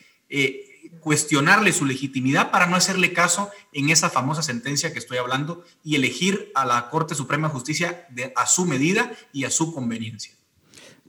cuestionarle 1.01 1.73
su 1.73 1.85
legitimidad 1.85 2.51
para 2.51 2.67
no 2.67 2.77
hacerle 2.77 3.13
caso 3.13 3.51
en 3.73 3.91
esa 3.91 4.11
famosa 4.11 4.43
sentencia 4.43 4.93
que 4.93 4.99
estoy 4.99 5.19
hablando 5.19 5.65
y 5.83 5.97
elegir 5.97 6.51
a 6.55 6.65
la 6.65 6.91
Corte 6.91 7.15
Suprema 7.15 7.49
de 7.49 7.55
Justicia 7.55 8.07
de, 8.11 8.33
a 8.37 8.47
su 8.47 8.67
medida 8.67 9.13
y 9.33 9.45
a 9.45 9.51
su 9.51 9.73
conveniencia. 9.75 10.33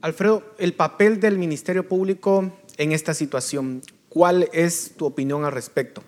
Alfredo, 0.00 0.54
el 0.58 0.72
papel 0.72 1.20
del 1.20 1.38
Ministerio 1.38 1.86
Público 1.86 2.52
en 2.78 2.92
esta 2.92 3.12
situación, 3.12 3.82
¿cuál 4.08 4.48
es 4.52 4.94
tu 4.96 5.04
opinión 5.04 5.44
al 5.44 5.52
respecto? 5.52 6.02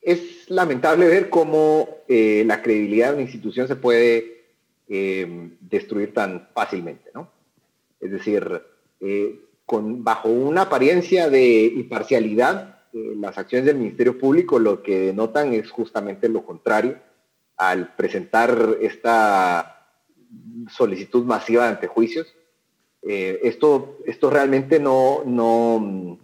Es 0.00 0.48
lamentable 0.48 1.06
ver 1.06 1.30
cómo 1.30 1.88
eh, 2.08 2.42
la 2.46 2.62
credibilidad 2.62 3.08
de 3.08 3.14
una 3.14 3.22
institución 3.22 3.68
se 3.68 3.76
puede 3.76 4.46
eh, 4.88 5.50
destruir 5.60 6.12
tan 6.12 6.48
fácilmente, 6.52 7.10
¿no? 7.14 7.30
Es 8.00 8.10
decir, 8.10 8.62
eh, 9.00 9.38
bajo 9.70 10.28
una 10.28 10.62
apariencia 10.62 11.28
de 11.28 11.64
imparcialidad, 11.64 12.78
las 12.92 13.38
acciones 13.38 13.66
del 13.66 13.76
Ministerio 13.76 14.18
Público 14.18 14.58
lo 14.58 14.82
que 14.82 14.98
denotan 15.06 15.52
es 15.52 15.70
justamente 15.70 16.28
lo 16.28 16.44
contrario. 16.44 16.98
Al 17.56 17.94
presentar 17.94 18.76
esta 18.80 19.86
solicitud 20.68 21.24
masiva 21.24 21.68
ante 21.68 21.86
juicios 21.86 22.34
eh, 23.02 23.40
esto, 23.44 23.98
esto 24.04 24.28
realmente 24.28 24.78
no, 24.78 25.22
no, 25.24 26.18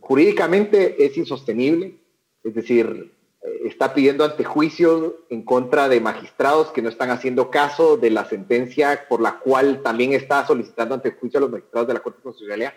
jurídicamente 0.00 1.04
es 1.04 1.16
insostenible, 1.16 1.98
es 2.44 2.54
decir, 2.54 2.86
eh, 2.86 3.17
está 3.64 3.94
pidiendo 3.94 4.24
antejuicio 4.24 5.24
en 5.30 5.42
contra 5.42 5.88
de 5.88 6.00
magistrados 6.00 6.68
que 6.68 6.82
no 6.82 6.88
están 6.88 7.10
haciendo 7.10 7.50
caso 7.50 7.96
de 7.96 8.10
la 8.10 8.24
sentencia 8.24 9.06
por 9.08 9.20
la 9.20 9.38
cual 9.38 9.82
también 9.82 10.12
está 10.12 10.46
solicitando 10.46 10.94
antejuicio 10.94 11.38
a 11.38 11.42
los 11.42 11.50
magistrados 11.50 11.88
de 11.88 11.94
la 11.94 12.00
Corte 12.00 12.22
Constitucional. 12.22 12.74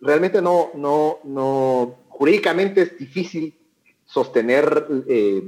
Realmente 0.00 0.40
no, 0.40 0.70
no, 0.74 1.18
no, 1.24 1.98
jurídicamente 2.08 2.82
es 2.82 2.98
difícil 2.98 3.58
sostener 4.04 4.86
eh, 5.08 5.42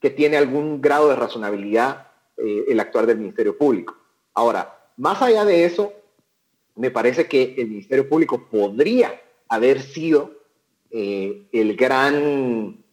que 0.00 0.10
tiene 0.10 0.36
algún 0.36 0.80
grado 0.80 1.08
de 1.08 1.16
razonabilidad 1.16 2.06
el 2.40 2.78
actuar 2.78 3.04
del 3.04 3.18
Ministerio 3.18 3.58
Público. 3.58 3.96
Ahora, 4.32 4.78
más 4.96 5.20
allá 5.22 5.44
de 5.44 5.64
eso, 5.64 5.92
me 6.78 6.90
parece 6.92 7.26
que 7.26 7.56
el 7.58 7.68
Ministerio 7.68 8.08
Público 8.08 8.48
podría 8.48 9.20
haber 9.48 9.80
sido 9.80 10.32
eh, 10.90 11.48
el 11.52 11.76
gran 11.76 12.84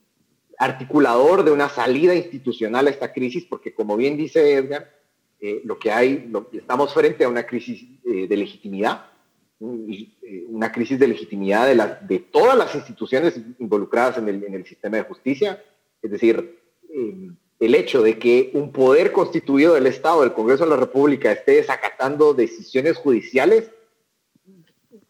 articulador 0.58 1.44
de 1.44 1.50
una 1.50 1.68
salida 1.68 2.14
institucional 2.14 2.86
a 2.86 2.90
esta 2.90 3.12
crisis, 3.12 3.44
porque 3.44 3.74
como 3.74 3.96
bien 3.96 4.16
dice 4.16 4.54
Edgar, 4.54 4.92
eh, 5.40 5.60
lo 5.64 5.78
que 5.78 5.90
hay, 5.90 6.30
estamos 6.52 6.94
frente 6.94 7.24
a 7.24 7.28
una 7.28 7.46
crisis 7.46 7.84
eh, 8.04 8.26
de 8.26 8.36
legitimidad, 8.36 9.06
una 9.58 10.70
crisis 10.70 10.98
de 10.98 11.08
legitimidad 11.08 11.66
de, 11.66 12.06
de 12.06 12.18
todas 12.20 12.58
las 12.58 12.74
instituciones 12.74 13.40
involucradas 13.58 14.18
en 14.18 14.28
el, 14.28 14.66
sistema 14.66 14.98
de 14.98 15.04
justicia, 15.04 15.62
es 16.02 16.10
decir, 16.10 16.58
el 17.58 17.74
hecho 17.74 18.02
de 18.02 18.18
que 18.18 18.50
un 18.52 18.70
poder 18.70 19.12
constituido 19.12 19.74
del 19.74 19.86
Estado, 19.86 20.24
el 20.24 20.34
Congreso 20.34 20.64
de 20.64 20.70
la 20.70 20.76
República, 20.76 21.32
esté 21.32 21.52
desacatando 21.52 22.34
decisiones 22.34 22.98
judiciales, 22.98 23.70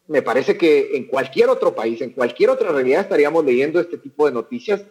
me 0.08 0.22
parece 0.22 0.56
que 0.56 0.96
en 0.96 1.06
cualquier 1.06 1.48
otro 1.48 1.74
país, 1.74 2.00
en 2.00 2.10
cualquier 2.10 2.50
otra 2.50 2.70
realidad 2.70 3.00
estaríamos 3.00 3.44
leyendo 3.44 3.80
este 3.80 3.98
tipo 3.98 4.26
de 4.26 4.32
noticias 4.32 4.84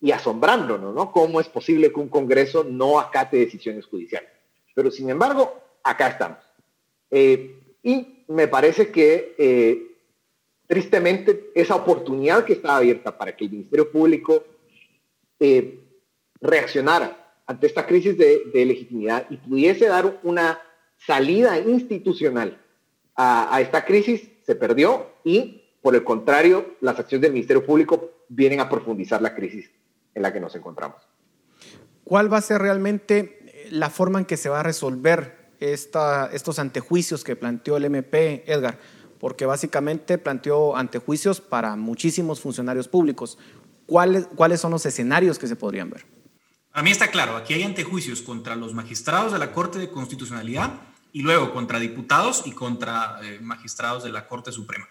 y 0.00 0.10
asombrándonos, 0.10 0.94
¿no? 0.94 1.10
¿Cómo 1.10 1.40
es 1.40 1.48
posible 1.48 1.92
que 1.92 2.00
un 2.00 2.08
Congreso 2.08 2.64
no 2.64 2.98
acate 2.98 3.36
decisiones 3.36 3.86
judiciales? 3.86 4.30
Pero 4.74 4.90
sin 4.90 5.10
embargo, 5.10 5.60
acá 5.82 6.08
estamos. 6.08 6.38
Eh, 7.10 7.58
y 7.82 8.24
me 8.28 8.48
parece 8.48 8.90
que 8.90 9.34
eh, 9.38 9.96
tristemente 10.66 11.50
esa 11.54 11.76
oportunidad 11.76 12.44
que 12.44 12.54
estaba 12.54 12.78
abierta 12.78 13.16
para 13.16 13.34
que 13.36 13.44
el 13.44 13.50
Ministerio 13.50 13.90
Público 13.90 14.44
eh, 15.40 15.80
reaccionara 16.40 17.40
ante 17.46 17.66
esta 17.66 17.86
crisis 17.86 18.18
de, 18.18 18.44
de 18.52 18.64
legitimidad 18.66 19.26
y 19.30 19.36
pudiese 19.36 19.86
dar 19.86 20.20
una 20.24 20.60
salida 20.98 21.58
institucional 21.58 22.60
a, 23.16 23.60
esta 23.60 23.84
crisis 23.84 24.28
se 24.44 24.54
perdió 24.54 25.06
y, 25.24 25.62
por 25.82 25.94
el 25.94 26.04
contrario, 26.04 26.76
las 26.80 26.98
acciones 26.98 27.22
del 27.22 27.32
Ministerio 27.32 27.64
Público 27.64 28.10
vienen 28.28 28.60
a 28.60 28.68
profundizar 28.68 29.22
la 29.22 29.34
crisis 29.34 29.70
en 30.16 30.22
la 30.22 30.32
que 30.32 30.40
nos 30.40 30.56
encontramos. 30.56 30.96
¿Cuál 32.02 32.32
va 32.32 32.38
a 32.38 32.40
ser 32.40 32.60
realmente 32.60 33.68
la 33.70 33.90
forma 33.90 34.18
en 34.18 34.24
que 34.24 34.36
se 34.36 34.48
va 34.48 34.60
a 34.60 34.62
resolver 34.62 35.52
esta, 35.60 36.30
estos 36.32 36.58
antejuicios 36.58 37.22
que 37.22 37.36
planteó 37.36 37.76
el 37.76 37.84
MP, 37.84 38.44
Edgar? 38.50 38.78
Porque 39.20 39.46
básicamente 39.46 40.18
planteó 40.18 40.76
antejuicios 40.76 41.40
para 41.40 41.76
muchísimos 41.76 42.40
funcionarios 42.40 42.88
públicos. 42.88 43.38
¿Cuáles, 43.86 44.26
¿Cuáles 44.34 44.60
son 44.60 44.72
los 44.72 44.84
escenarios 44.86 45.38
que 45.38 45.46
se 45.46 45.56
podrían 45.56 45.90
ver? 45.90 46.06
A 46.72 46.82
mí 46.82 46.90
está 46.90 47.10
claro, 47.10 47.36
aquí 47.36 47.54
hay 47.54 47.62
antejuicios 47.62 48.20
contra 48.22 48.56
los 48.56 48.74
magistrados 48.74 49.32
de 49.32 49.38
la 49.38 49.52
Corte 49.52 49.78
de 49.78 49.90
Constitucionalidad 49.90 50.74
y 51.12 51.22
luego 51.22 51.52
contra 51.52 51.78
diputados 51.78 52.42
y 52.46 52.52
contra 52.52 53.18
eh, 53.22 53.38
magistrados 53.40 54.04
de 54.04 54.10
la 54.10 54.26
Corte 54.26 54.52
Suprema. 54.52 54.86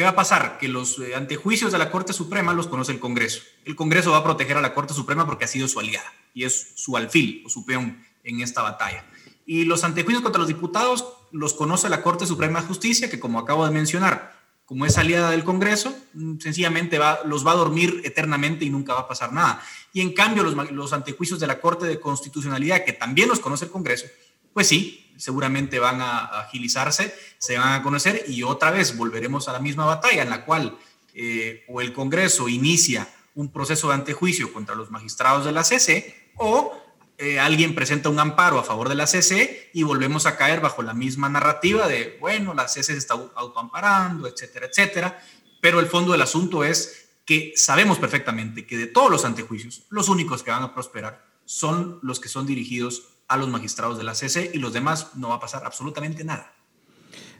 ¿Qué 0.00 0.04
va 0.04 0.12
a 0.12 0.16
pasar? 0.16 0.56
Que 0.56 0.66
los 0.66 0.98
eh, 0.98 1.14
antejuicios 1.14 1.72
de 1.72 1.76
la 1.76 1.90
Corte 1.90 2.14
Suprema 2.14 2.54
los 2.54 2.68
conoce 2.68 2.90
el 2.90 2.98
Congreso. 2.98 3.42
El 3.66 3.76
Congreso 3.76 4.12
va 4.12 4.16
a 4.16 4.24
proteger 4.24 4.56
a 4.56 4.62
la 4.62 4.72
Corte 4.72 4.94
Suprema 4.94 5.26
porque 5.26 5.44
ha 5.44 5.46
sido 5.46 5.68
su 5.68 5.78
aliada 5.78 6.10
y 6.32 6.44
es 6.44 6.72
su 6.76 6.96
alfil 6.96 7.42
o 7.44 7.50
su 7.50 7.66
peón 7.66 8.02
en 8.24 8.40
esta 8.40 8.62
batalla. 8.62 9.04
Y 9.44 9.66
los 9.66 9.84
antejuicios 9.84 10.22
contra 10.22 10.38
los 10.38 10.48
diputados 10.48 11.04
los 11.32 11.52
conoce 11.52 11.90
la 11.90 12.00
Corte 12.00 12.24
Suprema 12.24 12.62
de 12.62 12.66
Justicia, 12.66 13.10
que 13.10 13.20
como 13.20 13.38
acabo 13.38 13.66
de 13.66 13.72
mencionar, 13.72 14.40
como 14.64 14.86
es 14.86 14.96
aliada 14.96 15.32
del 15.32 15.44
Congreso, 15.44 15.94
mm, 16.14 16.38
sencillamente 16.38 16.98
los 17.26 17.46
va 17.46 17.52
a 17.52 17.56
dormir 17.56 18.00
eternamente 18.02 18.64
y 18.64 18.70
nunca 18.70 18.94
va 18.94 19.00
a 19.00 19.08
pasar 19.08 19.34
nada. 19.34 19.62
Y 19.92 20.00
en 20.00 20.14
cambio, 20.14 20.44
los 20.44 20.92
antejuicios 20.94 21.38
de 21.40 21.46
la 21.46 21.60
Corte 21.60 21.84
de 21.84 22.00
Constitucionalidad, 22.00 22.86
que 22.86 22.94
también 22.94 23.28
los 23.28 23.40
conoce 23.40 23.66
el 23.66 23.70
Congreso, 23.70 24.06
pues 24.52 24.68
sí, 24.68 25.12
seguramente 25.16 25.78
van 25.78 26.00
a 26.00 26.24
agilizarse, 26.40 27.14
se 27.38 27.58
van 27.58 27.74
a 27.74 27.82
conocer 27.82 28.24
y 28.28 28.42
otra 28.42 28.70
vez 28.70 28.96
volveremos 28.96 29.48
a 29.48 29.52
la 29.52 29.58
misma 29.58 29.84
batalla 29.84 30.22
en 30.22 30.30
la 30.30 30.44
cual 30.44 30.78
eh, 31.14 31.64
o 31.68 31.80
el 31.80 31.92
Congreso 31.92 32.48
inicia 32.48 33.08
un 33.34 33.52
proceso 33.52 33.88
de 33.88 33.94
antejuicio 33.94 34.52
contra 34.52 34.74
los 34.74 34.90
magistrados 34.90 35.44
de 35.44 35.52
la 35.52 35.64
CC 35.64 36.32
o 36.36 36.72
eh, 37.18 37.38
alguien 37.38 37.74
presenta 37.74 38.08
un 38.08 38.18
amparo 38.18 38.58
a 38.58 38.64
favor 38.64 38.88
de 38.88 38.94
la 38.94 39.06
CC 39.06 39.70
y 39.74 39.82
volvemos 39.82 40.24
a 40.24 40.38
caer 40.38 40.60
bajo 40.60 40.82
la 40.82 40.94
misma 40.94 41.28
narrativa 41.28 41.86
de, 41.86 42.16
bueno, 42.18 42.54
la 42.54 42.66
CC 42.66 42.92
se 42.94 42.96
está 42.96 43.14
autoamparando, 43.34 44.26
etcétera, 44.26 44.66
etcétera. 44.66 45.22
Pero 45.60 45.80
el 45.80 45.86
fondo 45.86 46.12
del 46.12 46.22
asunto 46.22 46.64
es 46.64 47.10
que 47.26 47.52
sabemos 47.56 47.98
perfectamente 47.98 48.66
que 48.66 48.78
de 48.78 48.86
todos 48.86 49.10
los 49.10 49.26
antejuicios, 49.26 49.82
los 49.90 50.08
únicos 50.08 50.42
que 50.42 50.50
van 50.50 50.62
a 50.62 50.72
prosperar 50.72 51.22
son 51.44 51.98
los 52.02 52.20
que 52.20 52.30
son 52.30 52.46
dirigidos 52.46 53.09
a 53.30 53.36
los 53.36 53.48
magistrados 53.48 53.96
de 53.96 54.02
la 54.02 54.14
CC 54.14 54.50
y 54.52 54.58
los 54.58 54.72
demás 54.72 55.12
no 55.14 55.28
va 55.28 55.36
a 55.36 55.40
pasar 55.40 55.64
absolutamente 55.64 56.24
nada. 56.24 56.52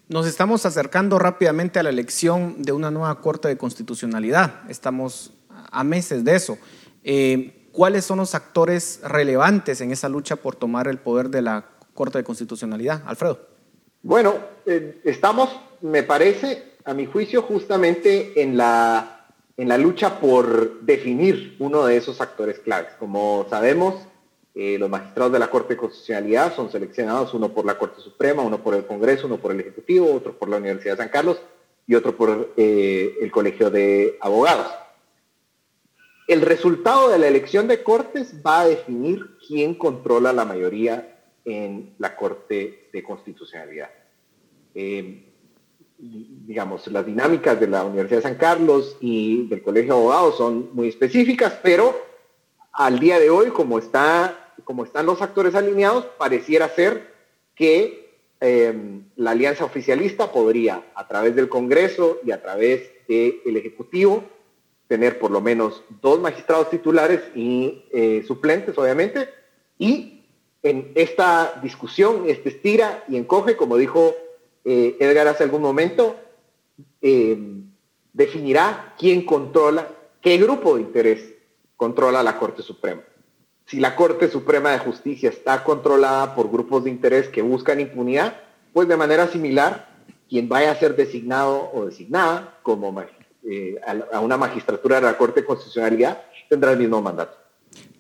Nos 0.09 0.27
estamos 0.27 0.65
acercando 0.65 1.19
rápidamente 1.19 1.81
a 1.81 1.83
la 1.83 1.91
elección 1.91 2.63
de 2.63 2.71
una 2.71 2.93
nueva 2.93 3.21
Corte 3.21 3.49
de 3.49 3.59
Constitucionalidad. 3.59 4.71
Estamos 4.71 5.33
a 5.49 5.83
meses 5.83 6.25
de 6.25 6.37
eso. 6.37 6.59
Eh, 7.03 7.69
¿cuáles 7.73 8.05
son 8.05 8.19
los 8.19 8.37
actores 8.37 9.01
relevantes 9.03 9.81
en 9.81 9.91
esa 9.91 10.09
lucha 10.09 10.37
por 10.37 10.55
tomar 10.55 10.87
el 10.87 10.99
poder 10.99 11.29
de 11.29 11.43
la 11.43 11.65
Corte 11.93 12.19
de 12.19 12.25
Constitucionalidad? 12.25 13.03
Alfredo. 13.05 13.41
Bueno, 14.03 14.35
eh, 14.67 15.01
estamos, 15.05 15.51
me 15.81 16.05
parece, 16.05 16.77
a 16.85 16.95
mi 16.95 17.07
juicio, 17.07 17.43
justamente 17.43 18.41
en 18.43 18.57
la, 18.57 19.27
en 19.57 19.69
la 19.69 19.77
lucha 19.77 20.21
por 20.21 20.83
definir 20.83 21.57
uno 21.59 21.85
de 21.85 21.97
esos 21.97 22.21
actores 22.21 22.61
claves. 22.61 22.93
Como 22.99 23.47
sabemos, 23.51 23.97
eh, 24.55 24.77
los 24.79 24.91
magistrados 24.91 25.33
de 25.33 25.39
la 25.39 25.51
Corte 25.51 25.75
de 25.75 25.79
Constitucionalidad 25.79 26.55
son 26.55 26.71
seleccionados 26.73 27.33
uno 27.35 27.53
por 27.53 27.65
la 27.65 27.79
Corte 27.79 28.01
Suprema, 28.01 28.43
uno 28.43 28.63
por 28.63 28.75
el 28.75 28.85
Congreso, 28.85 29.27
uno 29.27 29.39
por 29.39 29.53
el 29.53 29.61
Ejecutivo, 29.61 30.13
otro 30.13 30.37
por 30.37 30.49
la 30.49 30.57
Universidad 30.57 30.95
de 30.95 31.03
San 31.05 31.09
Carlos 31.09 31.41
y 31.87 31.95
otro 31.95 32.17
por 32.17 32.53
eh, 32.57 33.17
el 33.21 33.31
Colegio 33.31 33.71
de 33.71 34.19
Abogados. 34.21 34.67
El 36.27 36.43
resultado 36.43 37.09
de 37.11 37.19
la 37.19 37.29
elección 37.29 37.69
de 37.69 37.83
Cortes 37.83 38.35
va 38.45 38.61
a 38.61 38.67
definir 38.69 39.37
quién 39.47 39.75
controla 39.75 40.33
la 40.33 40.45
mayoría 40.45 41.19
en 41.45 41.95
la 41.99 42.17
Corte 42.17 42.89
de 42.93 43.03
Constitucionalidad. 43.03 43.91
Eh, 44.75 45.27
digamos, 45.99 46.87
las 46.89 47.05
dinámicas 47.05 47.59
de 47.61 47.67
la 47.67 47.85
Universidad 47.85 48.19
de 48.19 48.29
San 48.29 48.37
Carlos 48.37 48.97
y 49.01 49.47
del 49.49 49.63
Colegio 49.63 49.95
de 49.95 50.01
Abogados 50.01 50.37
son 50.37 50.71
muy 50.73 50.89
específicas, 50.89 51.59
pero 51.63 52.10
al 52.73 52.99
día 52.99 53.19
de 53.19 53.31
hoy, 53.31 53.51
como, 53.51 53.79
está, 53.79 54.53
como 54.65 54.85
están 54.85 55.07
los 55.07 55.23
actores 55.23 55.55
alineados, 55.55 56.07
pareciera 56.19 56.69
ser 56.69 57.15
que 57.55 58.19
eh, 58.41 59.03
la 59.17 59.33
alianza 59.33 59.65
oficialista 59.65 60.33
podría, 60.33 60.83
a 60.95 61.07
través 61.09 61.35
del 61.37 61.49
Congreso 61.49 62.19
y 62.25 62.31
a 62.31 62.43
través 62.43 62.91
del 63.09 63.57
Ejecutivo, 63.57 64.25
tener 64.87 65.19
por 65.19 65.31
lo 65.31 65.41
menos 65.41 65.83
dos 66.01 66.21
magistrados 66.21 66.71
titulares 66.71 67.21
y 67.35 67.85
eh, 67.93 68.25
suplentes, 68.27 68.77
obviamente, 68.79 69.29
y 69.79 70.21
en 70.63 70.93
esta 70.95 71.61
discusión, 71.63 72.25
este 72.27 72.51
estira 72.51 73.05
y 73.09 73.17
encoge, 73.17 73.57
como 73.57 73.77
dijo 73.77 74.15
eh, 74.65 74.97
Edgar 75.01 75.29
hace 75.29 75.45
algún 75.45 75.63
momento, 75.63 76.17
eh, 77.01 77.39
definirá 78.13 78.95
quién 78.99 79.25
controla, 79.25 79.89
qué 80.21 80.37
grupo 80.37 80.77
de 80.77 80.83
interés 80.83 81.35
controla 81.81 82.23
la 82.23 82.37
Corte 82.37 82.61
Suprema. 82.61 83.01
Si 83.65 83.81
la 83.81 83.97
Corte 83.97 84.29
Suprema 84.29 84.71
de 84.71 84.81
Justicia 84.81 85.31
está 85.31 85.65
controlada 85.65 86.35
por 86.35 86.51
grupos 86.51 86.85
de 86.85 86.91
interés 86.91 87.29
que 87.29 87.41
buscan 87.41 87.81
impunidad, 87.81 88.37
pues 88.75 88.87
de 88.87 88.99
manera 88.99 89.29
similar, 89.29 89.89
quien 90.29 90.47
vaya 90.47 90.73
a 90.73 90.75
ser 90.75 90.95
designado 90.95 91.71
o 91.73 91.87
designada 91.87 92.59
como 92.63 92.95
eh, 93.45 93.81
a, 94.13 94.21
una 94.21 94.37
magistratura 94.37 94.97
de 94.97 95.07
la 95.07 95.17
Corte 95.17 95.41
de 95.41 95.47
Constitucionalidad, 95.47 96.21
tendrá 96.51 96.73
el 96.73 96.79
mismo 96.79 97.01
mandato. 97.01 97.39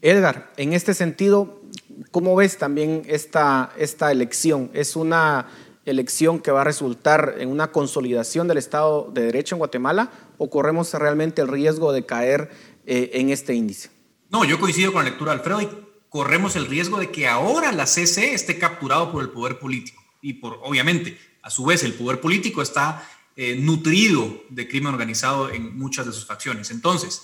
Edgar, 0.02 0.50
en 0.58 0.74
este 0.74 0.92
sentido, 0.92 1.62
¿cómo 2.10 2.36
ves 2.36 2.58
también 2.58 3.04
esta, 3.06 3.72
esta 3.78 4.12
elección? 4.12 4.70
¿Es 4.74 4.94
una 4.94 5.46
elección 5.86 6.38
que 6.40 6.50
va 6.50 6.60
a 6.60 6.64
resultar 6.64 7.36
en 7.38 7.48
una 7.48 7.72
consolidación 7.72 8.46
del 8.46 8.58
Estado 8.58 9.10
de 9.10 9.22
Derecho 9.22 9.54
en 9.54 9.60
Guatemala 9.60 10.10
o 10.36 10.50
corremos 10.50 10.92
realmente 10.94 11.42
el 11.42 11.48
riesgo 11.48 11.92
de 11.92 12.04
caer 12.04 12.50
eh, 12.86 13.10
en 13.14 13.30
este 13.30 13.54
índice? 13.54 13.90
No, 14.30 14.44
yo 14.44 14.60
coincido 14.60 14.92
con 14.92 15.04
la 15.04 15.10
lectura 15.10 15.32
de 15.32 15.38
Alfredo 15.38 15.62
y 15.62 15.68
corremos 16.08 16.56
el 16.56 16.66
riesgo 16.66 16.98
de 16.98 17.10
que 17.10 17.26
ahora 17.26 17.72
la 17.72 17.86
CC 17.86 18.34
esté 18.34 18.58
capturado 18.58 19.10
por 19.12 19.22
el 19.22 19.30
poder 19.30 19.58
político 19.58 20.02
y 20.22 20.34
por, 20.34 20.60
obviamente, 20.62 21.18
a 21.42 21.50
su 21.50 21.64
vez 21.64 21.82
el 21.84 21.94
poder 21.94 22.20
político 22.20 22.62
está 22.62 23.08
eh, 23.36 23.56
nutrido 23.56 24.44
de 24.50 24.68
crimen 24.68 24.92
organizado 24.92 25.50
en 25.50 25.78
muchas 25.78 26.06
de 26.06 26.12
sus 26.12 26.26
facciones. 26.26 26.70
Entonces, 26.70 27.22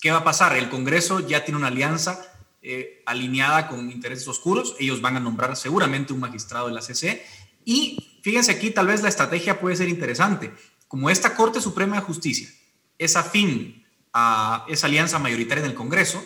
¿qué 0.00 0.10
va 0.10 0.18
a 0.18 0.24
pasar? 0.24 0.56
El 0.56 0.70
Congreso 0.70 1.26
ya 1.26 1.44
tiene 1.44 1.58
una 1.58 1.68
alianza 1.68 2.32
eh, 2.62 3.02
alineada 3.06 3.68
con 3.68 3.90
intereses 3.90 4.26
oscuros. 4.28 4.76
Ellos 4.78 5.00
van 5.00 5.16
a 5.16 5.20
nombrar 5.20 5.56
seguramente 5.56 6.12
un 6.12 6.20
magistrado 6.20 6.68
de 6.68 6.74
la 6.74 6.82
CC. 6.82 7.24
Y 7.64 8.18
fíjense 8.22 8.52
aquí, 8.52 8.70
tal 8.70 8.86
vez 8.86 9.02
la 9.02 9.08
estrategia 9.08 9.60
puede 9.60 9.76
ser 9.76 9.88
interesante. 9.88 10.52
Como 10.86 11.10
esta 11.10 11.34
Corte 11.34 11.60
Suprema 11.60 11.96
de 11.96 12.02
Justicia 12.02 12.48
es 12.96 13.14
afín 13.14 13.84
a 14.12 14.64
esa 14.68 14.86
alianza 14.86 15.18
mayoritaria 15.18 15.64
en 15.64 15.70
el 15.70 15.76
Congreso, 15.76 16.24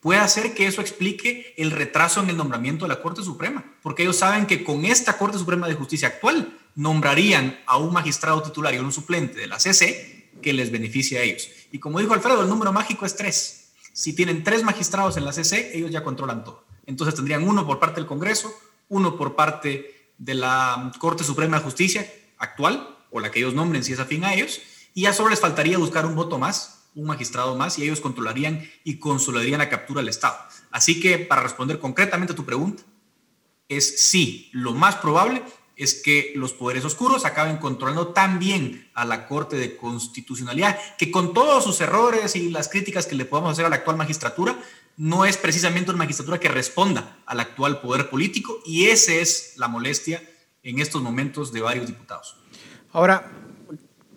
puede 0.00 0.20
hacer 0.20 0.54
que 0.54 0.66
eso 0.66 0.80
explique 0.80 1.54
el 1.56 1.70
retraso 1.70 2.20
en 2.20 2.30
el 2.30 2.36
nombramiento 2.36 2.84
de 2.84 2.90
la 2.90 3.02
Corte 3.02 3.22
Suprema, 3.22 3.64
porque 3.82 4.02
ellos 4.02 4.16
saben 4.16 4.46
que 4.46 4.64
con 4.64 4.84
esta 4.84 5.18
Corte 5.18 5.38
Suprema 5.38 5.66
de 5.68 5.74
Justicia 5.74 6.08
actual 6.08 6.56
nombrarían 6.74 7.58
a 7.66 7.76
un 7.76 7.92
magistrado 7.92 8.42
titular 8.42 8.74
y 8.74 8.78
un 8.78 8.92
suplente 8.92 9.38
de 9.40 9.46
la 9.46 9.58
CC 9.58 10.30
que 10.40 10.52
les 10.52 10.70
beneficie 10.70 11.18
a 11.18 11.22
ellos. 11.22 11.48
Y 11.72 11.78
como 11.78 11.98
dijo 11.98 12.14
Alfredo, 12.14 12.42
el 12.42 12.48
número 12.48 12.72
mágico 12.72 13.04
es 13.04 13.16
tres. 13.16 13.72
Si 13.92 14.12
tienen 14.12 14.44
tres 14.44 14.62
magistrados 14.62 15.16
en 15.16 15.24
la 15.24 15.32
CC, 15.32 15.76
ellos 15.76 15.90
ya 15.90 16.04
controlan 16.04 16.44
todo. 16.44 16.64
Entonces 16.86 17.16
tendrían 17.16 17.46
uno 17.46 17.66
por 17.66 17.80
parte 17.80 17.96
del 17.96 18.06
Congreso, 18.06 18.54
uno 18.88 19.16
por 19.16 19.34
parte 19.34 20.12
de 20.18 20.34
la 20.34 20.92
Corte 20.98 21.24
Suprema 21.24 21.58
de 21.58 21.64
Justicia 21.64 22.10
actual, 22.38 22.96
o 23.10 23.20
la 23.20 23.30
que 23.30 23.40
ellos 23.40 23.54
nombren 23.54 23.82
si 23.82 23.92
es 23.92 23.98
afín 23.98 24.24
a 24.24 24.34
ellos, 24.34 24.60
y 24.94 25.02
ya 25.02 25.12
solo 25.12 25.30
les 25.30 25.40
faltaría 25.40 25.78
buscar 25.78 26.06
un 26.06 26.14
voto 26.14 26.38
más, 26.38 26.77
un 26.94 27.06
magistrado 27.06 27.56
más, 27.56 27.78
y 27.78 27.84
ellos 27.84 28.00
controlarían 28.00 28.68
y 28.84 28.98
consolidarían 28.98 29.58
la 29.58 29.68
captura 29.68 30.00
del 30.00 30.08
Estado. 30.08 30.36
Así 30.70 31.00
que, 31.00 31.18
para 31.18 31.42
responder 31.42 31.78
concretamente 31.78 32.32
a 32.32 32.36
tu 32.36 32.44
pregunta, 32.44 32.82
es 33.68 34.08
sí, 34.10 34.50
lo 34.52 34.74
más 34.74 34.96
probable 34.96 35.42
es 35.76 35.94
que 36.02 36.32
los 36.34 36.52
poderes 36.52 36.84
oscuros 36.84 37.24
acaben 37.24 37.58
controlando 37.58 38.08
también 38.08 38.90
a 38.94 39.04
la 39.04 39.28
Corte 39.28 39.56
de 39.56 39.76
Constitucionalidad, 39.76 40.76
que 40.96 41.12
con 41.12 41.32
todos 41.32 41.62
sus 41.62 41.80
errores 41.80 42.34
y 42.34 42.50
las 42.50 42.68
críticas 42.68 43.06
que 43.06 43.14
le 43.14 43.24
podamos 43.24 43.52
hacer 43.52 43.64
a 43.64 43.68
la 43.68 43.76
actual 43.76 43.96
magistratura, 43.96 44.58
no 44.96 45.24
es 45.24 45.36
precisamente 45.36 45.90
una 45.90 45.98
magistratura 45.98 46.40
que 46.40 46.48
responda 46.48 47.18
al 47.24 47.38
actual 47.38 47.80
poder 47.80 48.10
político 48.10 48.58
y 48.66 48.86
esa 48.86 49.12
es 49.12 49.52
la 49.56 49.68
molestia 49.68 50.20
en 50.64 50.80
estos 50.80 51.00
momentos 51.00 51.52
de 51.52 51.60
varios 51.60 51.86
diputados. 51.86 52.36
Ahora, 52.92 53.30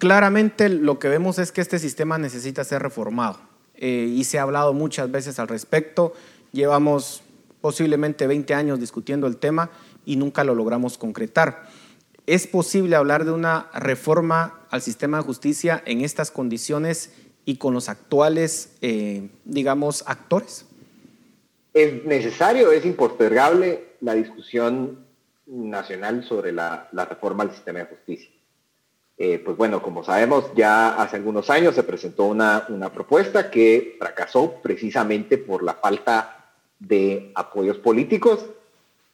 claramente 0.01 0.67
lo 0.67 0.97
que 0.97 1.09
vemos 1.09 1.37
es 1.37 1.51
que 1.51 1.61
este 1.61 1.77
sistema 1.77 2.17
necesita 2.17 2.63
ser 2.63 2.81
reformado 2.81 3.39
eh, 3.75 4.11
y 4.11 4.23
se 4.23 4.39
ha 4.39 4.41
hablado 4.41 4.73
muchas 4.73 5.11
veces 5.11 5.37
al 5.37 5.47
respecto. 5.47 6.13
Llevamos 6.51 7.21
posiblemente 7.61 8.25
20 8.25 8.51
años 8.55 8.79
discutiendo 8.79 9.27
el 9.27 9.37
tema 9.37 9.69
y 10.03 10.15
nunca 10.15 10.43
lo 10.43 10.55
logramos 10.55 10.97
concretar. 10.97 11.69
¿Es 12.25 12.47
posible 12.47 12.95
hablar 12.95 13.25
de 13.25 13.31
una 13.31 13.69
reforma 13.75 14.61
al 14.71 14.81
sistema 14.81 15.17
de 15.17 15.23
justicia 15.23 15.83
en 15.85 16.01
estas 16.01 16.31
condiciones 16.31 17.13
y 17.45 17.57
con 17.57 17.75
los 17.75 17.87
actuales, 17.87 18.75
eh, 18.81 19.29
digamos, 19.45 20.03
actores? 20.07 20.65
Es 21.75 22.03
necesario, 22.05 22.71
es 22.71 22.83
impostergable 22.87 23.97
la 23.99 24.15
discusión 24.15 25.05
nacional 25.45 26.23
sobre 26.23 26.53
la, 26.53 26.89
reforma 27.07 27.43
al 27.43 27.51
sistema 27.51 27.79
de 27.79 27.85
justicia. 27.85 28.31
Eh, 29.23 29.37
pues 29.37 29.55
bueno, 29.55 29.83
como 29.83 30.03
sabemos, 30.03 30.45
ya 30.55 30.95
hace 30.95 31.17
algunos 31.17 31.51
años 31.51 31.75
se 31.75 31.83
presentó 31.83 32.23
una, 32.23 32.65
una 32.69 32.91
propuesta 32.91 33.51
que 33.51 33.95
fracasó 33.99 34.53
precisamente 34.63 35.37
por 35.37 35.61
la 35.61 35.75
falta 35.75 36.55
de 36.79 37.31
apoyos 37.35 37.77
políticos 37.77 38.43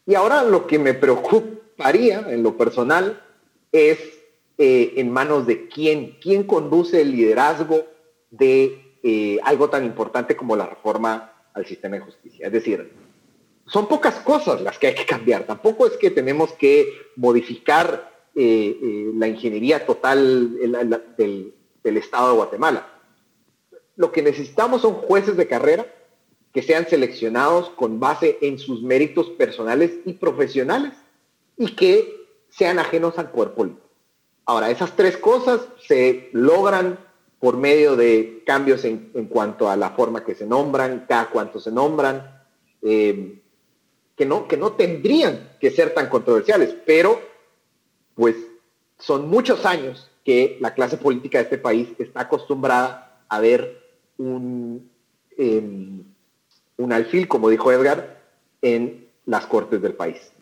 y 0.06 0.16
ahora 0.16 0.46
lo 0.46 0.66
que 0.66 0.80
me 0.80 0.94
preocuparía 0.94 2.22
en 2.30 2.42
lo 2.42 2.56
personal 2.56 3.22
es 3.74 4.00
eh, 4.58 4.94
en 4.96 5.12
manos 5.12 5.46
de 5.46 5.68
quién, 5.68 6.16
quién 6.22 6.46
conduce 6.46 7.02
el 7.02 7.12
liderazgo 7.12 7.84
de 8.32 9.00
eh, 9.04 9.40
algo 9.44 9.70
tan 9.70 9.84
importante 9.84 10.38
como 10.38 10.56
la 10.56 10.68
reforma 10.68 11.34
al 11.54 11.66
sistema 11.66 11.98
de 11.98 12.04
justicia. 12.04 12.48
Es 12.48 12.54
decir, 12.54 12.94
son 13.66 13.90
pocas 13.90 14.16
cosas 14.22 14.62
las 14.62 14.80
que 14.80 14.88
hay 14.88 14.96
que 14.96 15.06
cambiar. 15.06 15.44
Tampoco 15.44 15.86
es 15.86 15.98
que 15.98 16.12
tenemos 16.12 16.54
que 16.54 16.94
modificar 17.18 18.17
eh, 18.40 18.80
eh, 18.84 19.12
la 19.16 19.28
ingeniería 19.28 19.84
total 19.84 20.54
del, 21.18 21.54
Estado 21.84 22.30
de 22.30 22.36
Guatemala. 22.36 22.88
Lo 23.96 24.12
que 24.12 24.22
necesitamos 24.22 24.84
son 24.84 24.94
jueces 24.94 25.36
de 25.38 25.48
carrera 25.48 25.88
que 26.54 26.62
sean 26.62 26.88
seleccionados 26.88 27.72
con 27.72 28.00
base 28.00 28.38
en 28.42 28.60
sus 28.60 28.84
méritos 28.84 29.32
personales 29.32 29.92
y 30.06 30.14
profesionales 30.14 30.94
y 31.58 31.76
que 31.76 32.28
sean 32.52 32.78
ajenos 32.78 33.18
al 33.18 33.32
poder 33.32 33.56
político. 33.56 33.88
Ahora, 34.46 34.70
esas 34.70 34.96
tres 34.96 35.18
cosas 35.18 35.62
se 35.88 36.30
logran 36.32 37.00
por 37.40 37.58
medio 37.58 37.96
de 37.96 38.44
cambios 38.46 38.86
en, 38.86 39.28
cuanto 39.30 39.68
a 39.68 39.76
la 39.76 39.90
forma 39.92 40.24
que 40.24 40.36
se 40.36 40.46
nombran, 40.46 41.06
cada 41.10 41.32
cuánto 41.32 41.60
se 41.60 41.72
nombran, 41.72 42.46
eh, 42.84 43.42
que, 44.16 44.26
no, 44.28 44.48
que 44.48 44.58
no 44.58 44.74
tendrían 44.74 45.54
que 45.60 45.72
ser 45.72 45.96
tan 45.96 46.08
controversiales, 46.08 46.76
pero 46.86 47.36
pues 48.18 48.36
son 49.00 49.30
muchos 49.30 49.66
años 49.66 50.12
que 50.26 50.58
la 50.60 50.74
clase 50.74 50.98
política 50.98 51.38
de 51.38 51.46
este 51.46 51.58
país 51.58 51.88
está 52.00 52.22
acostumbrada 52.22 53.22
a 53.30 53.40
ver 53.40 53.82
un, 54.18 54.92
em, 55.38 56.04
un 56.76 56.92
alfil, 56.92 57.30
como 57.30 57.50
dijo 57.50 57.72
Edgar, 57.72 58.22
en 58.62 59.08
las 59.26 59.46
cortes 59.46 59.82
del 59.82 59.94
país. 59.94 60.34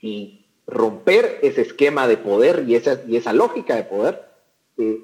Y 0.00 0.46
romper 0.66 1.38
ese 1.42 1.60
esquema 1.60 2.08
de 2.08 2.16
poder 2.16 2.64
y 2.66 2.74
esa, 2.74 3.00
y 3.06 3.16
esa 3.16 3.32
lógica 3.32 3.76
de 3.76 3.84
poder 3.84 4.24
eh, 4.78 5.00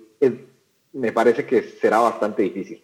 me 0.92 1.12
parece 1.12 1.46
que 1.46 1.62
será 1.62 1.98
bastante 1.98 2.42
difícil. 2.42 2.82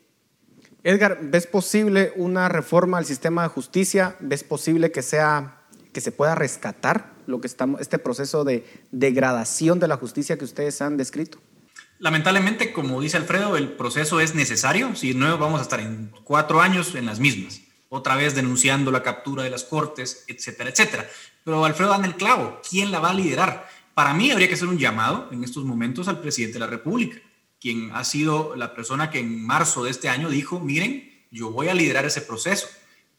Edgar, 0.82 1.18
¿ves 1.22 1.46
posible 1.46 2.12
una 2.16 2.48
reforma 2.48 2.98
al 2.98 3.04
sistema 3.04 3.42
de 3.42 3.48
justicia? 3.48 4.16
¿Ves 4.20 4.44
posible 4.44 4.90
que 4.90 5.02
sea 5.02 5.57
que 5.92 6.00
se 6.00 6.12
pueda 6.12 6.34
rescatar 6.34 7.12
lo 7.26 7.40
que 7.40 7.46
estamos, 7.46 7.80
este 7.80 7.98
proceso 7.98 8.44
de 8.44 8.64
degradación 8.90 9.78
de 9.80 9.88
la 9.88 9.96
justicia 9.96 10.38
que 10.38 10.44
ustedes 10.44 10.80
han 10.80 10.96
descrito? 10.96 11.38
Lamentablemente, 11.98 12.72
como 12.72 13.00
dice 13.00 13.16
Alfredo, 13.16 13.56
el 13.56 13.72
proceso 13.72 14.20
es 14.20 14.34
necesario, 14.34 14.94
si 14.94 15.14
no 15.14 15.36
vamos 15.36 15.58
a 15.58 15.64
estar 15.64 15.80
en 15.80 16.12
cuatro 16.22 16.60
años 16.60 16.94
en 16.94 17.06
las 17.06 17.18
mismas, 17.18 17.60
otra 17.88 18.14
vez 18.14 18.34
denunciando 18.34 18.92
la 18.92 19.02
captura 19.02 19.42
de 19.42 19.50
las 19.50 19.64
cortes, 19.64 20.24
etcétera, 20.28 20.70
etcétera. 20.70 21.08
Pero 21.44 21.64
Alfredo 21.64 21.90
dan 21.90 22.04
el 22.04 22.14
clavo, 22.14 22.60
¿quién 22.68 22.92
la 22.92 23.00
va 23.00 23.10
a 23.10 23.14
liderar? 23.14 23.68
Para 23.94 24.14
mí 24.14 24.30
habría 24.30 24.46
que 24.46 24.54
hacer 24.54 24.68
un 24.68 24.78
llamado 24.78 25.28
en 25.32 25.42
estos 25.42 25.64
momentos 25.64 26.06
al 26.06 26.20
presidente 26.20 26.54
de 26.54 26.60
la 26.60 26.66
República, 26.68 27.18
quien 27.60 27.90
ha 27.92 28.04
sido 28.04 28.54
la 28.54 28.74
persona 28.74 29.10
que 29.10 29.18
en 29.18 29.44
marzo 29.44 29.82
de 29.82 29.90
este 29.90 30.08
año 30.08 30.28
dijo, 30.28 30.60
miren, 30.60 31.26
yo 31.32 31.50
voy 31.50 31.68
a 31.68 31.74
liderar 31.74 32.06
ese 32.06 32.20
proceso, 32.20 32.68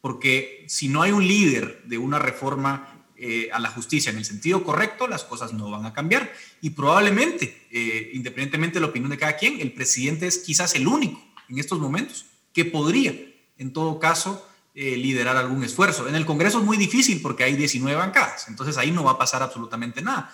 porque 0.02 0.66
si 0.68 0.88
no 0.88 1.02
hay 1.02 1.12
un 1.12 1.28
líder 1.28 1.84
de 1.86 1.98
una 1.98 2.20
reforma 2.20 3.00
eh, 3.18 3.50
a 3.52 3.60
la 3.60 3.70
justicia 3.70 4.12
en 4.12 4.18
el 4.18 4.26
sentido 4.26 4.64
correcto, 4.64 5.08
las 5.08 5.26
cosas 5.26 5.52
no 5.52 5.70
van 5.70 5.86
a 5.86 5.94
cambiar. 5.94 6.32
Y 6.62 6.70
probablemente, 6.70 7.68
eh, 7.70 8.12
independientemente 8.14 8.76
de 8.76 8.82
la 8.82 8.88
opinión 8.88 9.12
de 9.12 9.18
cada 9.18 9.36
quien, 9.36 9.60
el 9.60 9.74
presidente 9.74 10.26
es 10.26 10.38
quizás 10.38 10.74
el 10.76 10.88
único 10.88 11.22
en 11.50 11.60
estos 11.60 11.80
momentos 11.80 12.28
que 12.54 12.64
podría, 12.64 13.14
en 13.58 13.74
todo 13.74 14.00
caso, 14.00 14.48
eh, 14.76 14.96
liderar 14.96 15.36
algún 15.36 15.64
esfuerzo. 15.64 16.08
En 16.08 16.16
el 16.16 16.26
Congreso 16.26 16.60
es 16.60 16.64
muy 16.64 16.78
difícil 16.78 17.22
porque 17.22 17.44
hay 17.44 17.56
19 17.56 17.98
bancadas, 17.98 18.48
entonces 18.48 18.78
ahí 18.78 18.92
no 18.92 19.04
va 19.04 19.12
a 19.12 19.18
pasar 19.18 19.44
absolutamente 19.44 20.02
nada. 20.02 20.34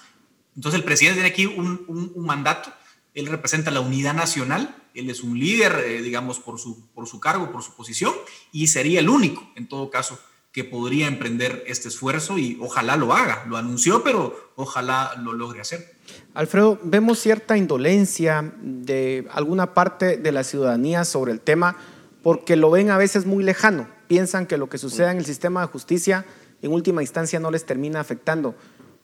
Entonces 0.55 0.78
el 0.78 0.86
presidente 0.86 1.22
tiene 1.22 1.30
aquí 1.30 1.47
un, 1.47 1.84
un, 1.88 2.26
mandato, 2.26 2.72
él 3.13 3.26
representa 3.26 3.72
la 3.72 3.80
unidad 3.80 4.13
nacional, 4.13 4.76
él 4.96 5.10
es 5.10 5.22
un 5.22 5.39
líder, 5.39 6.02
digamos, 6.02 6.39
por 6.39 6.60
su, 6.60 6.88
por 6.93 7.08
su 7.08 7.20
cargo, 7.20 7.52
por 7.52 7.64
su 7.64 7.74
posición, 7.76 8.14
y 8.52 8.68
sería 8.68 9.00
el 9.00 9.10
único, 9.10 9.48
en 9.56 9.68
todo 9.68 9.89
caso, 9.89 10.20
que 10.56 10.64
podría 10.64 11.08
emprender 11.08 11.66
este 11.68 11.89
esfuerzo 11.89 12.38
y 12.38 12.58
ojalá 12.62 12.96
lo 12.96 13.14
haga. 13.14 13.43
Lo 13.46 13.58
anunció, 13.58 14.06
pero 14.06 14.54
ojalá 14.56 15.12
lo 15.22 15.34
logre 15.34 15.60
hacer. 15.60 15.96
Alfredo, 16.34 16.80
vemos 16.82 17.20
cierta 17.20 17.58
indolencia 17.58 18.54
de 18.62 19.28
alguna 19.32 19.74
parte 19.74 20.16
de 20.16 20.32
la 20.32 20.46
ciudadanía 20.46 21.04
sobre 21.04 21.34
el 21.34 21.41
tema 21.41 21.76
porque 22.24 22.56
lo 22.56 22.72
ven 22.72 22.89
a 22.89 22.98
veces 22.98 23.26
muy 23.26 23.43
lejano. 23.43 23.89
Piensan 24.08 24.46
que 24.46 24.58
lo 24.58 24.70
que 24.70 24.78
suceda 24.78 25.12
en 25.12 25.18
el 25.18 25.26
sistema 25.26 25.60
de 25.60 25.68
justicia 25.68 26.26
en 26.62 26.72
última 26.72 27.04
instancia 27.04 27.39
no 27.41 27.52
les 27.52 27.66
termina 27.66 28.00
afectando. 28.00 28.56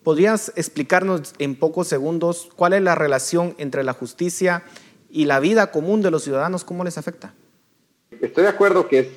¿Podrías 0.03 0.53
explicarnos 0.55 1.33
en 1.37 1.55
pocos 1.55 1.89
segundos 1.89 2.49
cuál 2.55 2.71
es 2.73 2.81
la 2.81 2.95
relación 2.95 3.55
entre 3.57 3.83
la 3.83 3.91
justicia 3.91 4.63
y 5.11 5.25
la 5.25 5.39
vida 5.39 5.71
común 5.71 6.01
de 6.01 6.11
los 6.11 6.23
ciudadanos? 6.23 6.63
¿Cómo 6.63 6.83
les 6.83 6.97
afecta? 6.97 7.33
Estoy 8.21 8.43
de 8.43 8.49
acuerdo 8.49 8.87
que 8.87 8.99
es 8.99 9.07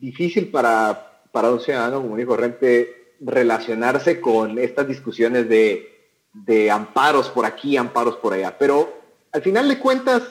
difícil 0.00 0.50
para 0.50 1.14
para 1.34 1.50
un 1.50 1.58
ciudadano 1.58 2.00
común 2.00 2.20
y 2.20 2.24
corriente 2.24 3.16
relacionarse 3.18 4.20
con 4.20 4.56
estas 4.56 4.86
discusiones 4.86 5.48
de, 5.48 6.70
amparos 6.70 7.28
por 7.28 7.44
aquí, 7.44 7.76
amparos 7.76 8.14
por 8.18 8.34
allá. 8.34 8.56
Pero 8.56 9.02
al 9.32 9.42
final 9.42 9.68
de 9.68 9.80
cuentas, 9.80 10.22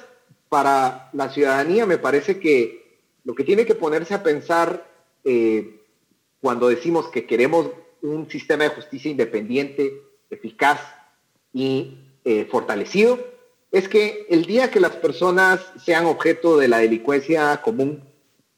para 0.47 1.09
la 1.11 1.29
ciudadanía 1.29 1.85
me 1.85 1.97
parece 1.97 2.39
que 2.39 3.01
lo 3.25 3.35
que 3.35 3.43
tiene 3.43 3.65
que 3.65 3.75
ponerse 3.75 4.13
a 4.13 4.23
pensar 4.23 4.89
eh, 5.25 5.81
cuando 6.39 6.69
decimos 6.69 7.09
que 7.09 7.25
queremos 7.25 7.67
un 8.01 8.29
sistema 8.29 8.63
de 8.63 8.69
justicia 8.69 9.11
independiente, 9.11 10.03
eficaz 10.29 10.79
y 11.51 11.97
eh, 12.23 12.47
fortalecido, 12.49 13.19
es 13.73 13.89
que 13.89 14.27
el 14.29 14.45
día 14.45 14.69
que 14.69 14.79
las 14.79 14.95
personas 14.95 15.59
sean 15.83 16.05
objeto 16.05 16.57
de 16.59 16.67
la 16.67 16.77
delincuencia 16.77 17.59
común, 17.63 18.03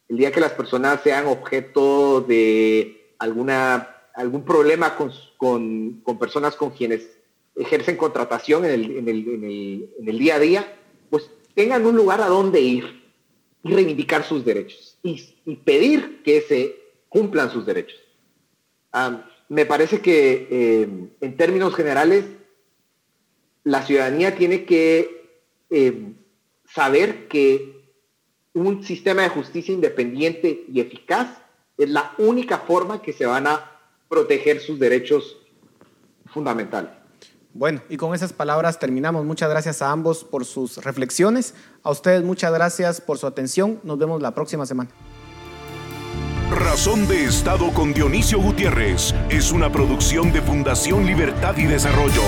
el 0.10 0.18
día 0.18 0.34
que 0.34 0.42
las 0.42 0.52
personas 0.52 1.02
sean 1.04 1.26
objeto 1.28 2.20
de 2.20 3.14
alguna, 3.18 3.96
algún 4.14 4.44
problema 4.44 4.98
con, 4.98 6.04
personas 6.20 6.58
con 6.58 6.72
quienes 6.72 7.10
ejercen 7.56 7.96
contratación 7.96 8.66
en 8.66 9.08
el, 9.08 10.18
día 10.20 10.36
a 10.36 10.40
día, 10.40 10.78
pues 11.10 11.32
tengan 11.54 11.86
un 11.86 11.96
lugar 11.96 12.20
a 12.20 12.28
donde 12.28 12.60
ir 12.60 13.02
y 13.64 13.74
reivindicar 13.74 14.26
sus 14.26 14.44
derechos 14.44 14.98
y, 15.02 15.56
pedir 15.64 16.24
que 16.24 16.42
se 16.42 16.76
cumplan 17.08 17.52
sus 17.52 17.66
derechos. 17.66 18.02
Ah, 18.92 19.26
me 19.48 19.66
parece 19.66 20.02
que 20.02 20.48
eh, 20.52 20.90
en 21.22 21.38
términos 21.38 21.74
generales 21.74 22.26
la 23.66 23.82
ciudadanía 23.82 24.36
tiene 24.36 24.64
que 24.64 25.42
eh, 25.70 26.14
saber 26.74 27.28
que 27.28 27.84
un 28.54 28.84
sistema 28.86 29.24
de 29.24 29.30
justicia 29.30 29.74
independiente 29.74 30.64
y 30.72 30.80
eficaz 30.80 31.28
es 31.78 31.90
la 31.90 32.14
única 32.18 32.60
forma 32.60 33.02
que 33.02 33.12
se 33.12 33.26
van 33.26 33.48
a 33.48 33.72
proteger 34.08 34.62
sus 34.62 34.80
derechos 34.80 35.38
fundamentales. 36.28 36.92
Bueno, 37.54 37.82
y 37.90 37.98
con 37.98 38.14
esas 38.14 38.34
palabras 38.34 38.80
terminamos. 38.80 39.26
Muchas 39.26 39.50
gracias 39.50 39.82
a 39.82 39.92
ambos 39.92 40.24
por 40.24 40.46
sus 40.46 40.78
reflexiones. 40.78 41.56
A 41.84 41.90
ustedes 41.90 42.24
muchas 42.24 42.54
gracias 42.54 43.02
por 43.02 43.18
su 43.18 43.28
atención. 43.28 43.80
Nos 43.84 43.98
vemos 43.98 44.22
la 44.22 44.34
próxima 44.34 44.66
semana. 44.66 44.92
Razón 46.52 47.08
de 47.08 47.24
Estado 47.24 47.74
con 47.74 47.94
Dionisio 47.94 48.40
Gutiérrez 48.40 49.16
es 49.30 49.52
una 49.52 49.72
producción 49.72 50.32
de 50.32 50.42
Fundación 50.42 51.06
Libertad 51.06 51.58
y 51.58 51.66
Desarrollo. 51.66 52.22